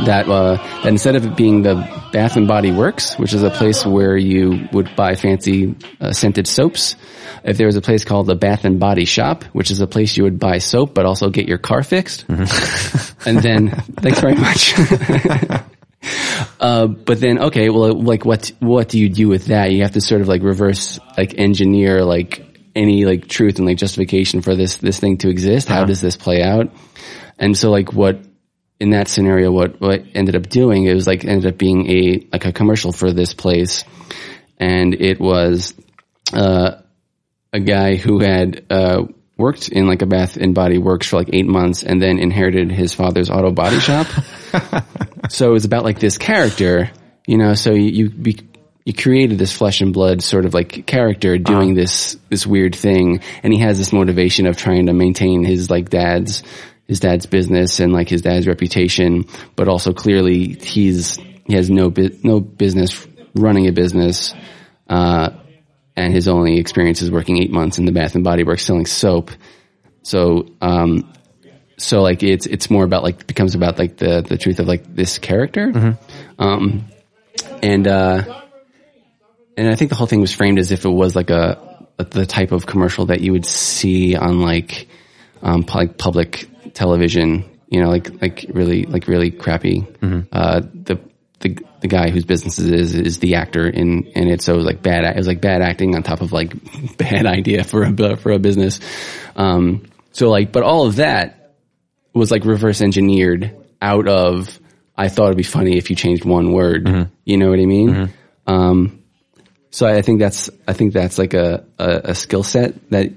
that 0.05 0.27
uh, 0.27 0.55
that 0.55 0.85
instead 0.85 1.15
of 1.15 1.25
it 1.25 1.35
being 1.35 1.61
the 1.61 1.75
Bath 2.11 2.37
and 2.37 2.47
Body 2.47 2.71
Works, 2.71 3.17
which 3.17 3.33
is 3.33 3.43
a 3.43 3.49
place 3.49 3.85
where 3.85 4.17
you 4.17 4.67
would 4.71 4.95
buy 4.95 5.15
fancy 5.15 5.75
uh, 5.99 6.13
scented 6.13 6.47
soaps, 6.47 6.95
if 7.43 7.57
there 7.57 7.67
was 7.67 7.75
a 7.75 7.81
place 7.81 8.03
called 8.05 8.27
the 8.27 8.35
Bath 8.35 8.65
and 8.65 8.79
Body 8.79 9.05
Shop, 9.05 9.43
which 9.45 9.71
is 9.71 9.81
a 9.81 9.87
place 9.87 10.17
you 10.17 10.23
would 10.23 10.39
buy 10.39 10.59
soap 10.59 10.93
but 10.93 11.05
also 11.05 11.29
get 11.29 11.47
your 11.47 11.57
car 11.57 11.83
fixed, 11.83 12.25
and 12.29 13.39
then 13.39 13.69
thanks 13.99 14.19
very 14.19 14.35
much. 14.35 14.73
Uh, 16.59 16.87
but 16.87 17.19
then, 17.19 17.39
okay, 17.39 17.69
well, 17.69 17.93
like, 17.93 18.25
what, 18.25 18.51
what 18.59 18.89
do 18.89 18.99
you 18.99 19.09
do 19.09 19.27
with 19.27 19.47
that? 19.47 19.71
You 19.71 19.83
have 19.83 19.91
to 19.91 20.01
sort 20.01 20.21
of 20.21 20.27
like 20.27 20.41
reverse, 20.41 20.99
like, 21.17 21.37
engineer, 21.37 22.03
like, 22.03 22.43
any, 22.75 23.05
like, 23.05 23.27
truth 23.27 23.57
and, 23.57 23.67
like, 23.67 23.77
justification 23.77 24.41
for 24.41 24.55
this, 24.55 24.77
this 24.77 24.99
thing 24.99 25.17
to 25.17 25.29
exist. 25.29 25.67
How 25.67 25.85
does 25.85 26.01
this 26.01 26.17
play 26.17 26.41
out? 26.41 26.71
And 27.37 27.57
so, 27.57 27.71
like, 27.71 27.93
what, 27.93 28.19
in 28.81 28.89
that 28.89 29.07
scenario, 29.07 29.51
what, 29.51 29.79
what 29.79 30.03
ended 30.13 30.35
up 30.35 30.49
doing, 30.49 30.85
it 30.85 30.93
was, 30.93 31.07
like, 31.07 31.23
ended 31.23 31.53
up 31.53 31.57
being 31.57 31.89
a, 31.89 32.27
like, 32.31 32.45
a 32.45 32.51
commercial 32.51 32.91
for 32.91 33.13
this 33.13 33.33
place. 33.33 33.85
And 34.57 34.93
it 34.93 35.19
was, 35.19 35.73
uh, 36.33 36.81
a 37.53 37.59
guy 37.59 37.95
who 37.95 38.19
had, 38.19 38.65
uh, 38.69 39.03
worked 39.37 39.69
in, 39.69 39.87
like, 39.87 40.01
a 40.01 40.05
bath 40.05 40.37
and 40.37 40.53
body 40.53 40.77
works 40.77 41.07
for, 41.07 41.17
like, 41.17 41.29
eight 41.31 41.47
months 41.47 41.83
and 41.83 42.01
then 42.01 42.19
inherited 42.19 42.71
his 42.71 42.93
father's 42.93 43.29
auto 43.29 43.51
body 43.51 43.79
shop. 43.79 44.07
So 45.31 45.49
it 45.49 45.53
was 45.53 45.65
about 45.65 45.83
like 45.85 45.99
this 45.99 46.17
character, 46.17 46.91
you 47.25 47.37
know, 47.37 47.53
so 47.53 47.71
you, 47.71 47.89
you, 47.89 48.09
be, 48.09 48.39
you 48.83 48.93
created 48.93 49.37
this 49.37 49.53
flesh 49.53 49.79
and 49.79 49.93
blood 49.93 50.21
sort 50.21 50.45
of 50.45 50.53
like 50.53 50.85
character 50.85 51.37
doing 51.37 51.73
this, 51.73 52.17
this 52.29 52.45
weird 52.45 52.75
thing. 52.75 53.21
And 53.41 53.53
he 53.53 53.59
has 53.59 53.77
this 53.77 53.93
motivation 53.93 54.45
of 54.45 54.57
trying 54.57 54.87
to 54.87 54.93
maintain 54.93 55.45
his 55.45 55.69
like 55.69 55.89
dad's, 55.89 56.43
his 56.91 56.99
dad's 56.99 57.25
business 57.25 57.79
and 57.79 57.93
like 57.93 58.09
his 58.09 58.21
dad's 58.21 58.45
reputation, 58.45 59.23
but 59.55 59.69
also 59.69 59.93
clearly 59.93 60.55
he's, 60.55 61.15
he 61.45 61.53
has 61.53 61.69
no, 61.69 61.89
bu- 61.89 62.17
no 62.21 62.41
business 62.41 63.07
running 63.33 63.69
a 63.69 63.71
business. 63.71 64.33
Uh, 64.89 65.29
and 65.95 66.13
his 66.13 66.27
only 66.27 66.59
experience 66.59 67.01
is 67.01 67.09
working 67.09 67.41
eight 67.41 67.49
months 67.49 67.77
in 67.77 67.85
the 67.85 67.93
Bath 67.93 68.15
and 68.15 68.25
Body 68.25 68.43
Works 68.43 68.65
selling 68.65 68.85
soap. 68.85 69.31
So, 70.03 70.47
um, 70.59 71.13
so 71.77 72.01
like 72.01 72.23
it's 72.23 72.45
it's 72.45 72.69
more 72.69 72.83
about 72.83 73.03
like 73.03 73.25
becomes 73.25 73.55
about 73.55 73.79
like 73.79 73.95
the 73.95 74.21
the 74.21 74.37
truth 74.37 74.59
of 74.59 74.67
like 74.67 74.93
this 74.93 75.17
character 75.17 75.71
um 76.37 76.85
and 77.63 77.87
uh 77.87 78.43
and 79.55 79.69
i 79.69 79.75
think 79.75 79.89
the 79.89 79.95
whole 79.95 80.07
thing 80.07 80.19
was 80.19 80.31
framed 80.33 80.59
as 80.59 80.71
if 80.71 80.85
it 80.85 80.89
was 80.89 81.15
like 81.15 81.31
a, 81.31 81.87
the 81.97 82.27
type 82.27 82.51
of 82.51 82.67
commercial 82.67 83.07
that 83.07 83.21
you 83.21 83.31
would 83.31 83.47
see 83.47 84.15
on 84.15 84.41
like 84.41 84.87
um 85.41 85.65
like 85.73 85.97
public 85.97 86.50
television 86.73 87.43
you 87.69 87.81
know 87.81 87.89
like 87.89 88.21
like 88.21 88.45
really 88.49 88.83
like 88.83 89.07
really 89.07 89.31
crappy. 89.31 89.85
Uh 90.31 90.61
the 90.61 90.99
the 91.39 91.57
the 91.81 91.87
guy 91.87 92.09
whose 92.11 92.25
business 92.25 92.59
it 92.59 92.73
is 92.73 92.93
is 92.93 93.19
the 93.19 93.35
actor 93.35 93.67
in 93.67 94.03
in 94.07 94.27
it. 94.27 94.41
So 94.41 94.53
it 94.53 94.57
was 94.57 94.65
like 94.65 94.81
bad 94.81 95.03
it 95.03 95.15
was 95.15 95.27
like 95.27 95.41
bad 95.41 95.61
acting 95.61 95.95
on 95.95 96.03
top 96.03 96.21
of 96.21 96.31
like 96.31 96.53
bad 96.97 97.25
idea 97.25 97.63
for 97.63 97.83
a 97.83 98.15
for 98.17 98.31
a 98.31 98.39
business. 98.39 98.79
Um 99.35 99.83
so 100.11 100.29
like 100.29 100.51
but 100.51 100.63
all 100.63 100.85
of 100.85 100.97
that 100.97 101.55
was 102.13 102.29
like 102.31 102.45
reverse 102.45 102.81
engineered 102.81 103.55
out 103.81 104.07
of 104.07 104.59
I 104.97 105.07
thought 105.07 105.25
it'd 105.27 105.37
be 105.37 105.43
funny 105.43 105.77
if 105.77 105.89
you 105.89 105.95
changed 105.95 106.25
one 106.25 106.51
word. 106.51 106.87
You 107.23 107.37
know 107.37 107.49
what 107.49 107.59
I 107.59 107.65
mean? 107.65 107.89
Um, 108.45 109.03
so 109.71 109.87
I 109.87 110.01
think 110.01 110.19
that's 110.19 110.49
I 110.67 110.73
think 110.73 110.93
that's 110.93 111.17
like 111.17 111.33
a 111.33 111.65
a, 111.79 112.01
a 112.11 112.15
skill 112.15 112.43
set 112.43 112.89
that 112.91 113.11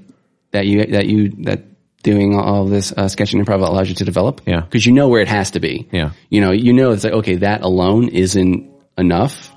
that 0.52 0.66
you 0.66 0.86
that 0.86 1.06
you 1.06 1.30
that 1.44 1.62
doing 2.04 2.38
all 2.38 2.66
this 2.66 2.92
uh, 2.96 3.08
sketch 3.08 3.32
and 3.34 3.44
improv 3.44 3.66
allows 3.66 3.88
you 3.88 3.96
to 3.96 4.04
develop. 4.04 4.40
Yeah. 4.46 4.60
because 4.60 4.86
you 4.86 4.92
know 4.92 5.08
where 5.08 5.20
it 5.22 5.28
has 5.28 5.50
to 5.52 5.60
be. 5.60 5.88
Yeah. 5.90 6.10
you 6.30 6.40
know 6.40 6.52
you 6.52 6.72
know 6.72 6.92
it's 6.92 7.02
like 7.02 7.14
okay 7.14 7.34
that 7.36 7.62
alone 7.62 8.08
isn't 8.08 8.70
enough. 8.96 9.50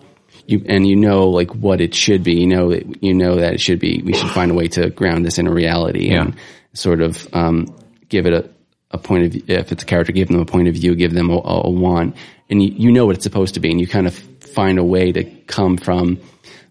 You, 0.47 0.63
and 0.65 0.88
you 0.88 0.95
know 0.95 1.29
like 1.29 1.53
what 1.53 1.81
it 1.81 1.93
should 1.93 2.23
be. 2.23 2.36
You 2.39 2.47
know 2.47 2.71
it, 2.71 3.03
you 3.03 3.13
know 3.13 3.36
that 3.36 3.53
it 3.53 3.60
should 3.62 3.79
be. 3.79 4.01
We 4.03 4.13
should 4.13 4.31
find 4.31 4.49
a 4.49 4.53
way 4.55 4.67
to 4.69 4.89
ground 4.89 5.25
this 5.25 5.38
in 5.38 5.45
a 5.45 5.51
reality 5.51 6.10
Yeah. 6.10 6.21
and 6.23 6.36
sort 6.73 7.01
of 7.01 7.27
um, 7.33 7.67
give 8.10 8.25
it 8.25 8.33
a, 8.33 8.49
a 8.91 8.97
point 8.97 9.25
of 9.25 9.31
view. 9.33 9.43
If 9.47 9.71
it's 9.73 9.83
a 9.83 9.86
character, 9.86 10.13
give 10.13 10.29
them 10.29 10.39
a 10.39 10.45
point 10.45 10.69
of 10.69 10.73
view, 10.75 10.95
give 10.95 11.13
them 11.13 11.29
a, 11.29 11.41
a, 11.43 11.69
want, 11.69 12.15
and 12.49 12.63
you, 12.63 12.69
you 12.69 12.91
know 12.93 13.05
what 13.05 13.15
it's 13.15 13.23
supposed 13.25 13.55
to 13.55 13.60
be, 13.60 13.69
and 13.71 13.79
you 13.81 13.88
kind 13.88 14.07
of 14.07 14.13
find 14.15 14.79
a 14.79 14.83
way 14.86 15.12
to 15.12 15.25
come 15.47 15.75
from 15.75 16.19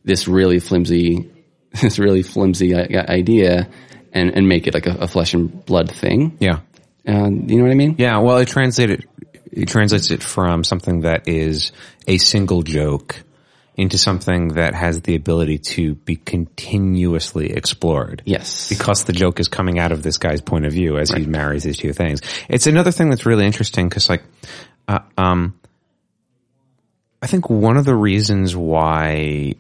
this 0.05 0.27
really 0.27 0.59
flimsy, 0.59 1.31
this 1.83 1.99
really 1.99 2.23
flimsy 2.23 2.75
i- 2.75 3.05
idea, 3.11 3.69
and 4.17 4.35
and 4.35 4.49
make 4.49 4.67
it 4.67 4.75
like 4.75 4.87
a, 4.87 4.97
a 5.01 5.09
flesh 5.09 5.35
and 5.35 5.65
blood 5.67 5.91
thing. 5.91 6.37
Yeah. 6.41 6.61
Uh, 7.07 7.31
you 7.31 7.57
know 7.57 7.63
what 7.63 7.71
I 7.71 7.75
mean? 7.75 7.95
Yeah, 7.99 8.19
well, 8.19 8.39
it 8.39 8.49
translated 8.49 9.07
it 9.53 9.69
translates 9.69 10.11
it 10.11 10.23
from 10.23 10.65
something 10.65 11.03
that 11.03 11.29
is 11.29 11.73
a 12.07 12.19
single 12.19 12.63
joke 12.63 13.23
into 13.77 13.99
something 13.99 14.55
that 14.55 14.75
has 14.75 15.03
the 15.03 15.15
ability 15.15 15.59
to 15.59 15.95
be 15.95 16.17
continuously 16.17 17.53
explored. 17.53 18.23
Yes. 18.25 18.69
Because 18.69 19.05
the 19.05 19.13
joke 19.13 19.39
is 19.39 19.49
coming 19.49 19.79
out 19.79 19.93
of 19.93 20.03
this 20.03 20.17
guy's 20.17 20.41
point 20.41 20.65
of 20.65 20.73
view 20.73 20.97
as 20.97 21.11
he 21.11 21.27
marries 21.27 21.63
these 21.63 21.77
two 21.77 21.93
things. 21.93 22.23
It's 22.49 22.67
another 22.67 22.91
thing 22.91 23.11
that's 23.11 23.27
really 23.27 23.45
interesting 23.45 23.89
because 23.89 24.09
like, 24.09 24.23
uh, 24.89 25.01
um, 25.19 25.61
I 27.21 27.27
think 27.27 27.51
one 27.51 27.77
of 27.77 27.85
the 27.85 27.95
reasons 27.95 28.57
why 28.57 29.55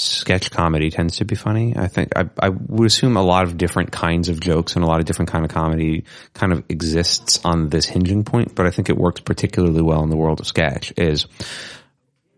sketch 0.00 0.50
comedy 0.50 0.90
tends 0.90 1.16
to 1.16 1.24
be 1.24 1.34
funny. 1.34 1.74
I 1.76 1.88
think 1.88 2.16
I, 2.16 2.28
I 2.38 2.48
would 2.48 2.86
assume 2.86 3.16
a 3.16 3.22
lot 3.22 3.44
of 3.44 3.56
different 3.56 3.92
kinds 3.92 4.28
of 4.28 4.40
jokes 4.40 4.74
and 4.76 4.84
a 4.84 4.86
lot 4.86 5.00
of 5.00 5.06
different 5.06 5.30
kind 5.30 5.44
of 5.44 5.50
comedy 5.50 6.04
kind 6.34 6.52
of 6.52 6.64
exists 6.68 7.40
on 7.44 7.68
this 7.68 7.86
hinging 7.86 8.24
point, 8.24 8.54
but 8.54 8.66
I 8.66 8.70
think 8.70 8.88
it 8.88 8.96
works 8.96 9.20
particularly 9.20 9.82
well 9.82 10.02
in 10.02 10.10
the 10.10 10.16
world 10.16 10.40
of 10.40 10.46
sketch 10.46 10.92
is, 10.96 11.26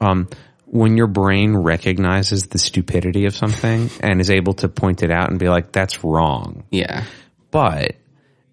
um, 0.00 0.28
when 0.66 0.96
your 0.96 1.06
brain 1.06 1.54
recognizes 1.54 2.46
the 2.46 2.58
stupidity 2.58 3.26
of 3.26 3.36
something 3.36 3.90
and 4.00 4.20
is 4.20 4.30
able 4.30 4.54
to 4.54 4.68
point 4.68 5.02
it 5.02 5.10
out 5.10 5.30
and 5.30 5.38
be 5.38 5.48
like, 5.48 5.70
that's 5.70 6.02
wrong. 6.02 6.64
Yeah. 6.70 7.04
But 7.50 7.96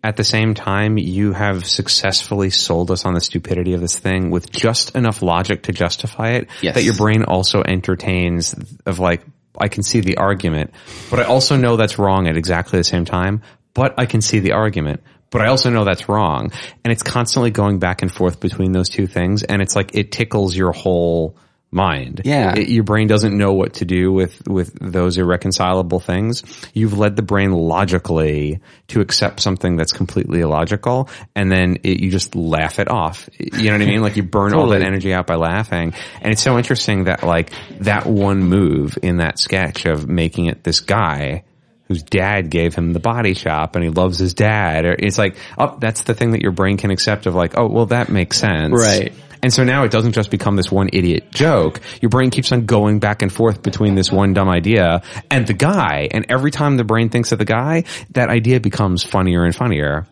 at 0.03 0.15
the 0.15 0.23
same 0.23 0.53
time, 0.53 0.97
you 0.97 1.33
have 1.33 1.65
successfully 1.65 2.49
sold 2.49 2.89
us 2.89 3.05
on 3.05 3.13
the 3.13 3.21
stupidity 3.21 3.73
of 3.73 3.81
this 3.81 3.97
thing 3.97 4.29
with 4.29 4.51
just 4.51 4.95
enough 4.95 5.21
logic 5.21 5.63
to 5.63 5.73
justify 5.73 6.31
it 6.31 6.47
Yes. 6.61 6.75
that 6.75 6.83
your 6.83 6.95
brain 6.95 7.23
also 7.23 7.61
entertains 7.61 8.55
of 8.85 8.99
like, 8.99 9.21
I 9.57 9.67
can 9.67 9.83
see 9.83 9.99
the 9.99 10.17
argument, 10.17 10.73
but 11.09 11.19
I 11.19 11.23
also 11.23 11.57
know 11.57 11.75
that's 11.75 11.99
wrong 11.99 12.27
at 12.27 12.37
exactly 12.37 12.79
the 12.79 12.83
same 12.85 13.03
time, 13.03 13.41
but 13.73 13.95
I 13.97 14.05
can 14.05 14.21
see 14.21 14.39
the 14.39 14.53
argument. 14.53 15.01
But 15.31 15.41
I 15.41 15.47
also 15.47 15.69
know 15.69 15.83
that's 15.83 16.09
wrong. 16.09 16.51
And 16.83 16.91
it's 16.91 17.03
constantly 17.03 17.51
going 17.51 17.77
back 17.77 18.01
and 18.01 18.11
forth 18.11 18.39
between 18.39 18.71
those 18.71 18.89
two 18.89 19.05
things. 19.05 19.43
And 19.43 19.61
it's 19.61 19.75
like, 19.75 19.93
it 19.93 20.11
tickles 20.11 20.55
your 20.55 20.71
whole 20.71 21.37
mind. 21.71 22.21
Yeah. 22.25 22.55
It- 22.55 22.69
your 22.69 22.83
brain 22.83 23.07
doesn't 23.07 23.37
know 23.37 23.53
what 23.53 23.73
to 23.75 23.85
do 23.85 24.11
with, 24.11 24.47
with 24.47 24.73
those 24.79 25.17
irreconcilable 25.17 25.99
things. 25.99 26.43
You've 26.73 26.97
led 26.97 27.15
the 27.15 27.21
brain 27.21 27.51
logically 27.51 28.59
to 28.87 29.01
accept 29.01 29.39
something 29.39 29.75
that's 29.75 29.91
completely 29.91 30.41
illogical 30.41 31.09
and 31.35 31.51
then 31.51 31.77
it, 31.83 31.99
you 31.99 32.09
just 32.11 32.35
laugh 32.35 32.79
it 32.79 32.89
off. 32.89 33.29
You 33.37 33.65
know 33.65 33.73
what 33.73 33.81
I 33.81 33.85
mean? 33.85 34.01
Like 34.01 34.15
you 34.17 34.23
burn 34.39 34.53
all 34.53 34.69
that 34.69 34.81
energy 34.81 35.13
out 35.13 35.27
by 35.27 35.35
laughing. 35.35 35.93
And 36.21 36.31
it's 36.31 36.41
so 36.41 36.57
interesting 36.57 37.05
that 37.05 37.23
like 37.23 37.51
that 37.79 38.05
one 38.05 38.43
move 38.43 38.97
in 39.01 39.17
that 39.17 39.39
sketch 39.39 39.85
of 39.85 40.07
making 40.07 40.47
it 40.47 40.63
this 40.63 40.79
guy 40.79 41.43
whose 41.87 42.03
dad 42.03 42.51
gave 42.51 42.75
him 42.75 42.93
the 42.93 42.99
body 42.99 43.33
shop 43.33 43.75
and 43.75 43.83
he 43.83 43.89
loves 43.89 44.19
his 44.19 44.35
dad. 44.35 44.85
It's 44.85 45.17
like, 45.17 45.37
oh, 45.57 45.75
that's 45.79 46.03
the 46.03 46.13
thing 46.13 46.31
that 46.31 46.41
your 46.41 46.51
brain 46.51 46.77
can 46.77 46.91
accept 46.91 47.25
of 47.25 47.33
like, 47.33 47.57
oh, 47.57 47.67
well, 47.67 47.87
that 47.87 48.09
makes 48.09 48.37
sense. 48.37 48.79
Right. 48.79 49.11
And 49.41 49.53
so 49.53 49.63
now 49.63 49.83
it 49.83 49.91
doesn't 49.91 50.11
just 50.11 50.31
become 50.31 50.55
this 50.55 50.71
one 50.71 50.89
idiot 50.91 51.31
joke. 51.31 51.79
Your 52.01 52.09
brain 52.09 52.29
keeps 52.29 52.51
on 52.51 52.65
going 52.65 52.99
back 52.99 53.21
and 53.21 53.31
forth 53.31 53.63
between 53.63 53.95
this 53.95 54.11
one 54.11 54.33
dumb 54.33 54.49
idea 54.49 55.01
and 55.31 55.47
the 55.47 55.53
guy. 55.53 56.09
And 56.11 56.25
every 56.29 56.51
time 56.51 56.77
the 56.77 56.83
brain 56.83 57.09
thinks 57.09 57.31
of 57.31 57.39
the 57.39 57.45
guy, 57.45 57.85
that 58.11 58.29
idea 58.29 58.59
becomes 58.59 59.03
funnier 59.03 59.45
and 59.45 59.55
funnier. 59.55 60.07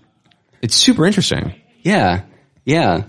It's 0.62 0.76
super 0.76 1.06
interesting. 1.06 1.54
Yeah, 1.82 2.24
yeah. 2.66 3.04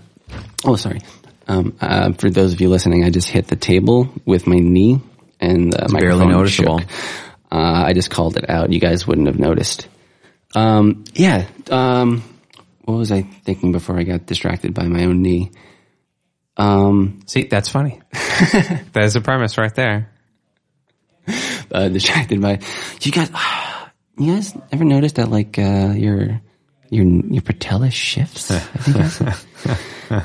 Oh, 0.65 0.75
sorry. 0.75 1.01
Um, 1.47 1.75
uh, 1.81 2.13
for 2.13 2.29
those 2.29 2.53
of 2.53 2.61
you 2.61 2.69
listening, 2.69 3.03
I 3.03 3.09
just 3.09 3.27
hit 3.27 3.47
the 3.47 3.55
table 3.55 4.13
with 4.25 4.45
my 4.45 4.57
knee, 4.57 5.01
and 5.39 5.73
uh, 5.73 5.87
my 5.89 5.99
barely 5.99 6.27
noticeable. 6.27 6.81
Uh, 7.51 7.83
I 7.87 7.93
just 7.93 8.11
called 8.11 8.37
it 8.37 8.47
out. 8.49 8.71
You 8.71 8.79
guys 8.79 9.07
wouldn't 9.07 9.25
have 9.25 9.39
noticed. 9.39 9.87
Um, 10.53 11.05
yeah. 11.13 11.47
Um, 11.71 12.23
what 12.85 12.97
was 12.97 13.11
I 13.11 13.23
thinking 13.23 13.71
before 13.71 13.97
I 13.97 14.03
got 14.03 14.27
distracted 14.27 14.73
by 14.73 14.83
my 14.83 15.05
own 15.05 15.21
knee? 15.21 15.51
Um, 16.59 17.21
See, 17.25 17.43
that's 17.45 17.69
funny. 17.69 18.01
that 18.11 19.03
is 19.03 19.15
a 19.15 19.21
premise 19.21 19.57
right 19.57 19.73
there. 19.73 20.11
uh, 21.71 21.87
distracted 21.89 22.41
by 22.41 22.59
you 23.01 23.11
guys. 23.11 23.31
You 24.17 24.33
guys 24.35 24.53
ever 24.73 24.83
noticed 24.83 25.15
that 25.15 25.29
like 25.29 25.57
uh, 25.57 25.93
your 25.95 26.41
your 26.89 27.05
your 27.05 27.41
patella 27.41 27.89
shifts? 27.89 28.51
I 28.51 28.59
think 28.59 28.97
that's- 28.97 29.45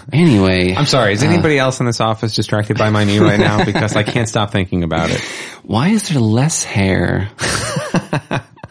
anyway, 0.12 0.74
I'm 0.74 0.86
sorry. 0.86 1.12
Is 1.12 1.22
anybody 1.22 1.60
else 1.60 1.78
in 1.78 1.86
this 1.86 2.00
office 2.00 2.34
distracted 2.34 2.76
by 2.76 2.90
my 2.90 3.04
knee 3.04 3.20
right 3.20 3.38
now? 3.38 3.64
Because 3.64 3.94
I 3.94 4.02
can't 4.02 4.28
stop 4.28 4.50
thinking 4.50 4.82
about 4.82 5.10
it. 5.10 5.20
Why 5.62 5.90
is 5.90 6.08
there 6.08 6.18
less 6.20 6.64
hair 6.64 7.30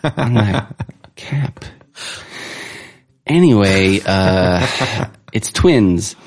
on 0.04 0.34
that 0.34 0.76
cap? 1.16 1.64
Anyway, 3.26 4.02
uh, 4.06 5.08
it's 5.32 5.54
twins. 5.54 6.18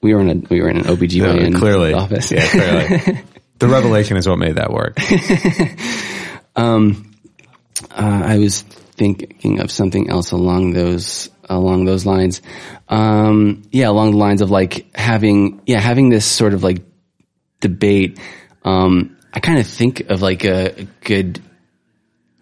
We 0.00 0.14
were 0.14 0.20
in 0.20 0.30
a 0.30 0.34
we 0.48 0.60
were 0.60 0.68
in 0.68 0.78
an 0.78 0.84
OBGYN 0.84 1.56
clearly. 1.56 1.92
office. 1.92 2.30
Yeah, 2.30 2.48
clearly. 2.48 3.22
the 3.58 3.68
revelation 3.68 4.16
is 4.16 4.28
what 4.28 4.38
made 4.38 4.56
that 4.56 4.72
work. 4.72 4.98
Uh, 7.90 8.22
I 8.24 8.38
was 8.38 8.62
thinking 8.62 9.60
of 9.60 9.70
something 9.70 10.10
else 10.10 10.32
along 10.32 10.72
those 10.72 11.30
along 11.48 11.84
those 11.84 12.04
lines. 12.04 12.42
Um, 12.88 13.62
yeah, 13.70 13.88
along 13.88 14.12
the 14.12 14.16
lines 14.16 14.42
of 14.42 14.50
like 14.50 14.94
having 14.94 15.62
yeah 15.66 15.80
having 15.80 16.08
this 16.08 16.24
sort 16.26 16.54
of 16.54 16.62
like 16.62 16.82
debate. 17.60 18.18
Um, 18.64 19.16
I 19.32 19.40
kind 19.40 19.58
of 19.58 19.66
think 19.66 20.00
of 20.10 20.22
like 20.22 20.44
a, 20.44 20.80
a 20.80 20.84
good 21.04 21.42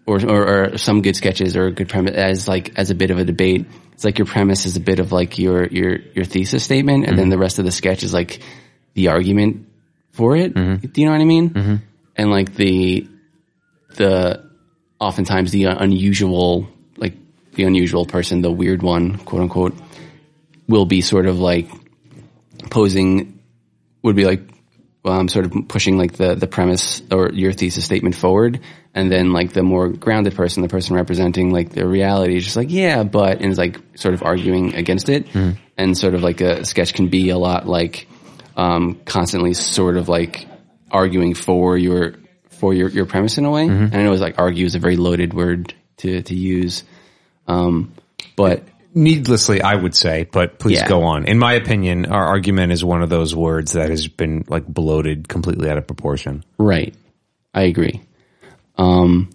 or, 0.07 0.25
or 0.25 0.71
or 0.73 0.77
some 0.77 1.01
good 1.01 1.15
sketches 1.15 1.55
or 1.57 1.67
a 1.67 1.71
good 1.71 1.89
premise 1.89 2.15
as 2.15 2.47
like 2.47 2.71
as 2.77 2.89
a 2.89 2.95
bit 2.95 3.11
of 3.11 3.19
a 3.19 3.25
debate. 3.25 3.65
It's 3.93 4.05
like 4.05 4.17
your 4.17 4.25
premise 4.25 4.65
is 4.65 4.77
a 4.77 4.79
bit 4.79 4.99
of 4.99 5.11
like 5.11 5.37
your 5.37 5.67
your 5.67 5.97
your 5.97 6.25
thesis 6.25 6.63
statement, 6.63 7.05
and 7.05 7.17
then 7.17 7.25
mm-hmm. 7.25 7.31
the 7.31 7.37
rest 7.37 7.59
of 7.59 7.65
the 7.65 7.71
sketch 7.71 8.03
is 8.03 8.13
like 8.13 8.41
the 8.93 9.09
argument 9.09 9.67
for 10.11 10.35
it. 10.35 10.53
Mm-hmm. 10.53 10.87
Do 10.87 11.01
you 11.01 11.07
know 11.07 11.13
what 11.13 11.21
I 11.21 11.25
mean? 11.25 11.49
Mm-hmm. 11.49 11.75
And 12.15 12.31
like 12.31 12.55
the 12.55 13.07
the 13.95 14.49
oftentimes 14.99 15.51
the 15.51 15.65
unusual 15.65 16.69
like 16.95 17.13
the 17.53 17.65
unusual 17.65 18.05
person, 18.05 18.41
the 18.41 18.51
weird 18.51 18.81
one, 18.81 19.17
quote 19.17 19.41
unquote, 19.41 19.75
will 20.67 20.85
be 20.85 21.01
sort 21.01 21.25
of 21.25 21.37
like 21.37 21.69
posing 22.69 23.39
would 24.03 24.15
be 24.15 24.25
like 24.25 24.41
um, 25.05 25.27
sort 25.29 25.45
of 25.45 25.53
pushing 25.67 25.97
like 25.97 26.13
the 26.13 26.35
the 26.35 26.47
premise 26.47 27.01
or 27.11 27.31
your 27.31 27.53
thesis 27.53 27.85
statement 27.85 28.15
forward, 28.15 28.59
and 28.93 29.11
then 29.11 29.31
like 29.31 29.53
the 29.53 29.63
more 29.63 29.89
grounded 29.89 30.35
person, 30.35 30.63
the 30.63 30.69
person 30.69 30.95
representing 30.95 31.51
like 31.51 31.69
the 31.69 31.87
reality, 31.87 32.35
is 32.35 32.43
just 32.43 32.55
like 32.57 32.71
yeah, 32.71 33.03
but 33.03 33.41
and 33.41 33.51
is 33.51 33.57
like 33.57 33.79
sort 33.95 34.13
of 34.13 34.23
arguing 34.23 34.75
against 34.75 35.09
it, 35.09 35.27
and 35.77 35.97
sort 35.97 36.13
of 36.13 36.23
like 36.23 36.41
a 36.41 36.65
sketch 36.65 36.93
can 36.93 37.07
be 37.07 37.29
a 37.29 37.37
lot 37.37 37.67
like 37.67 38.07
um, 38.55 38.99
constantly 39.05 39.53
sort 39.53 39.97
of 39.97 40.09
like 40.09 40.47
arguing 40.91 41.33
for 41.35 41.77
your 41.77 42.15
for 42.49 42.73
your 42.73 42.89
your 42.89 43.05
premise 43.05 43.37
in 43.37 43.45
a 43.45 43.51
way. 43.51 43.67
And 43.67 43.95
I 43.95 44.03
know 44.03 44.11
it's 44.11 44.21
like 44.21 44.39
argue 44.39 44.65
is 44.65 44.75
a 44.75 44.79
very 44.79 44.97
loaded 44.97 45.33
word 45.33 45.73
to 45.97 46.21
to 46.23 46.35
use, 46.35 46.83
um, 47.47 47.93
but 48.35 48.63
Needlessly, 48.93 49.61
I 49.61 49.75
would 49.75 49.95
say, 49.95 50.27
but 50.31 50.57
please 50.59 50.79
Yeah. 50.79 50.87
go 50.87 51.03
on. 51.03 51.25
In 51.25 51.37
my 51.37 51.53
opinion, 51.53 52.05
our 52.07 52.25
argument 52.25 52.71
is 52.71 52.83
one 52.83 53.03
of 53.03 53.09
those 53.09 53.35
words 53.35 53.73
that 53.73 53.89
has 53.89 54.07
been 54.07 54.43
like 54.47 54.65
bloated 54.67 55.27
completely 55.27 55.69
out 55.69 55.77
of 55.77 55.85
proportion. 55.85 56.43
Right. 56.57 56.95
I 57.53 57.63
agree. 57.63 58.01
Um, 58.77 59.29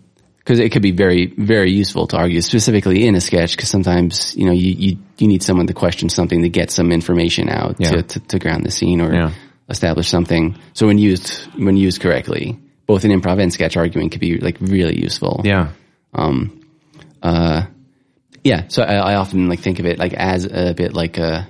cause 0.45 0.59
it 0.59 0.73
could 0.73 0.83
be 0.83 0.91
very, 0.93 1.27
very 1.27 1.71
useful 1.73 2.07
to 2.09 2.17
argue 2.17 2.41
specifically 2.41 3.07
in 3.07 3.15
a 3.15 3.21
sketch 3.21 3.57
because 3.57 3.69
sometimes, 3.69 4.35
you 4.37 4.47
know, 4.47 4.53
you, 4.53 4.73
you, 4.73 4.97
you 5.19 5.29
need 5.29 5.43
someone 5.43 5.67
to 5.69 5.75
question 5.75 6.09
something 6.09 6.43
to 6.43 6.49
get 6.49 6.71
some 6.71 6.91
information 6.91 7.49
out 7.49 7.77
Yeah. 7.79 7.91
to, 7.91 8.03
to, 8.03 8.21
to 8.21 8.39
ground 8.39 8.65
the 8.65 8.71
scene 8.71 9.01
or 9.01 9.13
Yeah. 9.13 9.31
establish 9.69 10.09
something. 10.09 10.57
So 10.73 10.87
when 10.87 10.99
used, 10.99 11.45
when 11.59 11.77
used 11.77 12.01
correctly, 12.01 12.59
both 12.87 13.05
in 13.05 13.11
improv 13.13 13.41
and 13.41 13.53
sketch 13.53 13.77
arguing 13.77 14.11
could 14.11 14.21
be 14.21 14.39
like 14.39 14.57
really 14.61 15.01
useful. 15.01 15.43
Yeah. 15.45 15.69
Yeah. 18.45 18.69
So 18.69 18.83
I, 18.83 18.95
I 18.95 19.15
often 19.17 19.49
like 19.49 19.61
think 19.61 19.79
of 19.79 19.87
it 19.87 19.99
like 19.99 20.15
as 20.15 20.45
a 20.45 20.75
bit 20.75 20.95
like 20.95 21.19
a, 21.19 21.49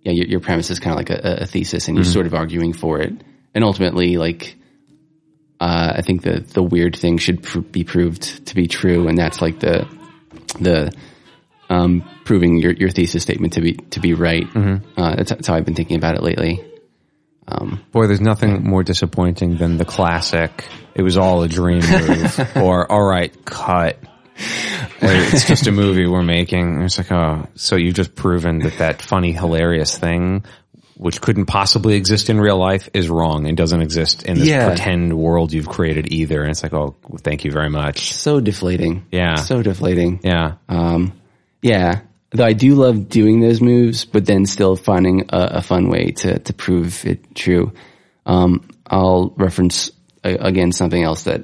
yeah, 0.00 0.12
your, 0.12 0.26
your 0.26 0.40
premise 0.40 0.70
is 0.70 0.80
kind 0.80 0.92
of 0.92 0.96
like 0.96 1.10
a, 1.10 1.42
a 1.42 1.46
thesis 1.46 1.88
and 1.88 1.96
you're 1.96 2.04
sort 2.12 2.26
of 2.26 2.34
arguing 2.34 2.72
for 2.72 3.00
it. 3.00 3.12
And 3.54 3.62
ultimately, 3.62 4.16
like, 4.16 4.56
uh, 5.60 5.92
I 5.96 6.02
think 6.02 6.22
the, 6.22 6.40
the 6.40 6.62
weird 6.62 6.96
thing 6.96 7.18
should 7.18 7.42
pr- 7.42 7.60
be 7.60 7.84
proved 7.84 8.46
to 8.46 8.54
be 8.54 8.66
true. 8.66 9.06
And 9.08 9.16
that's 9.16 9.40
like 9.40 9.60
the, 9.60 9.86
the, 10.58 10.92
um, 11.70 12.02
proving 12.24 12.56
your, 12.58 12.72
your 12.72 12.90
thesis 12.90 13.22
statement 13.22 13.52
to 13.52 13.60
be, 13.60 13.74
to 13.74 14.00
be 14.00 14.14
right. 14.14 14.44
Uh, 14.96 15.16
that's, 15.16 15.30
that's 15.30 15.46
how 15.46 15.54
I've 15.54 15.64
been 15.64 15.74
thinking 15.74 15.96
about 15.96 16.16
it 16.16 16.22
lately. 16.22 16.64
Boy, 17.92 18.06
there's 18.06 18.20
nothing 18.20 18.64
more 18.64 18.82
disappointing 18.82 19.56
than 19.58 19.76
the 19.76 19.84
classic, 19.84 20.64
it 20.94 21.02
was 21.02 21.16
all 21.16 21.42
a 21.42 21.48
dream 21.48 21.80
move, 21.80 22.40
or 22.56 22.90
all 22.90 23.02
right, 23.04 23.32
cut. 23.44 23.98
Or 24.36 25.10
it's 25.10 25.46
just 25.46 25.66
a 25.66 25.72
movie 25.72 26.06
we're 26.06 26.22
making. 26.22 26.82
It's 26.82 26.98
like, 26.98 27.12
oh, 27.12 27.46
so 27.54 27.76
you've 27.76 27.94
just 27.94 28.14
proven 28.14 28.60
that 28.60 28.78
that 28.78 29.02
funny, 29.02 29.32
hilarious 29.32 29.98
thing, 29.98 30.44
which 30.96 31.20
couldn't 31.20 31.46
possibly 31.46 31.94
exist 31.94 32.30
in 32.30 32.40
real 32.40 32.56
life, 32.58 32.88
is 32.94 33.08
wrong 33.08 33.46
and 33.46 33.56
doesn't 33.56 33.82
exist 33.82 34.22
in 34.22 34.38
this 34.38 34.48
Yeah. 34.48 34.68
pretend 34.68 35.16
world 35.16 35.52
you've 35.52 35.68
created 35.68 36.12
either. 36.12 36.40
And 36.42 36.50
it's 36.50 36.62
like, 36.62 36.72
oh, 36.72 36.96
thank 37.20 37.44
you 37.44 37.50
very 37.50 37.68
much. 37.70 38.14
So 38.14 38.40
deflating. 38.40 39.06
Yeah. 39.10 39.34
So 39.36 39.62
deflating. 39.62 40.20
Yeah. 40.22 40.54
Um, 40.68 41.12
yeah, 41.60 42.00
though 42.30 42.44
I 42.44 42.52
do 42.52 42.74
love 42.74 43.08
doing 43.08 43.40
those 43.40 43.60
moves, 43.60 44.04
but 44.04 44.24
then 44.26 44.46
still 44.46 44.76
finding 44.76 45.26
a, 45.30 45.58
a 45.58 45.62
fun 45.62 45.88
way 45.88 46.12
to, 46.12 46.38
to 46.38 46.52
prove 46.52 47.04
it 47.04 47.34
true. 47.34 47.72
Um, 48.26 48.68
I'll 48.86 49.32
reference 49.36 49.90
again 50.24 50.72
something 50.72 51.02
else 51.02 51.24
that, 51.24 51.42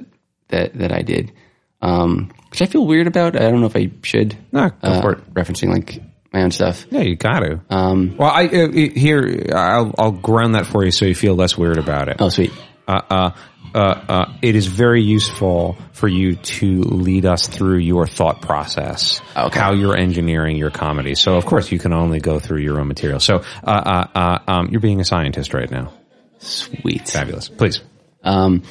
that, 0.49 0.73
that 0.77 0.91
I 0.91 1.01
did, 1.01 1.33
um, 1.81 2.31
which 2.51 2.61
I 2.61 2.65
feel 2.65 2.85
weird 2.85 3.07
about. 3.07 3.35
I 3.35 3.49
don't 3.49 3.61
know 3.61 3.67
if 3.67 3.75
I 3.75 3.91
should, 4.03 4.37
No, 4.51 4.69
go 4.69 4.75
uh, 4.81 5.01
for 5.01 5.11
it. 5.13 5.33
referencing 5.33 5.69
like 5.69 6.01
my 6.33 6.43
own 6.43 6.51
stuff. 6.51 6.85
Yeah, 6.91 7.01
you 7.01 7.15
got 7.15 7.39
to. 7.39 7.61
Um, 7.69 8.15
well, 8.17 8.29
I 8.31 8.45
uh, 8.45 8.71
here 8.71 9.47
I'll 9.55 9.93
I'll 9.97 10.11
ground 10.11 10.55
that 10.55 10.65
for 10.67 10.83
you 10.85 10.91
so 10.91 11.05
you 11.05 11.15
feel 11.15 11.35
less 11.35 11.57
weird 11.57 11.77
about 11.77 12.07
it. 12.09 12.17
Oh, 12.19 12.29
sweet. 12.29 12.51
uh, 12.87 13.01
uh, 13.09 13.29
uh, 13.75 13.77
uh, 13.77 14.33
it 14.41 14.55
is 14.55 14.65
very 14.65 15.03
useful 15.03 15.77
for 15.93 16.07
you 16.07 16.35
to 16.35 16.81
lead 16.81 17.25
us 17.25 17.45
through 17.47 17.77
your 17.77 18.07
thought 18.07 18.41
process, 18.41 19.21
Okay. 19.37 19.59
how 19.59 19.73
you're 19.73 19.95
engineering 19.95 20.55
your 20.57 20.71
comedy. 20.71 21.13
So, 21.13 21.35
of 21.35 21.45
course, 21.45 21.71
you 21.71 21.77
can 21.77 21.93
only 21.93 22.19
go 22.19 22.39
through 22.39 22.61
your 22.61 22.79
own 22.79 22.87
material. 22.87 23.19
So, 23.19 23.43
uh, 23.63 23.69
uh, 23.69 24.07
uh, 24.15 24.39
um, 24.47 24.69
you're 24.71 24.81
being 24.81 25.01
a 25.01 25.05
scientist 25.05 25.53
right 25.53 25.69
now. 25.69 25.93
Sweet. 26.39 27.07
Fabulous. 27.09 27.47
Please. 27.49 27.81
Um, 28.23 28.63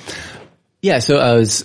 yeah, 0.83 0.99
so 0.99 1.19
I 1.19 1.35
was, 1.35 1.65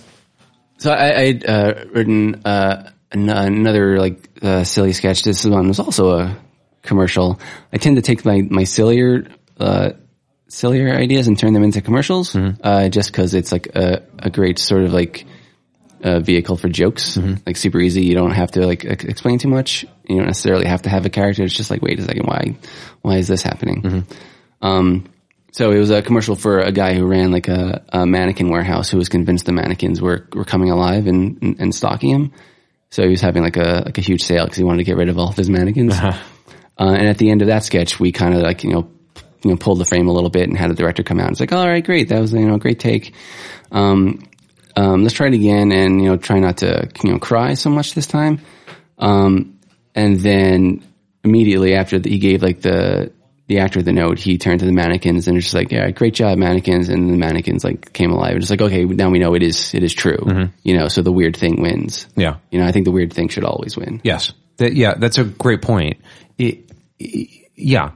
so 0.84 0.92
I, 0.92 1.18
I'd 1.20 1.46
uh, 1.46 1.84
written 1.92 2.42
uh, 2.44 2.90
an- 3.10 3.30
another 3.30 3.98
like 3.98 4.28
uh, 4.42 4.64
silly 4.64 4.92
sketch. 4.92 5.22
This 5.22 5.44
one 5.44 5.68
was 5.68 5.80
also 5.80 6.10
a 6.18 6.36
commercial. 6.82 7.40
I 7.72 7.78
tend 7.78 7.96
to 7.96 8.02
take 8.02 8.24
my 8.24 8.42
my 8.42 8.64
sillier 8.64 9.26
uh, 9.58 9.92
sillier 10.48 10.94
ideas 10.94 11.26
and 11.26 11.38
turn 11.38 11.54
them 11.54 11.64
into 11.64 11.80
commercials, 11.80 12.36
uh, 12.36 12.88
just 12.90 13.10
because 13.10 13.32
it's 13.32 13.50
like 13.50 13.68
a, 13.74 14.02
a 14.18 14.28
great 14.30 14.58
sort 14.58 14.84
of 14.84 14.92
like 14.92 15.24
uh, 16.02 16.20
vehicle 16.20 16.56
for 16.58 16.68
jokes. 16.68 17.16
Like 17.46 17.56
super 17.56 17.80
easy. 17.80 18.04
You 18.04 18.14
don't 18.14 18.32
have 18.32 18.50
to 18.52 18.66
like 18.66 18.84
ex- 18.84 19.04
explain 19.04 19.38
too 19.38 19.48
much. 19.48 19.86
You 20.06 20.18
don't 20.18 20.26
necessarily 20.26 20.66
have 20.66 20.82
to 20.82 20.90
have 20.90 21.06
a 21.06 21.10
character. 21.10 21.44
It's 21.44 21.56
just 21.56 21.70
like, 21.70 21.80
wait 21.80 21.98
a 21.98 22.02
second, 22.02 22.26
why 22.26 22.56
why 23.00 23.16
is 23.16 23.26
this 23.26 23.42
happening? 23.42 24.04
Um, 24.60 25.06
so 25.54 25.70
it 25.70 25.78
was 25.78 25.90
a 25.90 26.02
commercial 26.02 26.34
for 26.34 26.58
a 26.58 26.72
guy 26.72 26.94
who 26.94 27.06
ran 27.06 27.30
like 27.30 27.46
a, 27.46 27.84
a 27.90 28.04
mannequin 28.04 28.48
warehouse 28.48 28.90
who 28.90 28.98
was 28.98 29.08
convinced 29.08 29.46
the 29.46 29.52
mannequins 29.52 30.02
were, 30.02 30.26
were 30.32 30.44
coming 30.44 30.68
alive 30.68 31.06
and, 31.06 31.40
and, 31.42 31.60
and 31.60 31.72
stalking 31.72 32.10
him. 32.10 32.32
So 32.90 33.04
he 33.04 33.10
was 33.10 33.20
having 33.20 33.44
like 33.44 33.56
a 33.56 33.84
like 33.86 33.96
a 33.96 34.00
huge 34.00 34.22
sale 34.22 34.46
because 34.46 34.56
he 34.56 34.64
wanted 34.64 34.78
to 34.78 34.84
get 34.84 34.96
rid 34.96 35.08
of 35.08 35.16
all 35.16 35.28
of 35.28 35.36
his 35.36 35.48
mannequins. 35.48 35.94
Uh, 36.76 36.90
and 36.90 37.06
at 37.06 37.18
the 37.18 37.30
end 37.30 37.40
of 37.40 37.46
that 37.46 37.62
sketch, 37.62 38.00
we 38.00 38.10
kind 38.10 38.34
of 38.34 38.40
like 38.40 38.64
you 38.64 38.72
know 38.72 38.90
you 39.44 39.50
know 39.52 39.56
pulled 39.56 39.78
the 39.78 39.84
frame 39.84 40.08
a 40.08 40.12
little 40.12 40.28
bit 40.28 40.48
and 40.48 40.58
had 40.58 40.72
the 40.72 40.74
director 40.74 41.04
come 41.04 41.20
out. 41.20 41.30
It's 41.30 41.38
like, 41.38 41.52
all 41.52 41.68
right, 41.68 41.84
great, 41.84 42.08
that 42.08 42.20
was 42.20 42.32
you 42.32 42.44
know 42.44 42.56
a 42.56 42.58
great 42.58 42.80
take. 42.80 43.14
Um, 43.70 44.28
um, 44.74 45.04
let's 45.04 45.14
try 45.14 45.28
it 45.28 45.34
again 45.34 45.70
and 45.70 46.02
you 46.02 46.08
know 46.08 46.16
try 46.16 46.40
not 46.40 46.56
to 46.56 46.90
you 47.04 47.12
know 47.12 47.20
cry 47.20 47.54
so 47.54 47.70
much 47.70 47.94
this 47.94 48.08
time. 48.08 48.40
Um, 48.98 49.60
and 49.94 50.18
then 50.18 50.82
immediately 51.22 51.76
after 51.76 52.00
the, 52.00 52.10
he 52.10 52.18
gave 52.18 52.42
like 52.42 52.60
the 52.60 53.12
the 53.46 53.58
actor 53.58 53.82
the 53.82 53.92
note, 53.92 54.18
he 54.18 54.38
turned 54.38 54.60
to 54.60 54.66
the 54.66 54.72
mannequins 54.72 55.28
and 55.28 55.34
was 55.36 55.44
just 55.44 55.54
like, 55.54 55.70
"Yeah, 55.70 55.90
great 55.90 56.14
job, 56.14 56.38
mannequins." 56.38 56.88
And 56.88 57.10
the 57.12 57.16
mannequins 57.16 57.62
like 57.64 57.92
came 57.92 58.10
alive. 58.10 58.32
And 58.32 58.40
just 58.40 58.50
like, 58.50 58.62
okay, 58.62 58.84
now 58.84 59.10
we 59.10 59.18
know 59.18 59.34
it 59.34 59.42
is 59.42 59.74
it 59.74 59.82
is 59.82 59.92
true. 59.92 60.16
Mm-hmm. 60.16 60.52
You 60.62 60.78
know, 60.78 60.88
so 60.88 61.02
the 61.02 61.12
weird 61.12 61.36
thing 61.36 61.60
wins. 61.60 62.06
Yeah. 62.16 62.36
You 62.50 62.60
know, 62.60 62.66
I 62.66 62.72
think 62.72 62.84
the 62.86 62.92
weird 62.92 63.12
thing 63.12 63.28
should 63.28 63.44
always 63.44 63.76
win. 63.76 64.00
Yes. 64.02 64.32
That, 64.56 64.74
yeah, 64.74 64.94
that's 64.94 65.18
a 65.18 65.24
great 65.24 65.62
point. 65.62 65.98
It, 66.38 66.70
it- 66.98 67.28
yeah. 67.56 67.92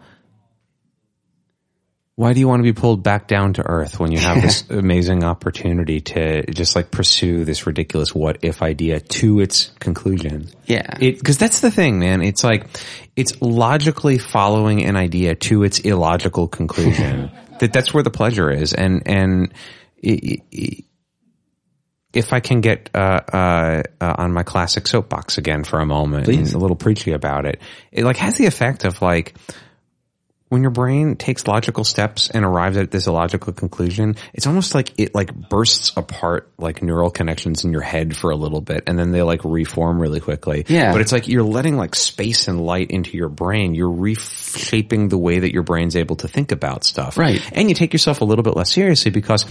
Why 2.19 2.33
do 2.33 2.41
you 2.41 2.49
want 2.49 2.59
to 2.59 2.65
be 2.65 2.73
pulled 2.73 3.05
back 3.05 3.29
down 3.29 3.53
to 3.53 3.63
earth 3.63 4.01
when 4.01 4.11
you 4.11 4.19
have 4.19 4.43
this 4.43 4.65
amazing 4.71 5.23
opportunity 5.23 6.01
to 6.01 6.45
just 6.51 6.75
like 6.75 6.91
pursue 6.91 7.45
this 7.45 7.65
ridiculous 7.65 8.13
what 8.13 8.39
if 8.43 8.61
idea 8.61 8.99
to 8.99 9.39
its 9.39 9.71
conclusion? 9.79 10.49
Yeah. 10.67 10.99
It, 11.01 11.23
cause 11.23 11.39
that's 11.39 11.61
the 11.61 11.71
thing, 11.71 12.01
man. 12.01 12.21
It's 12.23 12.43
like, 12.43 12.67
it's 13.15 13.41
logically 13.41 14.19
following 14.19 14.83
an 14.83 14.97
idea 14.97 15.37
to 15.37 15.63
its 15.63 15.79
illogical 15.79 16.49
conclusion. 16.49 17.31
that 17.61 17.73
that's 17.73 17.95
where 17.95 18.03
the 18.03 18.11
pleasure 18.11 18.51
is. 18.51 18.73
And, 18.73 19.05
and 19.07 19.55
i 20.05 20.41
i 20.53 20.85
if 22.15 22.33
I 22.33 22.41
can 22.41 22.63
get 22.63 22.91
uh, 22.95 23.21
uh, 23.33 23.83
uh, 24.01 24.15
on 24.19 24.33
my 24.33 24.43
classic 24.43 24.89
soapbox 24.89 25.39
again 25.39 25.63
for 25.63 25.79
a 25.79 25.87
moment, 25.87 26.27
and 26.27 26.53
a 26.53 26.59
little 26.59 26.75
preachy 26.75 27.13
about 27.13 27.45
it, 27.45 27.61
it 27.93 28.03
like 28.03 28.17
has 28.17 28.37
the 28.39 28.47
effect 28.47 28.87
of 28.87 29.03
like 29.03 29.35
when 30.49 30.63
your 30.63 30.71
brain 30.71 31.17
takes 31.17 31.47
logical 31.47 31.85
steps 31.85 32.31
and 32.31 32.45
arrives 32.45 32.77
at 32.77 32.91
this 32.91 33.07
illogical 33.07 33.53
conclusion, 33.53 34.17
it's 34.33 34.47
almost 34.47 34.75
like 34.75 34.99
it 34.99 35.15
like 35.15 35.35
bursts 35.35 35.93
apart 35.97 36.51
like 36.59 36.83
neural 36.83 37.11
connections 37.11 37.65
in 37.65 37.73
your 37.73 37.83
head 37.83 38.17
for 38.17 38.31
a 38.31 38.37
little 38.37 38.61
bit 38.61 38.85
and 38.87 38.99
then 38.99 39.11
they 39.11 39.23
like 39.23 39.45
reform 39.45 40.01
really 40.01 40.21
quickly. 40.21 40.65
Yeah. 40.69 40.93
But 40.93 41.03
it's 41.03 41.13
like 41.13 41.29
you're 41.29 41.43
letting 41.43 41.77
like 41.77 41.95
space 41.95 42.49
and 42.49 42.65
light 42.65 42.91
into 42.91 43.17
your 43.17 43.29
brain. 43.29 43.75
You're 43.75 43.91
reshaping 43.91 45.09
the 45.09 45.19
way 45.19 45.41
that 45.41 45.53
your 45.53 45.65
brain's 45.65 45.97
able 45.97 46.17
to 46.17 46.29
think 46.29 46.51
about 46.51 46.85
stuff. 46.85 47.19
Right. 47.19 47.43
And 47.53 47.69
you 47.69 47.75
take 47.75 47.93
yourself 47.93 48.23
a 48.23 48.25
little 48.25 48.43
bit 48.43 48.57
less 48.57 48.73
seriously 48.73 49.11
because 49.11 49.45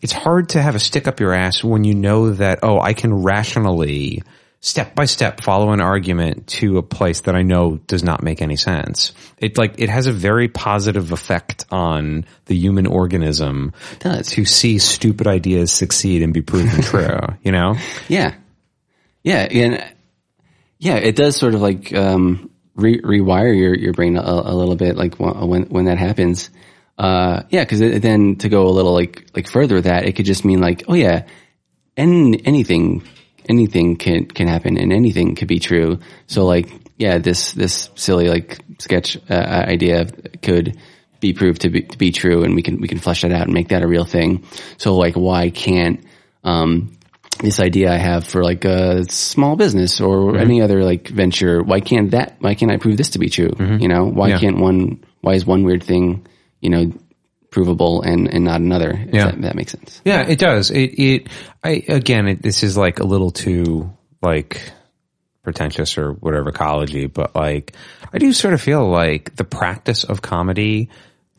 it's 0.00 0.12
hard 0.12 0.50
to 0.50 0.62
have 0.62 0.74
a 0.74 0.80
stick 0.80 1.06
up 1.06 1.20
your 1.20 1.34
ass 1.34 1.62
when 1.62 1.84
you 1.84 1.94
know 1.94 2.30
that, 2.30 2.60
oh, 2.62 2.80
I 2.80 2.94
can 2.94 3.12
rationally 3.12 4.22
step 4.60 4.94
by 4.94 5.04
step 5.04 5.40
follow 5.40 5.70
an 5.70 5.80
argument 5.80 6.46
to 6.48 6.78
a 6.78 6.82
place 6.82 7.20
that 7.22 7.34
I 7.34 7.42
know 7.42 7.76
does 7.86 8.02
not 8.02 8.22
make 8.22 8.42
any 8.42 8.56
sense. 8.56 9.12
It 9.38 9.56
like, 9.56 9.78
it 9.78 9.88
has 9.88 10.06
a 10.06 10.12
very 10.12 10.48
positive 10.48 11.12
effect 11.12 11.64
on 11.70 12.24
the 12.46 12.56
human 12.56 12.86
organism 12.86 13.72
does. 14.00 14.30
to 14.30 14.44
see 14.44 14.78
stupid 14.78 15.26
ideas 15.26 15.72
succeed 15.72 16.22
and 16.22 16.34
be 16.34 16.42
proven 16.42 16.82
true, 16.82 17.20
you 17.42 17.52
know? 17.52 17.76
Yeah. 18.08 18.34
Yeah. 19.22 19.46
And 19.50 19.84
yeah, 20.78 20.96
it 20.96 21.14
does 21.14 21.36
sort 21.36 21.54
of 21.54 21.60
like, 21.60 21.92
um, 21.94 22.50
re- 22.74 23.00
rewire 23.00 23.56
your, 23.56 23.76
your 23.76 23.92
brain 23.92 24.16
a, 24.16 24.22
a 24.22 24.54
little 24.54 24.76
bit, 24.76 24.96
like 24.96 25.16
when, 25.16 25.64
when 25.64 25.84
that 25.84 25.98
happens. 25.98 26.50
Uh, 26.96 27.44
yeah, 27.50 27.64
cause 27.64 27.78
then 27.78 28.36
to 28.36 28.48
go 28.48 28.66
a 28.66 28.70
little 28.70 28.92
like, 28.92 29.24
like 29.36 29.48
further 29.48 29.80
that, 29.80 30.04
it 30.04 30.16
could 30.16 30.26
just 30.26 30.44
mean 30.44 30.60
like, 30.60 30.82
oh 30.88 30.94
yeah, 30.94 31.26
and 31.96 32.42
anything, 32.44 33.04
anything 33.48 33.96
can, 33.96 34.26
can 34.26 34.48
happen 34.48 34.76
and 34.78 34.92
anything 34.92 35.34
could 35.34 35.48
be 35.48 35.58
true. 35.58 35.98
So 36.26 36.44
like, 36.44 36.68
yeah, 36.96 37.18
this, 37.18 37.52
this 37.52 37.90
silly 37.94 38.28
like 38.28 38.58
sketch, 38.78 39.16
uh, 39.30 39.34
idea 39.34 40.06
could 40.42 40.76
be 41.20 41.32
proved 41.32 41.62
to 41.62 41.70
be, 41.70 41.82
to 41.82 41.98
be 41.98 42.12
true 42.12 42.44
and 42.44 42.54
we 42.54 42.62
can, 42.62 42.80
we 42.80 42.88
can 42.88 42.98
flesh 42.98 43.22
that 43.22 43.32
out 43.32 43.42
and 43.44 43.52
make 43.54 43.68
that 43.68 43.82
a 43.82 43.88
real 43.88 44.04
thing. 44.04 44.44
So 44.76 44.96
like, 44.96 45.14
why 45.14 45.50
can't, 45.50 46.04
um, 46.44 46.94
this 47.40 47.60
idea 47.60 47.92
I 47.92 47.98
have 47.98 48.26
for 48.26 48.42
like 48.42 48.64
a 48.64 49.04
small 49.08 49.54
business 49.54 50.00
or 50.00 50.36
any 50.38 50.60
other 50.60 50.82
like 50.82 51.06
venture, 51.08 51.62
why 51.62 51.78
can't 51.80 52.10
that, 52.10 52.36
why 52.40 52.54
can't 52.54 52.72
I 52.72 52.78
prove 52.78 52.96
this 52.96 53.10
to 53.10 53.20
be 53.20 53.28
true? 53.28 53.50
You 53.80 53.86
know, 53.88 54.04
why 54.06 54.28
Yeah. 54.28 54.38
can't 54.40 54.58
one, 54.58 55.04
why 55.20 55.34
is 55.34 55.46
one 55.46 55.62
weird 55.62 55.84
thing, 55.84 56.26
you 56.60 56.70
know, 56.70 56.92
provable 57.50 58.02
and, 58.02 58.32
and 58.32 58.44
not 58.44 58.60
another? 58.60 58.90
If 58.90 59.14
Yeah. 59.14 59.26
That, 59.26 59.42
that 59.42 59.54
makes 59.56 59.72
sense. 59.72 60.02
Yeah, 60.04 60.22
it 60.22 60.38
does. 60.38 60.70
It, 60.70 60.98
it, 60.98 61.28
I, 61.64 61.82
again, 61.88 62.28
it, 62.28 62.42
this 62.42 62.62
is 62.62 62.76
like 62.76 63.00
a 63.00 63.04
little 63.04 63.30
too, 63.30 63.92
like, 64.20 64.72
pretentious 65.44 65.96
or 65.96 66.12
whatever 66.12 66.50
ecology, 66.50 67.06
but 67.06 67.34
like, 67.34 67.74
I 68.12 68.18
do 68.18 68.34
sort 68.34 68.52
of 68.52 68.60
feel 68.60 68.86
like 68.86 69.34
the 69.36 69.44
practice 69.44 70.04
of 70.04 70.20
comedy 70.20 70.90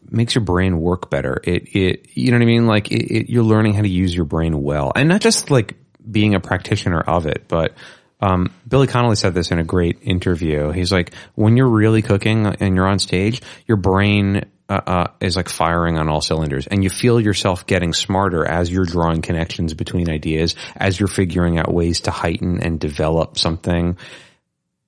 makes 0.10 0.34
your 0.34 0.44
brain 0.44 0.80
work 0.80 1.12
better. 1.12 1.40
It, 1.44 1.76
it, 1.76 2.08
you 2.16 2.32
know 2.32 2.38
what 2.38 2.42
I 2.42 2.48
mean? 2.48 2.66
Like, 2.66 2.92
it, 2.92 3.16
it, 3.16 3.30
you're 3.30 3.44
learning 3.44 3.76
how 3.76 3.84
to 3.84 3.90
use 3.90 4.16
your 4.16 4.26
brain 4.26 4.64
well. 4.64 4.92
And 4.96 5.10
not 5.10 5.22
just 5.22 5.52
like 5.52 5.76
being 6.10 6.34
a 6.34 6.40
practitioner 6.40 7.02
of 7.02 7.28
it, 7.28 7.46
but, 7.48 7.76
um, 8.20 8.52
Billy 8.68 8.88
Connolly 8.88 9.16
said 9.16 9.36
this 9.36 9.52
in 9.52 9.60
a 9.60 9.64
great 9.64 10.00
interview. 10.02 10.72
He's 10.72 10.92
like, 10.92 11.14
when 11.36 11.56
you're 11.56 11.70
really 11.70 12.02
cooking 12.02 12.48
and 12.48 12.76
you're 12.76 12.88
on 12.88 12.98
stage, 12.98 13.44
your 13.68 13.78
brain 13.78 14.46
uh, 14.70 14.82
uh, 14.86 15.08
is 15.20 15.36
like 15.36 15.50
firing 15.50 15.98
on 15.98 16.10
all 16.10 16.22
cylinders, 16.22 16.68
and 16.68 16.84
you 16.84 16.90
feel 16.90 17.20
yourself 17.20 17.66
getting 17.66 17.92
smarter 17.92 18.46
as 18.46 18.72
you're 18.72 18.86
drawing 18.86 19.22
connections 19.22 19.74
between 19.74 20.10
ideas, 20.10 20.56
as 20.76 21.00
you're 21.00 21.08
figuring 21.08 21.58
out 21.58 21.74
ways 21.74 22.02
to 22.02 22.12
heighten 22.12 22.62
and 22.62 22.80
develop 22.80 23.38
something. 23.38 23.98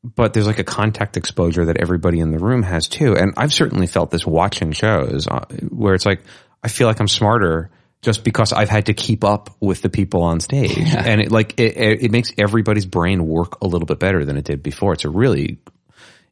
But 0.03 0.33
there's 0.33 0.47
like 0.47 0.59
a 0.59 0.63
contact 0.63 1.17
exposure 1.17 1.65
that 1.65 1.77
everybody 1.77 2.19
in 2.19 2.31
the 2.31 2.39
room 2.39 2.63
has 2.63 2.87
too, 2.87 3.15
and 3.15 3.33
I've 3.37 3.53
certainly 3.53 3.87
felt 3.87 4.11
this 4.11 4.25
watching 4.25 4.71
shows 4.71 5.27
uh, 5.27 5.45
where 5.69 5.95
it's 5.95 6.05
like 6.05 6.21
I 6.63 6.67
feel 6.67 6.87
like 6.87 6.99
I'm 6.99 7.07
smarter 7.07 7.71
just 8.01 8.23
because 8.23 8.51
I've 8.51 8.69
had 8.69 8.87
to 8.87 8.93
keep 8.93 9.23
up 9.23 9.55
with 9.59 9.81
the 9.81 9.89
people 9.89 10.23
on 10.23 10.39
stage, 10.39 10.77
and 10.77 11.21
it 11.21 11.31
like 11.31 11.59
it, 11.59 12.03
it 12.03 12.11
makes 12.11 12.31
everybody's 12.37 12.85
brain 12.85 13.27
work 13.27 13.61
a 13.61 13.67
little 13.67 13.85
bit 13.85 13.99
better 13.99 14.25
than 14.25 14.37
it 14.37 14.45
did 14.45 14.61
before. 14.61 14.93
It's 14.93 15.05
a 15.05 15.09
really 15.09 15.59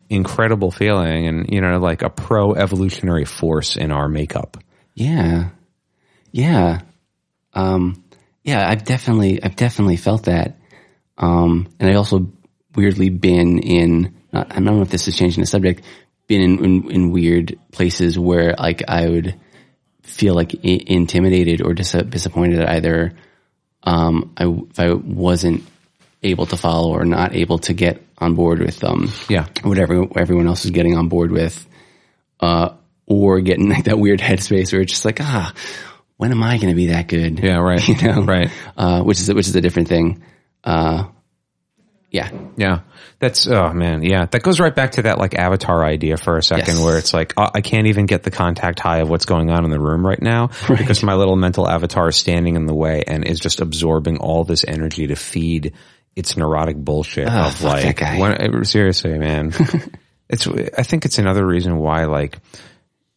incredible 0.09 0.71
feeling 0.71 1.27
and 1.27 1.49
you 1.49 1.61
know 1.61 1.77
like 1.79 2.01
a 2.01 2.09
pro 2.09 2.53
evolutionary 2.53 3.25
force 3.25 3.75
in 3.77 3.91
our 3.91 4.07
makeup 4.09 4.57
Yeah. 4.95 5.49
Yeah. 6.31 6.81
Um, 7.53 8.03
yeah, 8.43 8.67
I've 8.67 8.83
definitely, 8.83 9.41
I've 9.41 9.55
definitely 9.55 9.95
felt 9.95 10.23
that. 10.23 10.57
Um, 11.17 11.67
and 11.79 11.89
I 11.89 11.95
also 11.95 12.31
weirdly 12.75 13.09
been 13.09 13.59
in, 13.59 14.15
I 14.33 14.43
don't 14.43 14.65
know 14.65 14.81
if 14.81 14.89
this 14.89 15.07
is 15.07 15.15
changing 15.17 15.41
the 15.41 15.47
subject, 15.47 15.83
been 16.27 16.41
in, 16.41 16.65
in, 16.65 16.91
in 16.91 17.11
weird 17.11 17.57
places 17.71 18.17
where 18.19 18.55
like 18.57 18.83
I 18.87 19.07
would 19.07 19.39
feel 20.03 20.35
like 20.35 20.53
I- 20.53 20.83
intimidated 20.85 21.61
or 21.61 21.73
dis- 21.73 21.91
disappointed 21.91 22.61
either, 22.61 23.13
um, 23.83 24.33
I, 24.37 24.45
if 24.45 24.79
I 24.79 24.93
wasn't 24.93 25.63
able 26.23 26.45
to 26.47 26.57
follow 26.57 26.91
or 26.93 27.05
not 27.05 27.35
able 27.35 27.59
to 27.59 27.73
get 27.73 28.03
on 28.17 28.35
board 28.35 28.59
with, 28.59 28.83
um, 28.83 29.11
Yeah. 29.29 29.45
whatever 29.63 30.05
everyone 30.17 30.47
else 30.47 30.65
is 30.65 30.71
getting 30.71 30.97
on 30.97 31.07
board 31.07 31.31
with, 31.31 31.65
uh, 32.39 32.69
or 33.05 33.39
getting 33.41 33.69
like 33.75 33.85
that 33.85 33.97
weird 33.99 34.19
headspace 34.19 34.71
where 34.71 34.81
it's 34.81 34.91
just 34.91 35.05
like, 35.05 35.19
ah, 35.21 35.53
when 36.17 36.31
am 36.31 36.43
I 36.43 36.57
going 36.57 36.69
to 36.69 36.75
be 36.75 36.87
that 36.87 37.07
good? 37.07 37.39
yeah 37.39 37.57
right 37.59 37.87
You 37.87 37.95
know? 38.01 38.21
right 38.23 38.49
Uh, 38.75 39.01
which 39.03 39.19
is, 39.21 39.33
which 39.33 39.47
is 39.47 39.55
a 39.55 39.61
different 39.61 39.87
thing. 39.87 40.21
Uh, 40.63 41.05
yeah. 42.11 42.31
yeah 42.57 42.79
that's 43.19 43.45
oh 43.47 43.71
man 43.71 44.01
yeah 44.01 44.25
that 44.25 44.41
goes 44.41 44.59
right 44.59 44.73
back 44.75 44.93
to 44.93 45.03
that 45.03 45.19
like 45.19 45.35
avatar 45.35 45.85
idea 45.85 46.17
for 46.17 46.37
a 46.37 46.43
second 46.43 46.77
Yes. 46.77 46.83
where 46.83 46.97
it's 46.97 47.13
like 47.13 47.35
uh, 47.37 47.51
i 47.53 47.61
can't 47.61 47.85
even 47.85 48.07
get 48.07 48.23
the 48.23 48.31
contact 48.31 48.79
high 48.79 49.01
of 49.01 49.09
what's 49.11 49.25
going 49.25 49.51
on 49.51 49.63
in 49.63 49.69
the 49.69 49.79
room 49.79 50.03
right 50.03 50.19
now 50.21 50.47
because 50.67 51.03
my 51.03 51.13
little 51.13 51.35
mental 51.35 51.69
avatar 51.69 52.07
is 52.09 52.15
standing 52.15 52.55
in 52.55 52.65
the 52.65 52.73
way 52.73 53.03
and 53.05 53.25
is 53.27 53.39
just 53.39 53.61
absorbing 53.61 54.17
all 54.17 54.43
this 54.43 54.65
energy 54.67 55.05
to 55.05 55.15
feed 55.15 55.73
its 56.15 56.37
neurotic 56.37 56.77
bullshit 56.77 57.27
oh, 57.27 57.47
of 57.47 57.55
fuck 57.55 57.81
that 57.81 58.19
like 58.19 58.19
when, 58.19 58.55
eh, 58.59 58.63
seriously 58.63 59.17
man 59.17 59.53
it's 60.29 60.47
i 60.47 60.83
think 60.83 61.05
it's 61.05 61.17
another 61.17 61.45
reason 61.45 61.77
why 61.77 62.05
like 62.05 62.39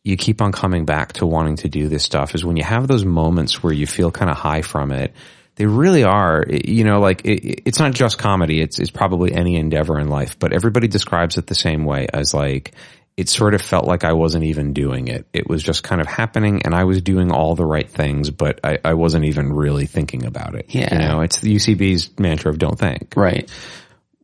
you 0.05 0.17
keep 0.17 0.43
on 0.43 0.53
coming 0.53 0.85
back 0.85 1.13
to 1.13 1.27
wanting 1.27 1.57
to 1.57 1.69
do 1.69 1.89
this 1.89 2.03
stuff 2.03 2.35
is 2.35 2.45
when 2.45 2.57
you 2.57 2.65
have 2.65 2.89
those 2.89 3.05
moments 3.05 3.63
where 3.63 3.73
you 3.73 3.87
feel 3.87 4.11
kind 4.11 4.31
of 4.31 4.37
high 4.37 4.63
from 4.63 4.93
it 4.93 5.13
they 5.57 5.67
really 5.67 6.05
are. 6.05 6.45
Eh, 6.49 6.61
you 6.65 6.85
know, 6.85 7.01
like 7.01 7.25
it, 7.25 7.63
it's 7.67 7.79
not 7.79 7.93
just 7.93 8.19
comedy. 8.19 8.61
It's 8.61 8.79
it's 8.79 8.91
probably 8.91 9.33
any 9.33 9.57
endeavor 9.57 9.99
in 9.99 10.09
life, 10.09 10.39
but 10.39 10.53
everybody 10.53 10.89
describes 10.89 11.37
it 11.37 11.47
the 11.47 11.55
same 11.55 11.85
way 11.85 12.07
as 12.13 12.33
like 12.35 12.73
it 13.17 13.29
sort 13.29 13.55
of 13.55 13.61
felt 13.61 13.85
like 13.87 14.05
I 14.05 14.13
wasn't 14.15 14.45
even 14.45 14.73
doing 14.73 15.09
it. 15.09 15.27
It 15.33 15.49
was 15.49 15.63
just 15.63 15.83
kind 15.83 16.01
of 16.01 16.07
happening 16.07 16.63
and 16.65 16.75
I 16.75 16.85
was 16.85 17.03
doing 17.03 17.31
all 17.31 17.55
the 17.55 17.67
right 17.67 17.89
things, 17.89 18.31
but 18.31 18.61
I, 18.65 18.79
I 18.85 18.95
wasn't 18.95 19.27
even 19.27 19.53
really 19.53 19.85
thinking 19.87 20.25
about 20.25 20.55
it. 20.55 20.67
Yeah. 20.75 20.93
You 20.95 20.99
know, 20.99 21.21
it's 21.21 21.41
the 21.41 21.55
UCB's 21.55 22.19
mantra 22.19 22.51
of 22.51 22.59
don't 22.59 22.79
think, 22.79 23.13
Right. 23.17 23.51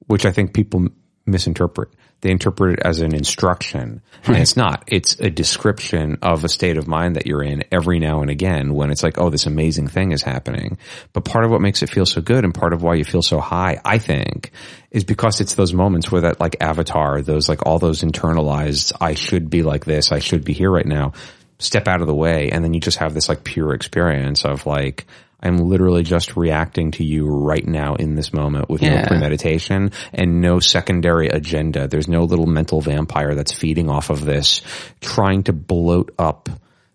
which 0.06 0.24
I 0.24 0.32
think 0.32 0.54
people 0.54 0.86
misinterpret. 1.26 1.90
They 2.20 2.30
interpret 2.30 2.78
it 2.78 2.84
as 2.84 3.00
an 3.00 3.14
instruction 3.14 4.02
and 4.26 4.36
it's 4.36 4.56
not. 4.56 4.84
It's 4.86 5.18
a 5.20 5.30
description 5.30 6.18
of 6.22 6.44
a 6.44 6.48
state 6.48 6.76
of 6.76 6.88
mind 6.88 7.16
that 7.16 7.26
you're 7.26 7.42
in 7.42 7.64
every 7.70 7.98
now 7.98 8.20
and 8.20 8.30
again 8.30 8.74
when 8.74 8.90
it's 8.90 9.02
like, 9.02 9.18
oh, 9.18 9.30
this 9.30 9.46
amazing 9.46 9.88
thing 9.88 10.12
is 10.12 10.22
happening. 10.22 10.78
But 11.12 11.24
part 11.24 11.44
of 11.44 11.50
what 11.50 11.60
makes 11.60 11.82
it 11.82 11.90
feel 11.90 12.06
so 12.06 12.20
good 12.20 12.44
and 12.44 12.54
part 12.54 12.72
of 12.72 12.82
why 12.82 12.94
you 12.94 13.04
feel 13.04 13.22
so 13.22 13.40
high, 13.40 13.80
I 13.84 13.98
think, 13.98 14.50
is 14.90 15.04
because 15.04 15.40
it's 15.40 15.54
those 15.54 15.72
moments 15.72 16.10
where 16.10 16.22
that 16.22 16.40
like 16.40 16.56
avatar, 16.60 17.22
those 17.22 17.48
like 17.48 17.66
all 17.66 17.78
those 17.78 18.02
internalized, 18.02 18.92
I 19.00 19.14
should 19.14 19.48
be 19.48 19.62
like 19.62 19.84
this, 19.84 20.12
I 20.12 20.18
should 20.18 20.44
be 20.44 20.52
here 20.52 20.70
right 20.70 20.86
now, 20.86 21.12
step 21.58 21.88
out 21.88 22.00
of 22.00 22.06
the 22.06 22.14
way. 22.14 22.50
And 22.50 22.64
then 22.64 22.74
you 22.74 22.80
just 22.80 22.98
have 22.98 23.14
this 23.14 23.28
like 23.28 23.44
pure 23.44 23.72
experience 23.74 24.44
of 24.44 24.66
like, 24.66 25.06
I'm 25.40 25.56
literally 25.58 26.02
just 26.02 26.36
reacting 26.36 26.90
to 26.92 27.04
you 27.04 27.26
right 27.28 27.66
now 27.66 27.94
in 27.94 28.14
this 28.16 28.32
moment 28.32 28.68
with 28.68 28.82
no 28.82 28.88
Yeah. 28.88 29.06
premeditation 29.06 29.92
and 30.12 30.40
no 30.40 30.58
secondary 30.58 31.28
agenda. 31.28 31.86
There's 31.86 32.08
no 32.08 32.24
little 32.24 32.46
mental 32.46 32.80
vampire 32.80 33.34
that's 33.34 33.52
feeding 33.52 33.88
off 33.88 34.10
of 34.10 34.24
this, 34.24 34.62
trying 35.00 35.44
to 35.44 35.52
bloat 35.52 36.12
up 36.18 36.48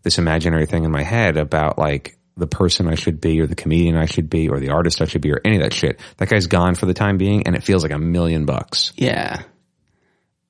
this 0.03 0.17
imaginary 0.17 0.65
thing 0.65 0.83
in 0.83 0.91
my 0.91 1.03
head 1.03 1.37
about 1.37 1.77
like 1.79 2.17
the 2.35 2.47
person 2.47 2.87
I 2.89 2.95
should 2.95 3.21
be 3.21 3.39
or 3.39 3.47
the 3.47 3.55
comedian 3.55 3.95
I 3.95 4.05
should 4.05 4.29
be 4.29 4.49
or 4.49 4.59
the 4.59 4.71
artist 4.71 5.01
I 5.01 5.05
should 5.05 5.21
be 5.21 5.31
or 5.31 5.39
any 5.45 5.57
of 5.57 5.61
that 5.63 5.73
shit. 5.73 5.99
That 6.17 6.27
guy's 6.29 6.47
gone 6.47 6.75
for 6.75 6.85
the 6.85 6.93
time 6.93 7.17
being 7.17 7.47
and 7.47 7.55
it 7.55 7.63
feels 7.63 7.83
like 7.83 7.93
a 7.93 7.99
million 7.99 8.45
bucks. 8.45 8.91
Yeah. 8.97 9.43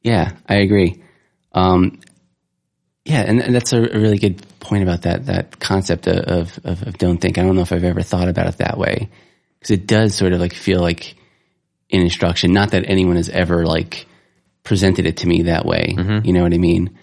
Yeah, 0.01 0.31
I 0.49 0.55
agree. 0.55 1.03
Um, 1.53 1.99
yeah, 3.05 3.21
and, 3.21 3.41
and 3.41 3.53
that's 3.53 3.73
a, 3.73 3.81
really 3.81 4.17
good 4.17 4.41
point 4.59 4.83
about 4.83 5.01
that 5.03 5.25
that 5.25 5.59
concept 5.59 6.07
of, 6.07 6.59
of 6.65 6.85
of 6.85 6.97
don't 6.97 7.19
think. 7.19 7.37
I 7.37 7.43
don't 7.43 7.55
know 7.55 7.61
if 7.61 7.71
I've 7.71 7.83
ever 7.83 8.01
thought 8.01 8.29
about 8.29 8.47
it 8.47 8.57
that 8.57 8.77
way 8.77 9.09
because 9.59 9.71
it 9.71 9.87
does 9.87 10.15
sort 10.15 10.33
of 10.33 10.39
like 10.39 10.53
feel 10.53 10.79
like 10.79 11.15
an 11.91 12.01
instruction. 12.01 12.53
Not 12.53 12.71
that 12.71 12.85
anyone 12.87 13.17
has 13.17 13.29
ever 13.29 13.65
like 13.65 14.07
presented 14.63 15.05
it 15.05 15.17
to 15.17 15.27
me 15.27 15.43
that 15.43 15.65
way. 15.65 15.95
Mm-hmm. 15.97 16.25
You 16.25 16.33
know 16.33 16.43
what 16.43 16.53
I 16.53 16.57
mean? 16.57 16.97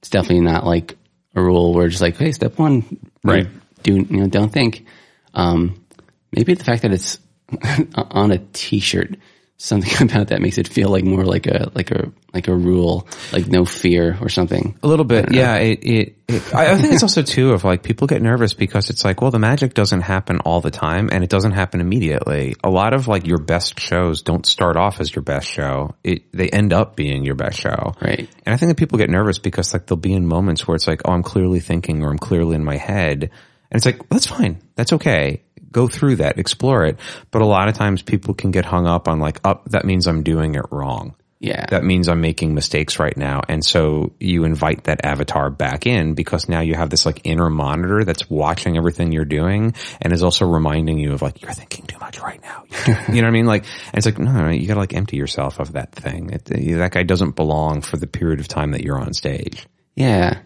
It's 0.00 0.10
definitely 0.10 0.44
not 0.44 0.66
like 0.66 0.96
a 1.34 1.42
rule 1.42 1.72
where 1.72 1.86
it's 1.86 1.94
just 1.94 2.02
like, 2.02 2.16
hey, 2.16 2.32
step 2.32 2.58
one, 2.58 2.98
Right. 3.24 3.48
Do 3.82 3.94
you 3.94 4.04
know? 4.04 4.28
Don't 4.28 4.52
think. 4.52 4.86
Um, 5.34 5.84
maybe 6.32 6.54
the 6.54 6.64
fact 6.64 6.82
that 6.82 6.92
it's 6.92 7.18
on 7.94 8.30
a 8.30 8.38
T-shirt, 8.38 9.16
something 9.58 9.90
about 10.08 10.28
that 10.28 10.40
makes 10.40 10.58
it 10.58 10.68
feel 10.68 10.90
like 10.90 11.04
more 11.04 11.24
like 11.24 11.46
a 11.46 11.70
like 11.74 11.90
a 11.90 12.12
like 12.32 12.48
a 12.48 12.54
rule, 12.54 13.08
like 13.32 13.46
no 13.46 13.64
fear 13.64 14.18
or 14.20 14.28
something. 14.28 14.78
A 14.82 14.86
little 14.86 15.04
bit, 15.04 15.32
yeah. 15.32 15.56
It, 15.56 15.84
it, 15.84 16.16
it 16.28 16.54
I 16.54 16.72
I 16.72 16.76
think 16.76 16.92
it's 16.92 17.02
also 17.02 17.22
too 17.22 17.52
of 17.52 17.64
like 17.64 17.82
people 17.82 18.06
get 18.06 18.20
nervous 18.20 18.52
because 18.52 18.90
it's 18.90 19.04
like, 19.04 19.22
well, 19.22 19.30
the 19.30 19.38
magic 19.38 19.72
doesn't 19.74 20.02
happen 20.02 20.40
all 20.40 20.60
the 20.60 20.70
time, 20.70 21.08
and 21.10 21.24
it 21.24 21.30
doesn't 21.30 21.52
happen 21.52 21.80
immediately. 21.80 22.54
A 22.62 22.70
lot 22.70 22.92
of 22.92 23.08
like 23.08 23.26
your 23.26 23.38
best 23.38 23.80
shows 23.80 24.22
don't 24.22 24.44
start 24.44 24.76
off 24.76 25.00
as 25.00 25.14
your 25.14 25.22
best 25.22 25.48
show; 25.48 25.94
it 26.04 26.30
they 26.32 26.48
end 26.48 26.72
up 26.72 26.96
being 26.96 27.24
your 27.24 27.36
best 27.36 27.58
show, 27.58 27.94
Right. 28.00 28.28
And 28.44 28.54
I 28.54 28.58
think 28.58 28.70
that 28.70 28.76
people 28.76 28.98
get 28.98 29.10
nervous 29.10 29.38
because 29.38 29.72
like 29.72 29.86
they'll 29.86 29.96
be 29.96 30.12
in 30.12 30.26
moments 30.26 30.66
where 30.66 30.74
it's 30.74 30.86
like, 30.86 31.02
oh, 31.04 31.12
I'm 31.12 31.22
clearly 31.22 31.60
thinking, 31.60 32.04
or 32.04 32.10
I'm 32.10 32.18
clearly 32.18 32.56
in 32.56 32.64
my 32.64 32.76
head, 32.76 33.22
and 33.22 33.76
it's 33.76 33.86
like 33.86 34.08
that's 34.10 34.26
fine, 34.26 34.62
that's 34.74 34.92
okay. 34.94 35.42
Go 35.72 35.88
through 35.88 36.16
that, 36.16 36.38
explore 36.38 36.84
it. 36.86 36.98
But 37.30 37.42
a 37.42 37.46
lot 37.46 37.68
of 37.68 37.74
times 37.74 38.02
people 38.02 38.34
can 38.34 38.50
get 38.50 38.64
hung 38.64 38.86
up 38.86 39.08
on 39.08 39.20
like, 39.20 39.40
up, 39.44 39.68
that 39.70 39.84
means 39.84 40.06
I'm 40.06 40.22
doing 40.22 40.54
it 40.54 40.64
wrong 40.70 41.14
Yeah. 41.38 41.66
that 41.70 41.84
means 41.84 42.08
I'm 42.08 42.20
making 42.22 42.54
mistakes 42.54 42.98
right 42.98 43.16
now. 43.16 43.42
And 43.48 43.62
so 43.64 44.14
you 44.18 44.44
invite 44.44 44.84
that 44.84 45.04
avatar 45.04 45.50
back 45.50 45.86
in 45.86 46.14
because 46.14 46.48
now 46.48 46.60
you 46.60 46.74
have 46.74 46.88
this 46.88 47.04
like 47.04 47.20
inner 47.24 47.50
monitor 47.50 48.04
that's 48.04 48.28
watching 48.30 48.76
everything 48.78 49.12
you're 49.12 49.26
doing 49.26 49.74
and 50.00 50.12
is 50.14 50.22
also 50.22 50.46
reminding 50.46 50.98
you 50.98 51.12
of 51.12 51.20
like, 51.20 51.42
you're 51.42 51.52
thinking 51.52 51.84
too 51.86 51.98
much 51.98 52.18
right 52.20 52.40
now. 52.42 52.64
you 52.86 52.94
know 52.94 52.98
what 53.08 53.24
I 53.24 53.30
mean? 53.30 53.46
Like, 53.46 53.64
and 53.88 53.96
it's 53.98 54.06
like, 54.06 54.18
no, 54.18 54.32
no, 54.32 54.48
you 54.50 54.66
gotta 54.66 54.80
like 54.80 54.94
empty 54.94 55.18
yourself 55.18 55.60
of 55.60 55.72
that 55.72 55.92
thing. 55.92 56.30
It, 56.30 56.44
that 56.46 56.92
guy 56.92 57.02
doesn't 57.02 57.36
belong 57.36 57.82
for 57.82 57.96
the 57.98 58.06
period 58.06 58.40
of 58.40 58.48
time 58.48 58.70
that 58.70 58.82
you're 58.82 58.98
on 58.98 59.12
stage. 59.12 59.66
Yeah, 59.94 60.40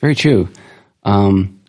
very 0.00 0.14
true. 0.14 0.48
Um, 1.02 1.60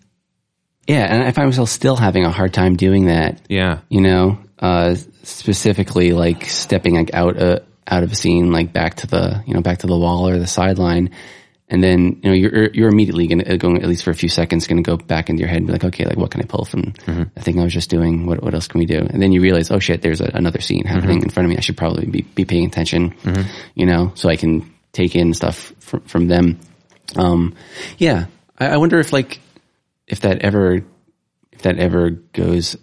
yeah, 0.88 1.04
and 1.04 1.24
I 1.24 1.32
find 1.32 1.48
myself 1.48 1.70
still 1.70 1.98
having 1.98 2.26
a 2.26 2.32
hard 2.32 2.54
time 2.54 2.78
doing 2.78 3.08
that. 3.08 3.42
Yeah. 3.50 3.80
You 3.90 4.02
know, 4.02 4.40
uh, 4.60 4.96
specifically 5.24 6.14
like 6.14 6.46
stepping 6.46 6.96
like 6.96 7.14
out 7.14 7.38
uh, 7.38 7.60
out 7.86 8.04
of 8.04 8.12
a 8.12 8.16
scene, 8.16 8.52
like 8.52 8.72
back 8.74 8.96
to 8.96 9.08
the 9.08 9.44
you 9.46 9.54
know 9.54 9.62
back 9.62 9.80
to 9.80 9.88
the 9.88 9.98
wall 9.98 10.30
or 10.30 10.40
the 10.40 10.48
sideline, 10.48 11.12
and 11.68 11.84
then 11.84 12.22
you 12.24 12.30
know 12.30 12.34
you're 12.34 12.70
you're 12.72 12.90
immediately 12.90 13.28
going 13.28 13.44
to 13.44 13.58
going 13.58 13.82
at 13.82 13.90
least 13.90 14.04
for 14.06 14.12
a 14.12 14.16
few 14.16 14.30
seconds 14.30 14.66
going 14.66 14.82
to 14.82 14.90
go 14.90 14.96
back 14.96 15.30
into 15.30 15.42
your 15.42 15.50
head 15.50 15.58
and 15.58 15.68
be 15.68 15.74
like, 15.74 15.84
okay, 15.84 16.06
like 16.06 16.18
what 16.18 16.32
can 16.32 16.42
I 16.42 16.46
pull 16.46 16.64
from 16.64 16.94
the 17.06 17.42
thing 17.42 17.60
I 17.60 17.64
was 17.64 17.74
just 17.74 17.90
doing? 17.90 18.26
What 18.26 18.42
what 18.42 18.54
else 18.54 18.68
can 18.68 18.80
we 18.80 18.86
do? 18.86 19.00
And 19.00 19.22
then 19.22 19.34
you 19.34 19.42
realize, 19.42 19.70
oh 19.72 19.80
shit, 19.80 20.02
there's 20.02 20.22
a, 20.22 20.32
another 20.34 20.62
scene 20.62 20.86
happening 20.86 21.22
in 21.22 21.30
front 21.30 21.46
of 21.46 21.50
me. 21.50 21.58
I 21.58 21.62
should 21.62 21.78
probably 21.78 22.06
be 22.06 22.22
be 22.22 22.46
paying 22.46 22.66
attention, 22.66 23.14
you 23.76 23.86
know, 23.86 24.14
so 24.16 24.30
I 24.30 24.38
can 24.38 24.74
take 24.94 25.16
in 25.16 25.34
stuff 25.34 25.74
from 25.80 26.02
from 26.02 26.28
them. 26.28 26.60
Um, 27.18 27.56
yeah, 27.98 28.28
I, 28.58 28.68
I 28.68 28.78
wonder 28.78 29.00
if 29.00 29.12
like 29.12 29.40
if 30.08 30.22
that 30.22 30.42
ever 30.42 30.82
if 31.52 31.62
that 31.64 31.78
ever 31.78 32.10
goes 32.12 32.78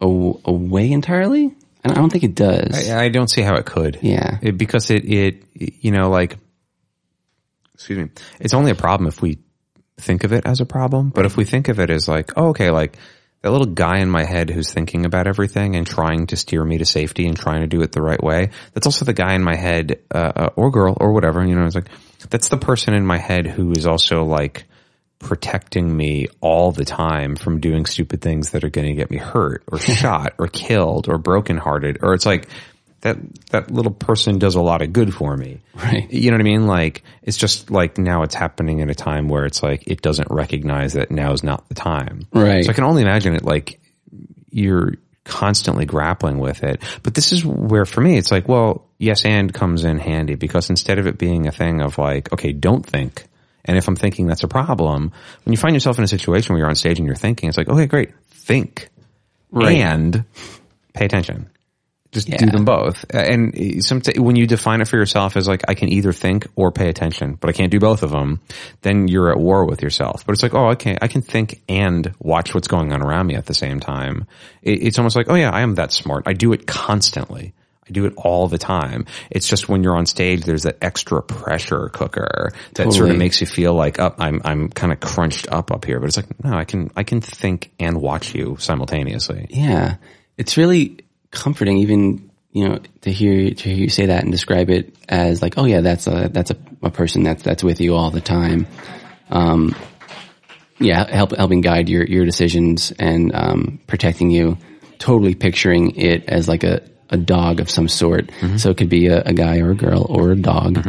away 0.00 0.90
entirely. 0.90 1.54
And 1.84 1.92
I 1.92 1.96
don't 1.96 2.10
think 2.10 2.24
it 2.24 2.34
does. 2.34 2.88
I, 2.90 3.04
I 3.04 3.08
don't 3.08 3.28
see 3.28 3.42
how 3.42 3.56
it 3.56 3.66
could. 3.66 3.98
Yeah. 4.02 4.38
It, 4.40 4.56
because 4.56 4.90
it, 4.90 5.04
it, 5.04 5.44
you 5.54 5.90
know, 5.90 6.10
like, 6.10 6.38
excuse 7.74 7.98
me, 7.98 8.10
it's 8.40 8.54
only 8.54 8.70
a 8.70 8.76
problem 8.76 9.08
if 9.08 9.20
we 9.20 9.38
think 9.98 10.24
of 10.24 10.32
it 10.32 10.46
as 10.46 10.60
a 10.60 10.64
problem. 10.64 11.10
But 11.10 11.26
if 11.26 11.36
we 11.36 11.44
think 11.44 11.68
of 11.68 11.80
it 11.80 11.90
as 11.90 12.08
like, 12.08 12.32
oh, 12.36 12.48
okay, 12.50 12.70
like 12.70 12.96
that 13.42 13.50
little 13.50 13.66
guy 13.66 13.98
in 13.98 14.08
my 14.08 14.24
head 14.24 14.48
who's 14.48 14.72
thinking 14.72 15.04
about 15.04 15.26
everything 15.26 15.74
and 15.74 15.86
trying 15.86 16.28
to 16.28 16.36
steer 16.36 16.64
me 16.64 16.78
to 16.78 16.84
safety 16.84 17.26
and 17.26 17.36
trying 17.36 17.62
to 17.62 17.66
do 17.66 17.82
it 17.82 17.92
the 17.92 18.02
right 18.02 18.22
way. 18.22 18.50
That's 18.72 18.86
also 18.86 19.04
the 19.04 19.12
guy 19.12 19.34
in 19.34 19.42
my 19.42 19.56
head, 19.56 20.00
uh, 20.14 20.32
uh, 20.34 20.48
or 20.54 20.70
girl 20.70 20.96
or 21.00 21.12
whatever, 21.12 21.44
you 21.44 21.56
know, 21.56 21.64
it's 21.64 21.74
like, 21.74 21.90
that's 22.30 22.48
the 22.48 22.58
person 22.58 22.94
in 22.94 23.04
my 23.04 23.18
head 23.18 23.46
who 23.46 23.72
is 23.72 23.86
also 23.86 24.24
like, 24.24 24.66
protecting 25.22 25.96
me 25.96 26.26
all 26.40 26.72
the 26.72 26.84
time 26.84 27.36
from 27.36 27.60
doing 27.60 27.86
stupid 27.86 28.20
things 28.20 28.50
that 28.50 28.64
are 28.64 28.68
going 28.70 28.88
to 28.88 28.94
get 28.94 29.10
me 29.10 29.16
hurt 29.16 29.62
or 29.70 29.78
shot 29.80 30.34
or 30.38 30.48
killed 30.48 31.08
or 31.08 31.16
brokenhearted 31.16 31.98
or 32.02 32.12
it's 32.12 32.26
like 32.26 32.48
that 33.02 33.16
that 33.50 33.70
little 33.70 33.92
person 33.92 34.38
does 34.38 34.54
a 34.56 34.60
lot 34.60 34.82
of 34.82 34.92
good 34.92 35.14
for 35.14 35.36
me 35.36 35.60
Right. 35.74 36.10
you 36.12 36.30
know 36.30 36.36
what 36.36 36.40
i 36.42 36.44
mean 36.44 36.66
like 36.66 37.02
it's 37.22 37.36
just 37.36 37.70
like 37.70 37.98
now 37.98 38.22
it's 38.24 38.34
happening 38.34 38.80
in 38.80 38.90
a 38.90 38.94
time 38.94 39.28
where 39.28 39.44
it's 39.46 39.62
like 39.62 39.84
it 39.86 40.02
doesn't 40.02 40.28
recognize 40.30 40.92
that 40.94 41.10
now 41.10 41.32
is 41.32 41.42
not 41.42 41.68
the 41.68 41.74
time 41.74 42.26
Right. 42.32 42.64
so 42.64 42.70
i 42.70 42.74
can 42.74 42.84
only 42.84 43.02
imagine 43.02 43.34
it 43.34 43.44
like 43.44 43.80
you're 44.50 44.94
constantly 45.24 45.86
grappling 45.86 46.38
with 46.40 46.64
it. 46.64 46.82
But 47.04 47.14
this 47.14 47.30
is 47.30 47.44
where 47.44 47.84
for 47.86 48.00
me, 48.00 48.18
it's 48.18 48.32
like, 48.32 48.48
well, 48.48 48.88
yes, 48.98 49.24
and 49.24 49.54
comes 49.54 49.84
in 49.84 49.98
handy 49.98 50.34
because 50.34 50.68
instead 50.68 50.98
of 50.98 51.06
it 51.06 51.16
being 51.16 51.46
a 51.46 51.52
thing 51.52 51.80
of 51.80 51.96
like, 51.96 52.32
okay, 52.32 52.52
don't 52.52 52.84
think. 52.84 53.24
And 53.64 53.76
if 53.76 53.88
I'm 53.88 53.96
thinking 53.96 54.26
that's 54.26 54.42
a 54.42 54.48
problem, 54.48 55.12
when 55.44 55.52
you 55.52 55.56
find 55.56 55.74
yourself 55.74 55.98
in 55.98 56.04
a 56.04 56.08
situation 56.08 56.52
where 56.52 56.60
you're 56.60 56.68
on 56.68 56.74
stage 56.74 56.98
and 56.98 57.06
you're 57.06 57.16
thinking, 57.16 57.48
it's 57.48 57.58
like, 57.58 57.68
okay, 57.68 57.86
great, 57.86 58.10
think 58.30 58.88
Right. 59.50 59.76
and 59.78 60.24
pay 60.94 61.04
attention. 61.04 61.48
Just 62.10 62.28
do 62.28 62.44
them 62.44 62.66
both. 62.66 63.06
And 63.08 63.82
some, 63.82 64.02
when 64.16 64.36
you 64.36 64.46
define 64.46 64.82
it 64.82 64.88
for 64.88 64.98
yourself 64.98 65.34
as 65.34 65.48
like, 65.48 65.62
I 65.68 65.72
can 65.72 65.88
either 65.88 66.12
think 66.12 66.46
or 66.56 66.70
pay 66.70 66.90
attention, 66.90 67.38
but 67.40 67.48
I 67.48 67.54
can't 67.54 67.70
do 67.70 67.80
both 67.80 68.02
of 68.02 68.10
them, 68.10 68.40
then 68.82 69.08
you're 69.08 69.30
at 69.32 69.38
war 69.38 69.64
with 69.64 69.80
yourself. 69.80 70.26
But 70.26 70.32
it's 70.32 70.42
like, 70.42 70.52
oh, 70.52 70.72
okay, 70.72 70.98
I 71.00 71.08
can 71.08 71.22
think 71.22 71.62
and 71.70 72.12
watch 72.18 72.54
what's 72.54 72.68
going 72.68 72.92
on 72.92 73.00
around 73.00 73.28
me 73.28 73.34
at 73.36 73.46
the 73.46 73.54
same 73.54 73.80
time. 73.80 74.26
It, 74.60 74.82
it's 74.82 74.98
almost 74.98 75.16
like, 75.16 75.30
oh 75.30 75.34
yeah, 75.36 75.50
I 75.50 75.62
am 75.62 75.76
that 75.76 75.90
smart. 75.90 76.24
I 76.26 76.34
do 76.34 76.52
it 76.52 76.66
constantly. 76.66 77.54
I 77.84 77.90
do 77.90 78.04
it 78.04 78.14
all 78.16 78.46
the 78.46 78.58
time. 78.58 79.06
It's 79.28 79.48
just 79.48 79.68
when 79.68 79.82
you're 79.82 79.96
on 79.96 80.06
stage, 80.06 80.44
there's 80.44 80.62
that 80.62 80.78
extra 80.80 81.20
pressure 81.20 81.88
cooker 81.88 82.52
that 82.74 82.92
sort 82.92 83.10
of 83.10 83.16
makes 83.16 83.40
you 83.40 83.46
feel 83.48 83.74
like, 83.74 83.98
up, 83.98 84.20
I'm, 84.20 84.40
I'm 84.44 84.68
kind 84.68 84.92
of 84.92 85.00
crunched 85.00 85.48
up 85.50 85.72
up 85.72 85.84
here. 85.84 85.98
But 85.98 86.06
it's 86.06 86.16
like, 86.16 86.44
no, 86.44 86.56
I 86.56 86.64
can, 86.64 86.92
I 86.94 87.02
can 87.02 87.20
think 87.20 87.72
and 87.80 88.00
watch 88.00 88.36
you 88.36 88.56
simultaneously. 88.60 89.48
Yeah. 89.50 89.96
It's 90.38 90.56
really 90.56 91.00
comforting 91.32 91.78
even, 91.78 92.30
you 92.52 92.68
know, 92.68 92.78
to 93.00 93.10
hear, 93.10 93.50
to 93.52 93.68
hear 93.68 93.76
you 93.76 93.88
say 93.88 94.06
that 94.06 94.22
and 94.22 94.30
describe 94.30 94.70
it 94.70 94.94
as 95.08 95.42
like, 95.42 95.58
oh 95.58 95.64
yeah, 95.64 95.80
that's 95.80 96.06
a, 96.06 96.30
that's 96.32 96.52
a, 96.52 96.56
a 96.82 96.90
person 96.90 97.24
that's, 97.24 97.42
that's 97.42 97.64
with 97.64 97.80
you 97.80 97.96
all 97.96 98.12
the 98.12 98.20
time. 98.20 98.68
Um, 99.28 99.74
yeah, 100.78 101.12
help, 101.12 101.32
helping 101.32 101.62
guide 101.62 101.88
your, 101.88 102.04
your 102.04 102.24
decisions 102.24 102.92
and, 102.92 103.34
um, 103.34 103.80
protecting 103.88 104.30
you. 104.30 104.56
Totally 105.00 105.34
picturing 105.34 105.96
it 105.96 106.28
as 106.28 106.46
like 106.46 106.62
a, 106.62 106.82
a 107.12 107.16
dog 107.16 107.60
of 107.60 107.70
some 107.70 107.88
sort. 107.88 108.30
So 108.56 108.70
it 108.70 108.76
could 108.76 108.88
be 108.88 109.06
a, 109.06 109.20
a 109.22 109.32
guy 109.32 109.58
or 109.60 109.70
a 109.70 109.74
girl 109.76 110.04
or 110.08 110.32
a 110.32 110.36
dog. 110.36 110.84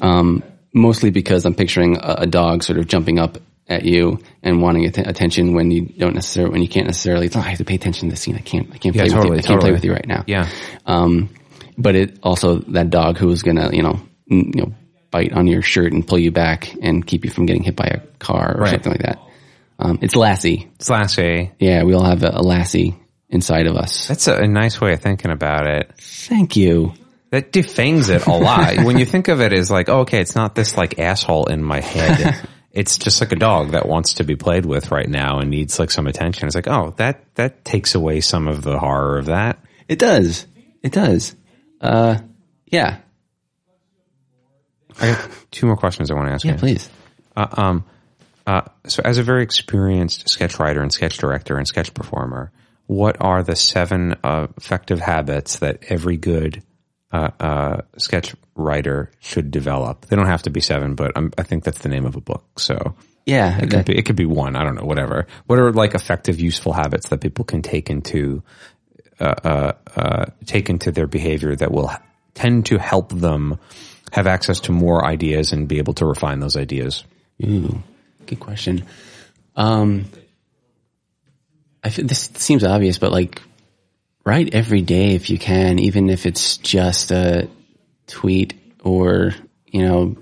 Um, 0.00 0.42
mostly 0.72 1.10
because 1.10 1.44
I'm 1.44 1.54
picturing 1.54 1.96
a, 1.96 2.14
a 2.20 2.26
dog 2.26 2.62
sort 2.62 2.78
of 2.78 2.86
jumping 2.88 3.18
up 3.18 3.38
at 3.68 3.84
you 3.84 4.18
and 4.42 4.62
wanting 4.62 4.86
att- 4.86 4.98
attention 5.06 5.54
when 5.54 5.70
you 5.70 5.86
don't 5.86 6.14
necessarily 6.14 6.52
when 6.52 6.62
you 6.62 6.68
can't 6.68 6.86
necessarily. 6.86 7.28
Oh, 7.34 7.38
I 7.40 7.50
have 7.50 7.58
to 7.58 7.64
pay 7.64 7.74
attention 7.74 8.08
to 8.08 8.12
this 8.14 8.22
scene. 8.22 8.36
I 8.36 8.40
can't. 8.40 8.68
I 8.72 8.78
can't 8.78 8.94
Yeah, 8.94 9.02
play 9.02 9.10
totally, 9.10 9.36
with 9.36 9.44
you. 9.44 9.48
I 9.48 9.52
can't 9.52 9.60
play 9.60 9.72
with 9.72 9.84
you 9.84 9.92
right 9.92 10.06
now. 10.06 10.24
Yeah. 10.26 10.48
Um, 10.86 11.28
but 11.76 11.94
it 11.94 12.18
also 12.22 12.56
that 12.68 12.90
dog 12.90 13.18
who 13.18 13.26
was 13.26 13.42
gonna, 13.42 13.70
you 13.72 13.82
know, 13.82 14.00
n- 14.30 14.52
you 14.54 14.62
know, 14.62 14.72
bite 15.10 15.32
on 15.32 15.46
your 15.46 15.62
shirt 15.62 15.92
and 15.92 16.06
pull 16.06 16.18
you 16.18 16.30
back 16.30 16.74
and 16.82 17.06
keep 17.06 17.24
you 17.24 17.30
from 17.30 17.46
getting 17.46 17.62
hit 17.62 17.76
by 17.76 17.86
a 17.86 18.00
car 18.18 18.56
or 18.56 18.62
Right. 18.62 18.70
something 18.70 18.92
like 18.92 19.02
that. 19.02 19.18
Um, 19.78 19.98
it's 20.02 20.16
Lassie. 20.16 20.68
Slash 20.80 21.18
A. 21.18 21.52
Yeah, 21.58 21.84
we 21.84 21.94
all 21.94 22.04
have 22.04 22.22
a, 22.24 22.30
a 22.34 22.42
Lassie 22.42 22.96
inside 23.30 23.66
of 23.66 23.76
us. 23.76 24.08
That's 24.08 24.26
a, 24.28 24.36
a 24.42 24.46
nice 24.48 24.80
way 24.80 24.92
of 24.92 25.00
thinking 25.00 25.30
about 25.30 25.66
it. 25.66 25.92
Thank 25.98 26.56
you. 26.56 26.94
That 27.30 27.52
defangs 27.52 28.08
it 28.08 28.26
a 28.26 28.32
lot. 28.32 28.78
when 28.84 28.98
you 28.98 29.04
think 29.04 29.28
of 29.28 29.40
it 29.42 29.52
as 29.52 29.70
like, 29.70 29.88
oh, 29.90 30.00
okay, 30.00 30.20
it's 30.20 30.34
not 30.34 30.54
this 30.54 30.76
like 30.76 30.98
asshole 30.98 31.46
in 31.46 31.62
my 31.62 31.80
head. 31.80 32.40
it's 32.72 32.96
just 32.96 33.20
like 33.20 33.32
a 33.32 33.36
dog 33.36 33.72
that 33.72 33.86
wants 33.86 34.14
to 34.14 34.24
be 34.24 34.34
played 34.34 34.64
with 34.64 34.90
right 34.90 35.08
now 35.08 35.38
and 35.40 35.50
needs 35.50 35.78
like 35.78 35.90
some 35.90 36.06
attention. 36.06 36.46
It's 36.46 36.54
like, 36.54 36.68
oh, 36.68 36.94
that, 36.96 37.22
that 37.34 37.64
takes 37.66 37.94
away 37.94 38.20
some 38.22 38.48
of 38.48 38.62
the 38.62 38.78
horror 38.78 39.18
of 39.18 39.26
that. 39.26 39.58
It 39.88 39.98
does. 39.98 40.46
It 40.82 40.92
does. 40.92 41.34
Uh, 41.82 42.18
yeah. 42.66 42.98
I 45.00 45.06
have 45.06 45.50
two 45.50 45.66
more 45.66 45.76
questions 45.76 46.10
I 46.10 46.14
want 46.14 46.28
to 46.28 46.32
ask 46.32 46.44
Yeah, 46.44 46.52
you. 46.52 46.58
please. 46.58 46.88
Uh, 47.36 47.46
um, 47.52 47.84
uh, 48.46 48.62
so 48.86 49.02
as 49.04 49.18
a 49.18 49.22
very 49.22 49.42
experienced 49.42 50.28
sketch 50.30 50.58
writer 50.58 50.80
and 50.80 50.90
sketch 50.92 51.18
director 51.18 51.58
and 51.58 51.68
sketch 51.68 51.92
performer, 51.92 52.50
what 52.88 53.18
are 53.20 53.42
the 53.42 53.54
seven 53.54 54.16
uh, 54.24 54.48
effective 54.56 54.98
habits 54.98 55.58
that 55.58 55.84
every 55.88 56.16
good 56.16 56.62
uh, 57.12 57.30
uh, 57.38 57.80
sketch 57.98 58.34
writer 58.56 59.12
should 59.20 59.50
develop? 59.50 60.06
They 60.06 60.16
don't 60.16 60.26
have 60.26 60.42
to 60.44 60.50
be 60.50 60.60
seven, 60.60 60.94
but 60.94 61.12
i 61.16 61.28
I 61.36 61.42
think 61.42 61.64
that's 61.64 61.82
the 61.82 61.90
name 61.90 62.06
of 62.06 62.16
a 62.16 62.20
book. 62.20 62.58
So 62.58 62.94
Yeah. 63.26 63.58
it 63.58 63.70
could 63.70 63.84
be, 63.84 63.98
it 63.98 64.06
could 64.06 64.16
be 64.16 64.24
one. 64.24 64.56
I 64.56 64.64
don't 64.64 64.74
know, 64.74 64.86
whatever. 64.86 65.26
What 65.46 65.58
are 65.58 65.70
like 65.70 65.94
effective, 65.94 66.40
useful 66.40 66.72
habits 66.72 67.10
that 67.10 67.20
people 67.20 67.44
can 67.44 67.60
take 67.62 67.90
into 67.90 68.42
uh, 69.20 69.34
uh, 69.44 69.72
uh, 69.94 70.24
take 70.46 70.70
into 70.70 70.90
their 70.90 71.06
behavior 71.06 71.54
that 71.56 71.70
will 71.70 71.90
tend 72.34 72.66
to 72.66 72.78
help 72.78 73.10
them 73.10 73.58
have 74.12 74.26
access 74.26 74.60
to 74.60 74.72
more 74.72 75.04
ideas 75.04 75.52
and 75.52 75.68
be 75.68 75.78
able 75.78 75.92
to 75.94 76.06
refine 76.06 76.40
those 76.40 76.56
ideas? 76.56 77.04
Ooh, 77.44 77.82
good 78.26 78.40
question. 78.40 78.84
Um, 79.56 80.06
I 81.82 81.90
feel, 81.90 82.06
this 82.06 82.30
seems 82.34 82.64
obvious, 82.64 82.98
but 82.98 83.12
like, 83.12 83.42
write 84.24 84.54
every 84.54 84.82
day 84.82 85.14
if 85.14 85.30
you 85.30 85.38
can, 85.38 85.78
even 85.78 86.10
if 86.10 86.26
it's 86.26 86.56
just 86.58 87.10
a 87.10 87.48
tweet 88.06 88.54
or 88.82 89.34
you 89.70 89.82
know, 89.82 90.16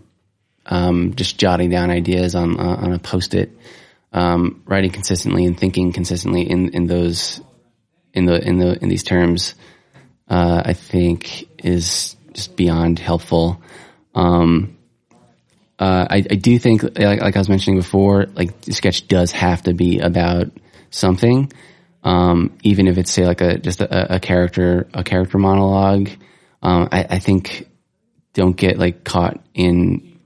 um, 0.66 1.14
just 1.14 1.38
jotting 1.38 1.70
down 1.70 1.90
ideas 1.90 2.34
on 2.34 2.58
uh, 2.58 2.76
on 2.76 2.92
a 2.92 2.98
post-it. 2.98 3.50
Um, 4.12 4.62
writing 4.64 4.92
consistently 4.92 5.44
and 5.44 5.58
thinking 5.58 5.92
consistently 5.92 6.48
in 6.48 6.70
in 6.70 6.86
those 6.86 7.40
in 8.14 8.24
the 8.24 8.42
in 8.42 8.58
the 8.58 8.78
in 8.82 8.88
these 8.88 9.02
terms, 9.02 9.54
uh, 10.28 10.62
I 10.64 10.72
think 10.72 11.48
is 11.64 12.16
just 12.32 12.56
beyond 12.56 12.98
helpful. 12.98 13.60
Um, 14.14 14.78
uh, 15.78 16.06
I, 16.08 16.16
I 16.16 16.36
do 16.36 16.58
think, 16.58 16.82
like, 16.82 17.20
like 17.20 17.36
I 17.36 17.38
was 17.38 17.50
mentioning 17.50 17.78
before, 17.78 18.26
like 18.34 18.62
the 18.62 18.72
sketch 18.72 19.06
does 19.08 19.32
have 19.32 19.64
to 19.64 19.74
be 19.74 19.98
about 19.98 20.50
something, 20.90 21.52
um, 22.02 22.56
even 22.62 22.86
if 22.86 22.98
it's 22.98 23.10
say 23.10 23.26
like 23.26 23.40
a 23.40 23.58
just 23.58 23.80
a, 23.80 24.16
a 24.16 24.20
character 24.20 24.88
a 24.94 25.04
character 25.04 25.38
monologue. 25.38 26.08
Um, 26.62 26.88
I, 26.90 27.06
I 27.10 27.18
think 27.18 27.68
don't 28.32 28.56
get 28.56 28.78
like 28.78 29.04
caught 29.04 29.40
in 29.54 30.18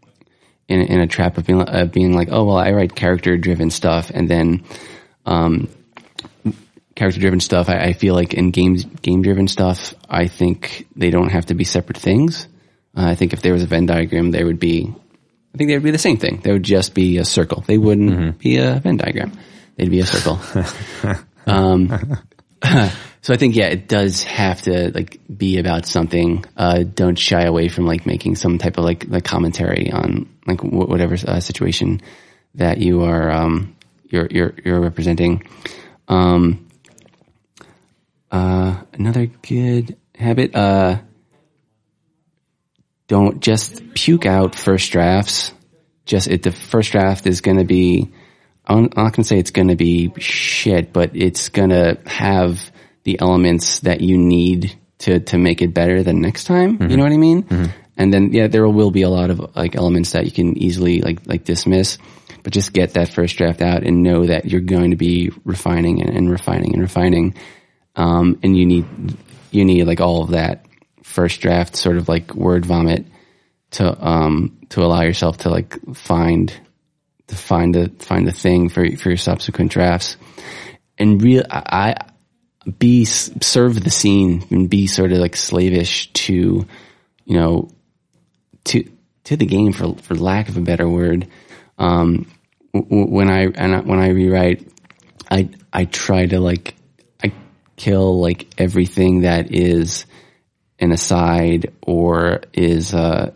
in, 0.71 0.81
in 0.83 1.01
a 1.01 1.07
trap 1.07 1.37
of 1.37 1.47
being, 1.47 1.61
of 1.61 1.93
being 1.93 2.15
like, 2.15 2.29
oh 2.31 2.45
well, 2.45 2.57
I 2.57 2.71
write 2.71 2.95
character 2.95 3.37
driven 3.37 3.71
stuff, 3.71 4.11
and 4.15 4.29
then 4.29 4.63
um, 5.27 5.69
character 6.95 7.21
driven 7.21 7.41
stuff. 7.41 7.69
I, 7.69 7.79
I 7.87 7.93
feel 7.93 8.15
like 8.15 8.35
in 8.35 8.53
games 8.53 8.85
game 8.85 9.23
driven 9.23 9.49
stuff, 9.49 9.95
I 10.09 10.29
think 10.29 10.87
they 10.95 11.11
don't 11.11 11.31
have 11.31 11.47
to 11.47 11.55
be 11.55 11.65
separate 11.65 11.99
things. 11.99 12.47
Uh, 12.97 13.07
I 13.07 13.15
think 13.17 13.33
if 13.33 13.43
there 13.43 13.53
was 13.53 13.63
a 13.63 13.67
Venn 13.67 13.87
diagram, 13.87 14.31
there 14.31 14.47
would 14.47 14.61
be. 14.61 14.93
I 15.53 15.59
think 15.59 15.69
they 15.69 15.75
would 15.75 15.83
be 15.83 15.91
the 15.91 15.99
same 15.99 16.19
thing. 16.19 16.41
They 16.45 16.53
would 16.53 16.63
just 16.63 16.95
be 16.95 17.19
a 17.19 17.25
circle. 17.25 17.65
They 17.67 17.77
wouldn't 17.77 18.39
be 18.39 18.59
a 18.59 18.79
Venn 18.79 18.99
diagram. 18.99 19.33
They'd 19.81 19.89
be 19.89 20.01
a 20.01 20.07
circle. 20.07 20.39
um, 21.47 21.89
so 23.23 23.33
I 23.33 23.37
think 23.39 23.57
yeah, 23.57 23.69
it 23.69 23.89
does 23.89 24.23
have 24.25 24.61
to 24.63 24.91
like 24.91 25.19
be 25.35 25.59
about 25.59 25.87
something. 25.87 26.45
Uh, 26.55 26.83
don't 26.83 27.19
shy 27.19 27.45
away 27.45 27.69
from 27.69 27.87
like 27.87 28.05
making 28.05 28.37
some 28.37 28.59
type 28.59 28.77
of 28.77 28.85
like 28.85 29.07
like 29.09 29.25
commentary 29.25 29.91
on 29.91 30.29
like 30.47 30.61
wh- 30.61 30.87
whatever 30.87 31.15
uh, 31.27 31.41
situation 31.41 32.03
that 32.57 32.77
you 32.77 33.05
are 33.05 33.31
um, 33.31 33.75
you're 34.05 34.27
you're 34.31 34.53
you're 34.63 34.81
representing. 34.81 35.45
Um, 36.09 36.69
uh, 38.31 38.83
another 38.93 39.31
good 39.49 39.97
habit. 40.15 40.55
Uh, 40.55 40.99
don't 43.09 43.41
just 43.41 43.95
puke 43.95 44.27
out 44.27 44.55
first 44.55 44.93
drafts. 44.93 45.53
Just 46.05 46.29
it, 46.29 46.43
the 46.43 46.53
first 46.53 46.93
draft 46.93 47.27
is 47.27 47.41
going 47.41 47.57
to 47.57 47.65
be. 47.65 48.13
I'm 48.71 48.85
not 48.85 48.95
going 48.95 49.13
to 49.13 49.25
say 49.25 49.39
it's 49.39 49.51
going 49.51 49.69
to 49.69 49.77
be 49.77 50.13
shit, 50.19 50.93
but 50.93 51.11
it's 51.15 51.49
going 51.49 51.71
to 51.71 51.99
have 52.07 52.71
the 53.05 53.21
elements 53.21 53.81
that 53.81 54.01
you 54.01 54.17
need 54.19 54.79
to 54.99 55.21
to 55.21 55.39
make 55.39 55.63
it 55.63 55.75
better 55.75 56.03
the 56.03 56.13
next 56.13 56.45
time. 56.45 56.79
You 56.91 56.97
know 56.97 57.03
what 57.03 57.13
I 57.13 57.17
mean? 57.17 57.47
And 57.97 58.13
then 58.15 58.33
yeah, 58.33 58.47
there 58.47 58.69
will 58.69 58.91
be 58.91 59.03
a 59.03 59.09
lot 59.11 59.31
of 59.31 59.57
like 59.57 59.75
elements 59.77 60.13
that 60.13 60.25
you 60.25 60.31
can 60.31 60.57
easily 60.57 61.01
like 61.01 61.27
like 61.27 61.45
dismiss, 61.45 61.99
but 62.43 62.53
just 62.53 62.73
get 62.73 62.95
that 62.95 63.09
first 63.09 63.37
draft 63.37 63.61
out 63.63 63.83
and 63.83 64.03
know 64.03 64.27
that 64.27 64.45
you're 64.47 64.61
going 64.61 64.91
to 64.91 64.97
be 64.97 65.31
refining 65.45 66.01
and, 66.01 66.17
and 66.17 66.31
refining 66.31 66.73
and 66.75 66.83
refining. 66.83 67.35
Um, 67.97 68.39
and 68.43 68.57
you 68.57 68.67
need 68.67 68.87
you 69.51 69.65
need 69.65 69.85
like 69.85 70.01
all 70.01 70.23
of 70.23 70.31
that 70.31 70.67
first 71.03 71.41
draft 71.41 71.77
sort 71.77 71.97
of 71.97 72.09
like 72.09 72.35
word 72.35 72.65
vomit 72.65 73.05
to 73.73 74.07
um 74.07 74.59
to 74.69 74.83
allow 74.83 75.03
yourself 75.03 75.39
to 75.39 75.51
like 75.51 75.77
find 75.95 76.53
to 77.31 77.37
find 77.37 77.75
the 77.75 77.91
find 77.99 78.27
the 78.27 78.33
thing 78.33 78.69
for 78.69 78.85
for 78.97 79.09
your 79.09 79.17
subsequent 79.17 79.73
drafts. 79.73 80.17
And 80.99 81.23
real 81.23 81.45
I, 81.51 81.95
I 82.67 82.71
be 82.79 83.05
serve 83.05 83.83
the 83.83 83.91
scene 83.91 84.45
and 84.51 84.69
be 84.69 84.87
sort 84.87 85.13
of 85.13 85.19
like 85.19 85.37
slavish 85.37 86.13
to 86.13 86.67
you 87.25 87.39
know 87.39 87.71
to 88.65 88.91
to 89.25 89.37
the 89.37 89.47
game 89.47 89.73
for 89.73 89.95
for 89.95 90.15
lack 90.15 90.49
of 90.49 90.57
a 90.57 90.61
better 90.61 90.89
word. 90.89 91.29
Um 91.79 92.31
when 92.73 93.31
I 93.31 93.47
and 93.47 93.87
when 93.87 94.01
I 94.01 94.09
rewrite 94.09 94.69
I 95.31 95.49
I 95.73 95.85
try 95.85 96.27
to 96.27 96.41
like 96.41 96.75
I 97.23 97.33
kill 97.77 98.21
like 98.21 98.49
everything 98.59 99.23
that 99.23 99.55
is 99.55 100.05
an 100.81 100.91
aside 100.91 101.73
or 101.81 102.43
is 102.53 102.93
uh 102.93 103.33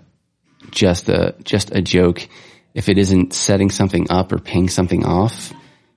just 0.72 1.09
a 1.09 1.36
just 1.45 1.70
a 1.70 1.80
joke 1.80 2.28
if 2.75 2.89
it 2.89 2.99
isn't 2.99 3.33
setting 3.33 3.70
something 3.70 4.11
up 4.11 4.33
or 4.33 4.39
paying 4.39 4.68
something 4.68 5.07
off 5.07 5.53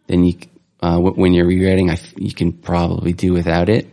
then 0.08 0.24
you 0.24 0.38
uh, 0.80 1.00
when 1.00 1.34
you're 1.34 1.48
rewriting 1.48 1.90
I 1.90 1.98
you 2.16 2.34
can 2.34 2.54
probably 2.54 3.14
do 3.14 3.34
without 3.34 3.70
it. 3.70 3.88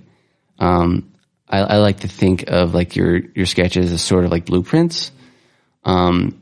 Um 0.58 1.10
I, 1.48 1.58
I 1.60 1.76
like 1.78 2.00
to 2.00 2.08
think 2.08 2.44
of 2.48 2.74
like 2.74 2.94
your 2.96 3.18
your 3.34 3.46
sketches 3.46 3.92
as 3.92 4.02
sort 4.02 4.24
of 4.24 4.30
like 4.30 4.46
blueprints. 4.46 5.10
Um 5.84 6.40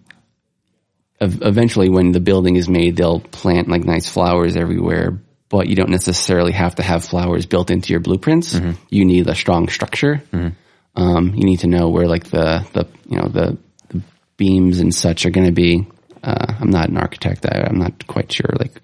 eventually 1.21 1.89
when 1.89 2.11
the 2.11 2.21
building 2.21 2.57
is 2.57 2.69
made 2.69 2.97
they'll 2.97 3.21
plant 3.21 3.69
like 3.69 3.85
nice 3.85 4.09
flowers 4.09 4.57
everywhere 4.57 5.21
but 5.49 5.69
you 5.69 5.77
don't 5.77 5.91
necessarily 5.91 6.51
have 6.51 6.75
to 6.77 6.83
have 6.83 7.05
flowers 7.05 7.45
built 7.47 7.71
into 7.71 7.93
your 7.93 8.01
blueprints. 8.01 8.55
You 8.89 9.05
need 9.05 9.29
a 9.29 9.35
strong 9.35 9.69
structure. 9.69 10.23
Um, 10.97 11.35
you 11.35 11.45
need 11.45 11.61
to 11.61 11.67
know 11.69 11.91
where 11.91 12.07
like 12.09 12.25
the 12.25 12.67
the 12.73 12.89
you 13.07 13.19
know 13.19 13.29
the, 13.29 13.59
the 13.89 14.03
beams 14.39 14.81
and 14.81 14.95
such 14.95 15.25
are 15.27 15.31
going 15.31 15.47
to 15.47 15.53
be 15.53 15.87
uh, 16.23 16.55
i'm 16.61 16.71
not 16.71 16.89
an 16.89 16.97
architect 16.97 17.47
I, 17.47 17.67
i'm 17.69 17.79
not 17.79 18.07
quite 18.07 18.31
sure 18.33 18.51
like 18.59 18.83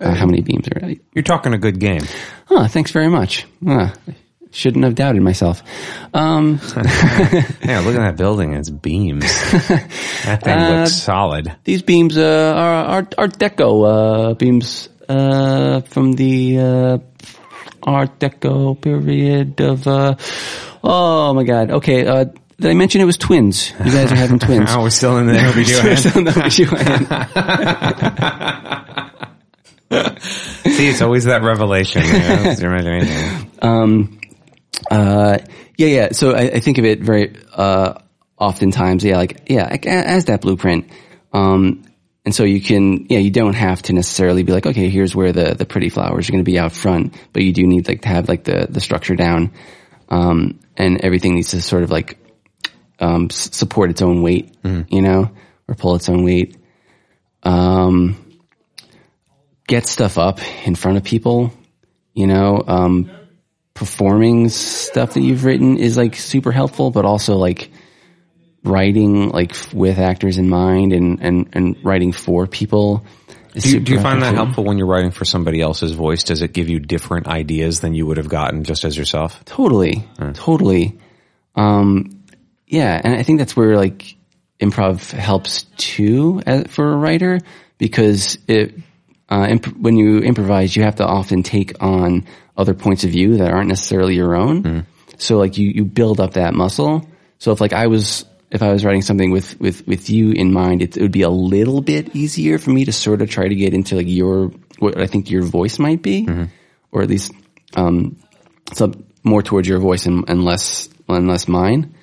uh, 0.00 0.14
how 0.14 0.26
many 0.26 0.40
beams 0.42 0.66
are 0.68 0.90
You're 1.14 1.22
talking 1.22 1.54
a 1.54 1.58
good 1.58 1.78
game. 1.78 2.02
oh 2.50 2.66
thanks 2.66 2.90
very 2.90 3.08
much 3.08 3.46
uh, 3.66 3.90
shouldn't 4.50 4.84
have 4.84 4.94
doubted 4.94 5.22
myself 5.22 5.62
um, 6.14 6.60
Yeah, 7.64 7.80
look 7.80 7.94
at 7.96 8.02
that 8.06 8.16
building. 8.16 8.54
It's 8.54 8.70
beams. 8.70 9.24
that 9.68 10.40
thing 10.44 10.58
looks 10.60 10.92
solid. 10.94 11.56
These 11.64 11.82
beams 11.82 12.16
uh, 12.16 12.52
are 12.54 12.84
Art, 12.84 13.14
Art 13.18 13.38
Deco 13.38 14.30
uh, 14.30 14.34
beams 14.34 14.88
uh, 15.08 15.80
from 15.80 16.12
the 16.12 16.58
uh, 16.58 16.98
Art 17.82 18.18
Deco 18.20 18.80
period 18.80 19.60
of. 19.60 19.88
Uh, 19.88 20.14
oh 20.84 21.34
my 21.34 21.42
God! 21.42 21.70
Okay, 21.72 22.06
uh, 22.06 22.26
did 22.58 22.70
I 22.70 22.74
mention 22.74 23.00
it 23.00 23.04
was 23.04 23.16
twins? 23.16 23.70
You 23.70 23.90
guys 23.90 24.12
are 24.12 24.16
having 24.16 24.38
twins. 24.40 24.70
Oh, 24.70 24.82
we're 24.82 24.90
still 24.90 25.16
in 25.18 25.26
the 25.26 25.34
OBGYN. 25.34 26.00
See, 30.74 30.88
it's 30.88 31.02
always 31.02 31.24
that 31.24 31.42
revelation. 31.42 32.04
You 32.04 32.12
know? 32.12 32.42
It's 32.44 32.60
your 32.60 32.72
imagination. 32.72 33.50
Um, 33.60 34.20
uh, 34.90 35.38
yeah, 35.76 35.86
yeah. 35.86 36.12
So 36.12 36.32
I, 36.32 36.42
I 36.42 36.60
think 36.60 36.78
of 36.78 36.84
it 36.84 37.00
very 37.00 37.36
uh, 37.52 37.94
oftentimes. 38.38 39.04
Yeah, 39.04 39.16
like 39.16 39.42
yeah, 39.48 39.66
as 39.84 40.26
that 40.26 40.40
blueprint. 40.40 40.90
Um, 41.32 41.84
and 42.24 42.34
so 42.34 42.44
you 42.44 42.60
can, 42.60 43.06
yeah, 43.10 43.18
you 43.18 43.30
don't 43.30 43.54
have 43.54 43.82
to 43.82 43.92
necessarily 43.92 44.44
be 44.44 44.52
like, 44.52 44.64
okay, 44.64 44.88
here's 44.88 45.14
where 45.14 45.32
the, 45.32 45.54
the 45.54 45.66
pretty 45.66 45.90
flowers 45.90 46.28
are 46.28 46.32
going 46.32 46.42
to 46.42 46.50
be 46.50 46.58
out 46.58 46.72
front, 46.72 47.14
but 47.34 47.42
you 47.42 47.52
do 47.52 47.66
need 47.66 47.86
like 47.86 48.00
to 48.02 48.08
have 48.08 48.28
like 48.28 48.44
the, 48.44 48.66
the 48.70 48.80
structure 48.80 49.14
down. 49.14 49.52
Um, 50.08 50.60
and 50.76 51.02
everything 51.02 51.34
needs 51.34 51.50
to 51.50 51.60
sort 51.60 51.82
of 51.82 51.90
like, 51.90 52.16
um, 53.00 53.28
s- 53.30 53.56
support 53.56 53.90
its 53.90 54.02
own 54.02 54.22
weight, 54.22 54.54
you 54.64 55.02
know, 55.02 55.30
or 55.68 55.74
pull 55.74 55.94
its 55.94 56.08
own 56.08 56.24
weight. 56.24 56.56
Um, 57.42 58.16
get 59.66 59.86
stuff 59.86 60.18
up 60.18 60.40
in 60.66 60.74
front 60.74 60.96
of 60.98 61.04
people, 61.04 61.52
you 62.14 62.26
know, 62.26 62.62
um, 62.66 63.10
performing 63.74 64.48
stuff 64.48 65.14
that 65.14 65.20
you've 65.20 65.44
written 65.44 65.78
is 65.78 65.96
like 65.96 66.16
super 66.16 66.52
helpful, 66.52 66.90
but 66.90 67.04
also 67.04 67.36
like 67.36 67.70
writing 68.62 69.30
like 69.30 69.54
with 69.72 69.98
actors 69.98 70.38
in 70.38 70.48
mind 70.48 70.92
and, 70.92 71.20
and, 71.20 71.48
and 71.52 71.76
writing 71.84 72.12
for 72.12 72.46
people. 72.46 73.04
Do 73.54 73.70
you, 73.70 73.80
do 73.80 73.92
you 73.92 74.00
find 74.00 74.20
that 74.22 74.26
helpful. 74.34 74.44
helpful 74.46 74.64
when 74.64 74.78
you're 74.78 74.86
writing 74.86 75.12
for 75.12 75.24
somebody 75.24 75.60
else's 75.60 75.92
voice? 75.92 76.24
Does 76.24 76.42
it 76.42 76.52
give 76.52 76.68
you 76.68 76.80
different 76.80 77.28
ideas 77.28 77.80
than 77.80 77.94
you 77.94 78.04
would 78.06 78.16
have 78.16 78.28
gotten 78.28 78.64
just 78.64 78.84
as 78.84 78.96
yourself? 78.96 79.44
Totally, 79.44 80.08
totally. 80.34 80.98
Um, 81.54 82.13
yeah, 82.74 83.00
and 83.02 83.14
I 83.14 83.22
think 83.22 83.38
that's 83.38 83.56
where 83.56 83.76
like 83.76 84.16
improv 84.60 85.10
helps 85.12 85.62
too 85.76 86.42
as, 86.44 86.66
for 86.68 86.92
a 86.92 86.96
writer 86.96 87.38
because 87.78 88.36
it 88.48 88.74
uh, 89.30 89.46
imp- 89.48 89.76
when 89.76 89.96
you 89.96 90.18
improvise, 90.18 90.74
you 90.74 90.82
have 90.82 90.96
to 90.96 91.06
often 91.06 91.42
take 91.42 91.82
on 91.82 92.26
other 92.56 92.74
points 92.74 93.04
of 93.04 93.10
view 93.10 93.36
that 93.36 93.50
aren't 93.52 93.68
necessarily 93.68 94.14
your 94.14 94.34
own. 94.34 94.62
So 95.18 95.38
like 95.38 95.56
you 95.56 95.70
you 95.70 95.84
build 95.84 96.18
up 96.18 96.34
that 96.34 96.52
muscle. 96.54 97.08
So 97.38 97.52
if 97.52 97.60
like 97.60 97.72
I 97.72 97.86
was 97.86 98.24
if 98.50 98.60
I 98.62 98.72
was 98.72 98.84
writing 98.84 99.02
something 99.02 99.30
with 99.30 99.58
with 99.60 99.86
with 99.86 100.10
you 100.10 100.32
in 100.32 100.52
mind, 100.52 100.82
it, 100.82 100.96
it 100.96 101.02
would 101.02 101.12
be 101.12 101.22
a 101.22 101.30
little 101.30 101.80
bit 101.80 102.14
easier 102.16 102.58
for 102.58 102.70
me 102.70 102.84
to 102.86 102.92
sort 102.92 103.22
of 103.22 103.30
try 103.30 103.46
to 103.46 103.54
get 103.54 103.72
into 103.72 103.94
like 103.94 104.08
your 104.08 104.50
what 104.80 104.98
I 104.98 105.06
think 105.06 105.30
your 105.30 105.42
voice 105.42 105.78
might 105.78 106.02
be, 106.02 106.24
or 106.90 107.02
at 107.02 107.08
least 107.08 107.30
um, 107.76 108.16
so 108.72 108.92
more 109.22 109.42
towards 109.42 109.68
your 109.68 109.78
voice 109.78 110.06
and, 110.06 110.24
and 110.28 110.44
less 110.44 110.88
and 111.08 111.28
less 111.28 111.46
mine. 111.46 111.93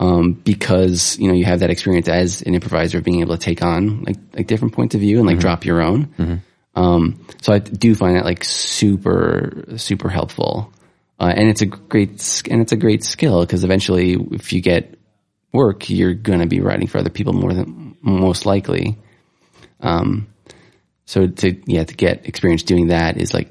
Um, 0.00 0.32
because 0.32 1.18
you 1.18 1.26
know 1.26 1.34
you 1.34 1.44
have 1.44 1.60
that 1.60 1.70
experience 1.70 2.08
as 2.08 2.42
an 2.42 2.54
improviser 2.54 2.98
of 2.98 3.04
being 3.04 3.20
able 3.20 3.36
to 3.36 3.42
take 3.42 3.62
on 3.62 4.04
like 4.04 4.16
like 4.32 4.46
different 4.46 4.74
points 4.74 4.94
of 4.94 5.00
view 5.00 5.18
and 5.18 5.26
like 5.26 5.40
drop 5.40 5.64
your 5.64 5.82
own. 5.82 6.14
Um, 6.76 7.26
so 7.42 7.52
I 7.52 7.58
do 7.58 7.96
find 7.96 8.16
that 8.16 8.24
like 8.24 8.44
super 8.44 9.64
super 9.76 10.08
helpful, 10.08 10.72
uh, 11.18 11.32
and 11.34 11.48
it's 11.48 11.62
a 11.62 11.66
great 11.66 12.42
and 12.48 12.62
it's 12.62 12.70
a 12.70 12.76
great 12.76 13.02
skill 13.02 13.40
because 13.40 13.64
eventually 13.64 14.16
if 14.32 14.52
you 14.52 14.60
get 14.60 14.96
work, 15.52 15.90
you're 15.90 16.14
gonna 16.14 16.46
be 16.46 16.60
writing 16.60 16.86
for 16.86 16.98
other 16.98 17.10
people 17.10 17.32
more 17.32 17.52
than 17.52 17.96
most 18.00 18.46
likely. 18.46 18.96
Um, 19.80 20.28
so 21.06 21.26
to 21.26 21.56
yeah 21.66 21.82
to 21.82 21.94
get 21.94 22.28
experience 22.28 22.62
doing 22.62 22.88
that 22.88 23.16
is 23.16 23.34
like 23.34 23.48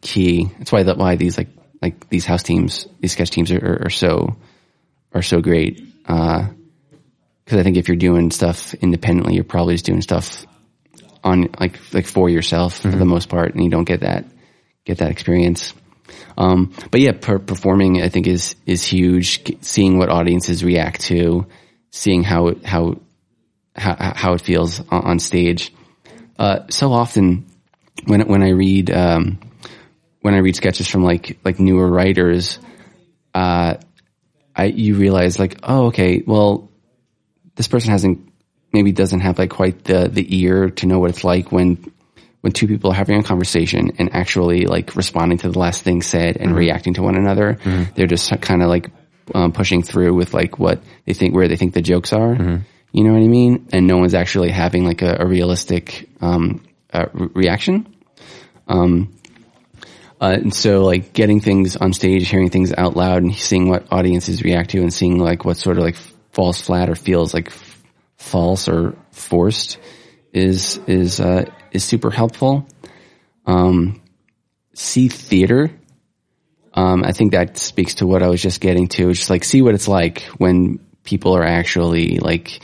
key. 0.00 0.50
That's 0.58 0.72
why 0.72 0.84
that 0.84 0.96
why 0.96 1.16
these 1.16 1.36
like 1.36 1.48
like 1.82 2.08
these 2.08 2.24
house 2.24 2.42
teams, 2.42 2.86
these 3.00 3.12
sketch 3.12 3.30
teams 3.30 3.52
are, 3.52 3.58
are, 3.58 3.86
are 3.86 3.90
so 3.90 4.36
are 5.16 5.22
so 5.22 5.40
great. 5.40 5.82
Because 6.02 7.58
I 7.58 7.62
think 7.62 7.76
if 7.76 7.88
you're 7.88 7.96
doing 7.96 8.30
stuff 8.30 8.74
independently, 8.74 9.34
you're 9.34 9.44
probably 9.44 9.74
just 9.74 9.86
doing 9.86 10.02
stuff 10.02 10.46
on 11.24 11.48
like 11.58 11.80
like 11.92 12.06
for 12.06 12.28
yourself 12.28 12.78
for 12.78 12.90
the 12.90 13.04
most 13.04 13.28
part, 13.28 13.54
and 13.54 13.64
you 13.64 13.70
don't 13.70 13.84
get 13.84 14.00
that 14.00 14.26
get 14.84 14.98
that 14.98 15.10
experience. 15.10 15.74
Um, 16.38 16.72
but 16.90 17.00
yeah, 17.00 17.12
per- 17.12 17.38
performing 17.38 18.02
I 18.02 18.08
think 18.08 18.26
is 18.26 18.54
is 18.66 18.84
huge. 18.84 19.64
Seeing 19.64 19.98
what 19.98 20.10
audiences 20.10 20.62
react 20.62 21.00
to, 21.02 21.46
seeing 21.90 22.22
how 22.22 22.48
it, 22.48 22.64
how 22.64 23.00
how 23.74 23.96
how 24.14 24.32
it 24.34 24.42
feels 24.42 24.80
on, 24.80 25.04
on 25.04 25.18
stage. 25.18 25.72
Uh, 26.38 26.66
so 26.68 26.92
often 26.92 27.46
when 28.04 28.20
when 28.28 28.42
I 28.42 28.50
read 28.50 28.90
um, 28.90 29.38
when 30.20 30.34
I 30.34 30.38
read 30.38 30.56
sketches 30.56 30.88
from 30.88 31.02
like 31.02 31.38
like 31.44 31.58
newer 31.58 31.88
writers, 31.88 32.58
uh, 33.34 33.76
I 34.56 34.64
you 34.64 34.94
realize 34.96 35.38
like 35.38 35.58
oh 35.62 35.86
okay 35.86 36.22
well 36.26 36.70
this 37.56 37.68
person 37.68 37.90
hasn't 37.90 38.32
maybe 38.72 38.92
doesn't 38.92 39.20
have 39.20 39.38
like 39.38 39.50
quite 39.50 39.84
the 39.84 40.08
the 40.08 40.26
ear 40.38 40.70
to 40.70 40.86
know 40.86 40.98
what 40.98 41.10
it's 41.10 41.24
like 41.24 41.52
when 41.52 41.92
when 42.40 42.52
two 42.52 42.68
people 42.68 42.92
are 42.92 42.94
having 42.94 43.18
a 43.18 43.22
conversation 43.22 43.92
and 43.98 44.14
actually 44.14 44.66
like 44.66 44.94
responding 44.94 45.38
to 45.38 45.50
the 45.50 45.58
last 45.58 45.82
thing 45.82 46.00
said 46.02 46.36
and 46.36 46.54
reacting 46.56 46.94
to 46.94 47.02
one 47.02 47.16
another. 47.16 47.58
They're 47.94 48.06
just 48.06 48.40
kind 48.40 48.62
of 48.62 48.68
like 48.68 48.90
um, 49.34 49.50
pushing 49.52 49.82
through 49.82 50.14
with 50.14 50.32
like 50.32 50.58
what 50.58 50.80
they 51.06 51.12
think 51.12 51.34
where 51.34 51.48
they 51.48 51.56
think 51.56 51.74
the 51.74 51.82
jokes 51.82 52.12
are. 52.12 52.34
You 52.92 53.04
know 53.04 53.12
what 53.12 53.22
I 53.22 53.28
mean? 53.28 53.66
And 53.72 53.86
no 53.88 53.96
one's 53.98 54.14
actually 54.14 54.50
having 54.50 54.84
like 54.84 55.02
a, 55.02 55.16
a 55.20 55.26
realistic 55.26 56.08
um, 56.20 56.64
uh, 56.92 57.06
re- 57.12 57.28
reaction. 57.34 57.92
Um, 58.68 59.15
uh, 60.20 60.36
and 60.40 60.54
so 60.54 60.84
like 60.84 61.12
getting 61.12 61.40
things 61.40 61.76
on 61.76 61.92
stage, 61.92 62.28
hearing 62.28 62.50
things 62.50 62.72
out 62.72 62.96
loud 62.96 63.22
and 63.22 63.34
seeing 63.34 63.68
what 63.68 63.86
audiences 63.90 64.42
react 64.42 64.70
to 64.70 64.80
and 64.80 64.92
seeing 64.92 65.18
like 65.18 65.44
what 65.44 65.56
sort 65.56 65.76
of 65.76 65.84
like 65.84 65.96
falls 66.32 66.60
flat 66.60 66.88
or 66.88 66.94
feels 66.94 67.34
like 67.34 67.48
f- 67.48 67.82
false 68.16 68.68
or 68.68 68.96
forced 69.10 69.78
is, 70.32 70.78
is, 70.86 71.20
uh, 71.20 71.44
is 71.70 71.84
super 71.84 72.10
helpful. 72.10 72.66
Um, 73.44 74.02
see 74.74 75.08
theater. 75.08 75.70
Um, 76.72 77.04
I 77.04 77.12
think 77.12 77.32
that 77.32 77.58
speaks 77.58 77.96
to 77.96 78.06
what 78.06 78.22
I 78.22 78.28
was 78.28 78.42
just 78.42 78.60
getting 78.60 78.88
to. 78.88 79.12
Just 79.12 79.30
like 79.30 79.44
see 79.44 79.62
what 79.62 79.74
it's 79.74 79.88
like 79.88 80.22
when 80.38 80.78
people 81.04 81.36
are 81.36 81.44
actually 81.44 82.18
like, 82.18 82.60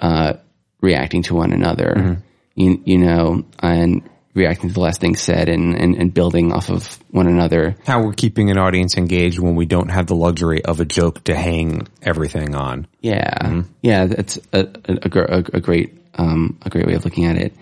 uh, 0.00 0.34
reacting 0.80 1.22
to 1.24 1.34
one 1.34 1.52
another, 1.52 2.22
you, 2.54 2.80
you 2.84 2.98
know, 2.98 3.44
and 3.58 4.08
reacting 4.38 4.70
to 4.70 4.74
the 4.74 4.80
last 4.80 5.00
thing 5.00 5.16
said 5.16 5.48
and, 5.48 5.74
and, 5.74 5.94
and 5.96 6.14
building 6.14 6.52
off 6.52 6.70
of 6.70 6.98
one 7.10 7.26
another. 7.26 7.76
How 7.86 8.02
we're 8.02 8.14
keeping 8.14 8.50
an 8.50 8.58
audience 8.58 8.96
engaged 8.96 9.38
when 9.38 9.56
we 9.56 9.66
don't 9.66 9.90
have 9.90 10.06
the 10.06 10.14
luxury 10.14 10.64
of 10.64 10.80
a 10.80 10.84
joke 10.84 11.24
to 11.24 11.34
hang 11.34 11.86
everything 12.02 12.54
on. 12.54 12.86
Yeah, 13.00 13.62
yeah, 13.82 14.06
that's 14.06 14.38
a, 14.52 14.60
a, 14.84 14.98
a, 15.04 15.44
a, 15.54 15.60
great 15.60 15.94
um, 16.14 16.58
a 16.62 16.70
great 16.70 16.86
way 16.86 16.94
of 16.94 17.04
looking 17.04 17.26
at 17.26 17.36
it. 17.36 17.54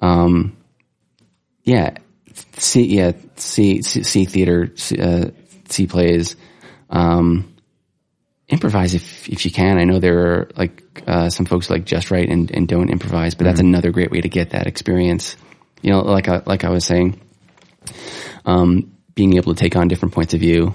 Um, 0.00 0.56
yeah, 1.64 1.96
see, 2.56 2.84
yeah, 2.84 3.12
see, 3.36 3.82
see, 3.82 4.02
see 4.02 4.24
theater, 4.24 4.72
see, 4.76 5.00
uh, 5.00 5.30
see 5.68 5.86
plays, 5.86 6.36
um, 6.90 7.54
improvise 8.48 8.94
if 8.94 9.28
if 9.28 9.44
you 9.44 9.50
can. 9.50 9.78
I 9.78 9.84
know 9.84 9.98
there 9.98 10.18
are 10.18 10.50
like 10.56 10.82
uh, 11.06 11.30
some 11.30 11.46
folks 11.46 11.70
like 11.70 11.84
just 11.84 12.10
write 12.10 12.28
and, 12.28 12.50
and 12.50 12.68
don't 12.68 12.90
improvise, 12.90 13.34
but 13.34 13.44
that's 13.44 13.60
another 13.60 13.90
great 13.90 14.10
way 14.10 14.20
to 14.20 14.28
get 14.28 14.50
that 14.50 14.66
experience. 14.66 15.36
You 15.82 15.90
know, 15.90 16.00
like 16.00 16.28
I, 16.28 16.42
like 16.46 16.64
I 16.64 16.70
was 16.70 16.84
saying, 16.84 17.20
um, 18.46 18.92
being 19.14 19.36
able 19.36 19.54
to 19.54 19.60
take 19.60 19.76
on 19.76 19.88
different 19.88 20.14
points 20.14 20.32
of 20.34 20.40
view, 20.40 20.74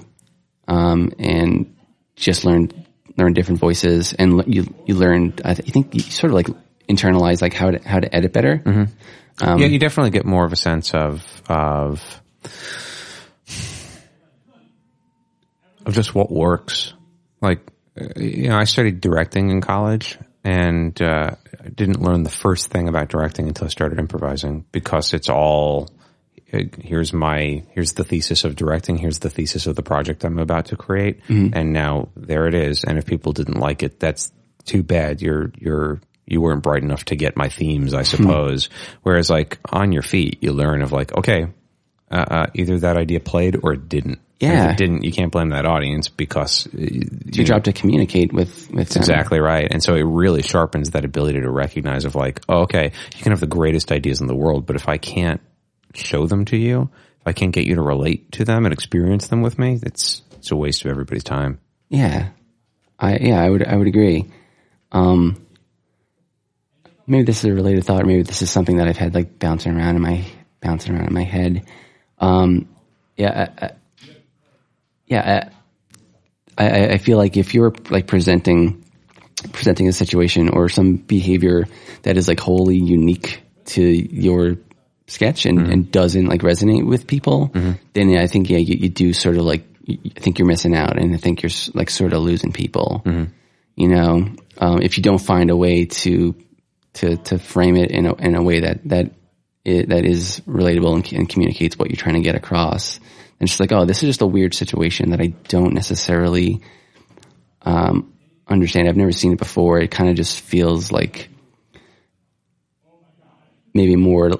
um, 0.68 1.12
and 1.18 1.76
just 2.16 2.45
learn 2.45 2.72
learn 3.18 3.34
different 3.34 3.60
voices, 3.60 4.14
and 4.14 4.34
l- 4.34 4.47
you 4.47 4.74
you 4.86 4.95
learn. 4.95 5.34
I 5.43 5.53
th- 5.53 5.68
I 5.68 5.72
think 5.72 5.95
you 5.95 6.01
sort 6.01 6.32
of 6.32 6.36
like 6.36 6.47
internalize 6.89 7.41
like 7.41 7.53
how 7.53 7.72
to 7.72 7.80
how 7.88 7.99
to 7.99 8.14
edit 8.16 8.32
better. 8.34 8.62
yeah, 9.60 9.68
you 9.68 9.80
definitely 9.80 10.12
get 10.12 10.26
more 10.26 10.45
of 10.45 10.51
a 10.53 10.55
sense 10.55 10.93
of 10.93 11.24
of 11.47 12.22
of 15.86 15.93
just 15.93 16.14
what 16.14 16.32
works. 16.32 16.93
Like, 17.41 17.60
uh, 17.99 18.20
you 18.20 18.49
know, 18.49 18.58
I 18.58 18.66
studied 18.66 18.99
directing 19.01 19.49
in 19.51 19.62
college, 19.62 20.18
and 20.48 21.02
uh, 21.02 21.32
I 21.64 21.70
didn't 21.70 22.02
learn 22.02 22.24
the 22.24 22.30
first 22.30 22.72
thing 22.72 22.88
about 22.88 23.10
directing 23.10 23.48
until 23.48 23.66
I 23.66 23.70
started 23.70 24.00
improvising 24.00 24.66
because 24.72 25.14
it's 25.14 25.30
all 25.30 25.89
uh, 26.54 26.60
here's 26.80 27.12
my 27.12 27.64
here's 27.72 27.93
the 27.93 28.04
thesis 28.04 28.45
of 28.45 28.56
directing 28.56 28.98
here's 28.98 29.20
the 29.20 29.30
thesis 29.30 29.68
of 29.68 29.76
the 29.76 29.84
project 29.84 30.24
i'm 30.24 30.39
about 30.39 30.68
to 30.68 30.78
create 30.78 31.20
and 31.54 31.74
now 31.74 32.08
there 32.16 32.48
it 32.48 32.54
is 32.54 32.86
and 32.86 32.98
if 32.98 33.06
people 33.06 33.34
didn't 33.34 33.60
like 33.60 33.84
it 33.84 34.00
that's 34.00 34.32
too 34.68 34.84
bad. 34.84 35.22
You're 35.22 35.52
you're 35.58 36.00
you 36.28 36.41
weren't 36.41 36.62
bright 36.62 36.84
enough 36.84 37.06
to 37.06 37.16
get 37.16 37.38
my 37.38 37.50
themes 37.50 37.93
i 37.93 38.04
suppose. 38.04 38.70
Whereas 39.02 39.30
like 39.30 39.60
on 39.72 39.91
your 39.91 40.04
feet 40.04 40.38
you 40.41 40.52
learn 40.52 40.84
of 40.84 40.91
like 40.91 41.16
okay 41.16 41.48
uh, 42.12 42.16
uh, 42.16 42.45
either 42.53 42.80
that 42.80 42.97
idea 42.97 43.20
played 43.20 43.58
or 43.64 43.74
it 43.74 43.89
didn't 43.89 44.20
Yeah. 44.39 44.68
if 44.68 44.72
it 44.74 44.78
didn't 44.78 45.03
you 45.03 45.12
can't 45.12 45.32
blame 45.32 45.49
that 45.49 45.66
audience 45.66 46.08
because 46.10 46.68
uh, 46.68 46.70
It's 46.74 47.38
your 47.38 47.45
job 47.45 47.64
to 47.66 47.74
communicate 47.74 48.32
with 48.34 48.70
with 48.72 48.89
them. 48.89 49.01
Exactly 49.01 49.39
right. 49.39 49.68
And 49.70 49.84
so 49.84 49.95
it 49.95 50.03
really 50.03 50.41
sharpens 50.41 50.91
that 50.91 51.03
ability 51.05 51.41
to 51.41 51.49
recognize 51.51 52.05
of 52.05 52.16
like, 52.16 52.41
oh, 52.47 52.62
okay, 52.62 52.91
you 53.16 53.24
can 53.24 53.32
have 53.32 53.39
the 53.41 53.47
greatest 53.47 53.91
ideas 53.91 54.22
in 54.22 54.28
the 54.28 54.36
world, 54.36 54.66
but 54.66 54.76
if 54.76 54.88
I 54.88 54.97
can't 54.97 55.41
show 55.93 56.28
them 56.28 56.45
to 56.45 56.58
you, 56.58 56.89
if 57.22 57.28
I 57.28 57.34
can't 57.34 57.51
get 57.51 57.66
you 57.66 57.76
to 57.76 57.82
relate 57.82 58.32
to 58.34 58.45
them 58.45 58.66
and 58.66 58.74
experience 58.74 59.28
them 59.28 59.41
with 59.41 59.58
me, 59.60 59.80
it's, 59.84 60.22
it's 60.38 60.51
a 60.51 60.55
waste 60.55 60.86
of 60.86 60.91
everybody's 60.91 61.24
time. 61.24 61.60
Yeah, 61.89 62.30
I 62.99 63.18
yeah 63.18 63.41
I 63.41 63.49
would 63.49 63.66
I 63.66 63.76
would 63.76 63.88
agree. 63.88 64.26
Um, 64.91 65.45
maybe 67.05 67.24
this 67.24 67.39
is 67.39 67.45
a 67.45 67.53
related 67.53 67.84
thought. 67.86 68.03
Or 68.03 68.05
maybe 68.05 68.24
this 68.24 68.41
is 68.41 68.49
something 68.51 68.78
that 68.78 68.88
I've 68.88 68.97
had 68.97 69.14
like 69.16 69.39
bouncing 69.39 69.76
around 69.76 69.95
in 69.95 70.01
my 70.01 70.24
bouncing 70.62 70.93
around 70.95 71.08
in 71.08 71.14
my 71.14 71.24
head. 71.24 71.64
Um, 72.20 72.68
yeah, 73.15 73.49
I, 73.59 73.65
I, 73.65 73.72
yeah. 75.05 75.49
I, 76.57 76.88
I, 76.93 76.97
feel 76.97 77.18
like 77.18 77.38
if 77.38 77.53
you're 77.53 77.72
like 77.91 78.07
presenting 78.07 78.84
presenting 79.53 79.88
a 79.88 79.93
situation 79.93 80.49
or 80.49 80.70
some 80.70 80.95
behavior 80.95 81.65
that 82.01 82.18
is 82.18 82.28
like 82.28 82.39
wholly 82.39 82.78
unique 82.78 83.43
to 83.65 83.84
your 83.84 84.57
sketch 85.05 85.45
and, 85.45 85.59
and 85.72 85.91
doesn't 85.91 86.26
like 86.26 86.41
resonate 86.41 86.86
with 86.86 87.05
people, 87.05 87.51
then 87.93 88.18
I 88.18 88.28
think 88.28 88.49
yeah, 88.49 88.57
you, 88.57 88.76
you 88.80 88.89
do 88.89 89.13
sort 89.13 89.38
of 89.38 89.43
like 89.43 89.63
I 89.88 90.20
think 90.20 90.39
you're 90.39 90.47
missing 90.47 90.76
out, 90.76 90.99
and 90.99 91.13
I 91.13 91.18
think 91.18 91.43
you're 91.43 91.51
like 91.74 91.89
sort 91.89 92.13
of 92.13 92.22
losing 92.22 92.51
people. 92.51 93.01
You 93.76 93.88
know, 93.88 94.36
um, 94.57 94.82
if 94.82 94.97
you 94.97 95.03
don't 95.03 95.20
find 95.20 95.49
a 95.49 95.55
way 95.55 95.86
to 95.86 96.36
to 96.95 97.18
to 97.18 97.39
frame 97.39 97.78
it 97.78 97.91
in 97.91 98.05
a 98.05 98.15
in 98.15 98.36
a 98.36 98.41
way 98.41 98.61
that 98.61 98.82
that 98.89 99.11
it, 99.68 99.89
that 99.89 100.05
is 100.05 100.41
relatable 100.47 100.95
and, 100.95 101.13
and 101.13 101.30
communicates 101.30 101.78
what 101.78 101.89
you're 101.89 101.97
trying 101.97 102.15
to 102.15 102.22
get 102.22 102.36
across. 102.36 102.99
And 103.39 103.49
she's 103.49 103.59
like, 103.59 103.74
oh, 103.74 103.86
this 103.86 103.97
is 103.97 104.09
just 104.09 104.22
a 104.22 104.28
weird 104.28 104.53
situation 104.53 105.11
that 105.11 105.20
I 105.20 105.28
don't 105.49 105.74
necessarily 105.74 106.61
um, 107.61 108.13
understand. 108.47 108.88
I've 108.88 108.95
never 108.95 109.11
seen 109.11 109.34
it 109.34 109.39
before. 109.39 109.80
It 109.80 109.91
kind 109.91 110.09
of 110.09 110.15
just 110.15 110.39
feels 110.39 110.91
like 110.91 111.30
maybe 113.74 113.95
more 113.95 114.32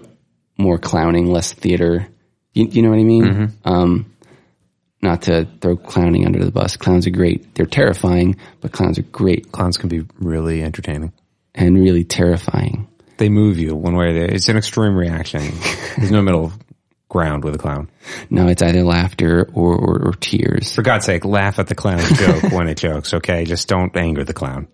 more 0.58 0.78
clowning, 0.80 1.32
less 1.32 1.54
theater. 1.54 2.08
You, 2.54 2.66
you 2.68 2.82
know 2.82 2.90
what 2.90 3.00
I 3.00 3.04
mean? 3.04 3.54
Um, 3.66 4.14
not 5.02 5.24
to 5.24 5.48
throw 5.62 5.76
clowning 5.78 6.26
under 6.26 6.44
the 6.44 6.52
bus. 6.52 6.78
Clowns 6.78 7.06
are 7.06 7.12
great. 7.12 7.54
They're 7.54 7.68
terrifying, 7.68 8.38
but 8.62 8.72
clowns 8.72 8.98
are 8.98 9.04
great 9.04 9.52
Clowns 9.52 9.78
can 9.78 9.90
be 9.90 10.06
really 10.20 10.64
entertaining. 10.64 11.12
and 11.54 11.76
really 11.76 12.04
terrifying. 12.06 12.88
They 13.18 13.30
move 13.30 13.58
you 13.58 13.76
one 13.76 13.96
way 13.96 14.08
or 14.08 14.14
the 14.14 14.24
other. 14.26 14.34
It's 14.34 14.50
an 14.50 14.58
extreme 14.58 14.96
reaction. 14.96 15.42
There's 15.98 16.12
no 16.12 16.22
middle 16.22 16.52
ground 17.10 17.44
with 17.44 17.56
a 17.56 17.58
clown. 17.58 17.90
No, 18.30 18.48
it's 18.48 18.62
either 18.62 18.84
laughter 18.84 19.50
or, 19.54 19.76
or, 19.76 20.08
or 20.08 20.14
tears. 20.14 20.76
For 20.76 20.82
God's 20.82 21.06
sake, 21.06 21.26
laugh 21.26 21.60
at 21.60 21.68
the 21.68 21.76
clown's 21.76 22.18
joke 22.18 22.44
when 22.52 22.68
it 22.68 22.78
jokes, 22.78 23.14
okay? 23.14 23.46
Just 23.46 23.68
don't 23.68 23.96
anger 23.96 24.24
the 24.24 24.34
clown. 24.34 24.68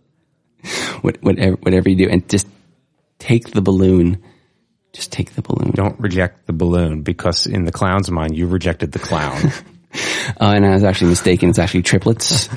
What, 1.01 1.21
whatever, 1.21 1.55
whatever 1.57 1.89
you 1.89 1.95
do, 1.95 2.09
and 2.09 2.27
just 2.27 2.47
take 3.19 3.51
the 3.51 3.61
balloon. 3.61 4.23
Just 4.93 5.11
take 5.11 5.33
the 5.33 5.41
balloon. 5.41 5.71
Don't 5.71 5.99
reject 5.99 6.45
the 6.45 6.53
balloon 6.53 7.01
because 7.01 7.47
in 7.47 7.65
the 7.65 7.71
clown's 7.71 8.11
mind, 8.11 8.37
you 8.37 8.47
rejected 8.47 8.91
the 8.91 8.99
clown. 8.99 9.51
Uh, 10.41 10.53
and 10.55 10.65
I 10.65 10.71
was 10.71 10.83
actually 10.83 11.09
mistaken. 11.09 11.49
It's 11.49 11.59
actually 11.59 11.83
triplets. 11.83 12.49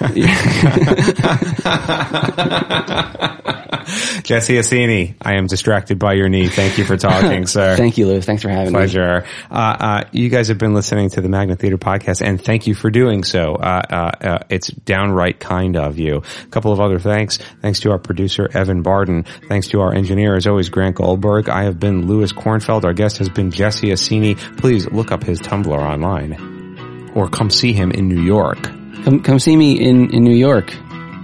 Jesse 4.22 4.54
Assini, 4.54 5.14
I 5.20 5.34
am 5.34 5.46
distracted 5.46 5.98
by 5.98 6.14
your 6.14 6.28
knee. 6.28 6.48
Thank 6.48 6.78
you 6.78 6.84
for 6.84 6.96
talking, 6.96 7.46
sir. 7.46 7.76
Thank 7.76 7.98
you, 7.98 8.06
Lou. 8.06 8.20
Thanks 8.22 8.42
for 8.42 8.48
having 8.48 8.72
me. 8.72 8.78
Pleasure. 8.78 9.26
Uh, 9.50 9.54
uh, 9.54 10.04
you 10.12 10.30
guys 10.30 10.48
have 10.48 10.58
been 10.58 10.72
listening 10.72 11.10
to 11.10 11.20
the 11.20 11.28
Magnet 11.28 11.58
Theater 11.58 11.76
podcast, 11.76 12.22
and 12.24 12.42
thank 12.42 12.66
you 12.66 12.74
for 12.74 12.90
doing 12.90 13.24
so. 13.24 13.56
Uh, 13.56 13.82
uh, 13.90 13.94
uh, 14.26 14.38
it's 14.48 14.68
downright 14.68 15.38
kind 15.38 15.76
of 15.76 15.98
you. 15.98 16.22
A 16.44 16.46
couple 16.48 16.72
of 16.72 16.80
other 16.80 16.98
thanks. 16.98 17.38
Thanks 17.60 17.80
to 17.80 17.90
our 17.90 17.98
producer, 17.98 18.48
Evan 18.54 18.82
Barden. 18.82 19.24
Thanks 19.48 19.68
to 19.68 19.80
our 19.80 19.94
engineer, 19.94 20.34
as 20.34 20.46
always, 20.46 20.70
Grant 20.70 20.96
Goldberg. 20.96 21.50
I 21.50 21.64
have 21.64 21.78
been 21.78 22.06
Louis 22.06 22.32
Kornfeld. 22.32 22.84
Our 22.84 22.94
guest 22.94 23.18
has 23.18 23.28
been 23.28 23.50
Jesse 23.50 23.88
Assini. 23.88 24.36
Please 24.56 24.90
look 24.90 25.12
up 25.12 25.22
his 25.22 25.40
Tumblr 25.40 25.68
online 25.68 27.12
or 27.14 27.28
come 27.28 27.50
see 27.50 27.72
him 27.72 27.90
in 27.90 28.08
New 28.08 28.22
York. 28.22 28.62
Come, 29.04 29.22
come 29.22 29.38
see 29.38 29.56
me 29.56 29.78
in, 29.78 30.14
in 30.14 30.24
New 30.24 30.34
York, 30.34 30.74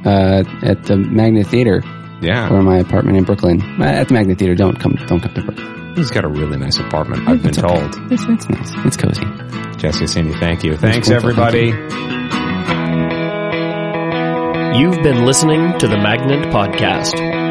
uh, 0.04 0.44
at 0.62 0.84
the 0.84 0.96
Magnet 0.96 1.46
Theater 1.46 1.82
Yeah. 2.20 2.50
or 2.52 2.62
my 2.62 2.78
apartment 2.78 3.18
in 3.18 3.24
Brooklyn. 3.24 3.60
Uh, 3.80 3.84
At 3.84 4.08
the 4.08 4.14
Magnet 4.14 4.38
Theater, 4.38 4.54
don't 4.54 4.78
come, 4.78 4.94
don't 5.06 5.20
come 5.20 5.34
to 5.34 5.42
Brooklyn. 5.42 5.94
He's 5.96 6.10
got 6.10 6.24
a 6.24 6.28
really 6.28 6.56
nice 6.56 6.78
apartment, 6.78 7.28
I've 7.28 7.42
been 7.42 7.56
okay. 7.58 7.60
told. 7.60 8.12
It's, 8.12 8.24
it's 8.24 8.48
nice. 8.48 8.72
It's 8.86 8.96
cozy. 8.96 9.24
Jesse 9.78 10.04
Assini, 10.04 10.38
thank 10.40 10.64
you. 10.64 10.76
Thanks, 10.76 11.08
cool. 11.08 11.20
Thank 11.20 11.24
everybody. 11.24 11.66
You've 14.78 15.02
been 15.04 15.24
listening 15.24 15.78
to 15.78 15.86
the 15.86 15.96
Magnet 15.96 16.52
Podcast. 16.52 17.43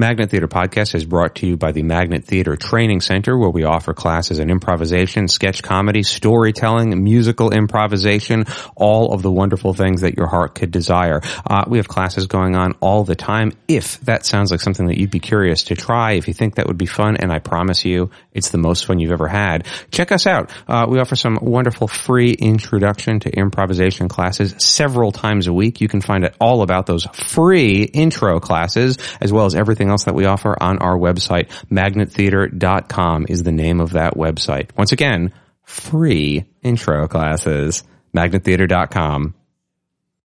Magnet 0.00 0.30
Theater 0.30 0.48
Podcast 0.48 0.94
is 0.94 1.04
brought 1.04 1.34
to 1.36 1.46
you 1.46 1.58
by 1.58 1.72
the 1.72 1.82
Magnet 1.82 2.24
Theater 2.24 2.56
Training 2.56 3.02
Center, 3.02 3.36
where 3.36 3.50
we 3.50 3.64
offer 3.64 3.92
classes 3.92 4.38
in 4.38 4.48
improvisation, 4.48 5.28
sketch 5.28 5.62
comedy, 5.62 6.02
storytelling, 6.02 7.04
musical 7.04 7.50
improvisation, 7.50 8.46
all 8.74 9.12
of 9.12 9.20
the 9.20 9.30
wonderful 9.30 9.74
things 9.74 10.00
that 10.00 10.16
your 10.16 10.26
heart 10.26 10.54
could 10.54 10.70
desire. 10.70 11.20
Uh, 11.46 11.64
we 11.68 11.76
have 11.76 11.86
classes 11.86 12.28
going 12.28 12.56
on 12.56 12.72
all 12.80 13.04
the 13.04 13.14
time. 13.14 13.52
If 13.68 14.00
that 14.00 14.24
sounds 14.24 14.50
like 14.50 14.62
something 14.62 14.86
that 14.86 14.96
you'd 14.96 15.10
be 15.10 15.20
curious 15.20 15.64
to 15.64 15.74
try, 15.74 16.12
if 16.12 16.28
you 16.28 16.32
think 16.32 16.54
that 16.54 16.66
would 16.66 16.78
be 16.78 16.86
fun, 16.86 17.18
and 17.18 17.30
I 17.30 17.38
promise 17.38 17.84
you, 17.84 18.10
it's 18.32 18.48
the 18.48 18.58
most 18.58 18.86
fun 18.86 19.00
you've 19.00 19.12
ever 19.12 19.28
had, 19.28 19.66
check 19.90 20.12
us 20.12 20.26
out. 20.26 20.50
Uh, 20.66 20.86
we 20.88 20.98
offer 20.98 21.14
some 21.14 21.38
wonderful 21.42 21.88
free 21.88 22.32
introduction 22.32 23.20
to 23.20 23.30
improvisation 23.30 24.08
classes 24.08 24.54
several 24.56 25.12
times 25.12 25.46
a 25.46 25.52
week. 25.52 25.82
You 25.82 25.88
can 25.88 26.00
find 26.00 26.24
out 26.24 26.32
all 26.40 26.62
about 26.62 26.86
those 26.86 27.04
free 27.12 27.82
intro 27.82 28.40
classes, 28.40 28.96
as 29.20 29.30
well 29.30 29.44
as 29.44 29.54
everything 29.54 29.89
else 29.90 30.04
that 30.04 30.14
we 30.14 30.24
offer 30.24 30.56
on 30.60 30.78
our 30.78 30.96
website. 30.96 31.48
Magnettheater.com 31.70 33.26
is 33.28 33.42
the 33.42 33.52
name 33.52 33.80
of 33.80 33.92
that 33.92 34.14
website. 34.14 34.70
Once 34.76 34.92
again, 34.92 35.32
free 35.64 36.46
intro 36.62 37.08
classes. 37.08 37.84
Magnettheater.com. 38.16 39.34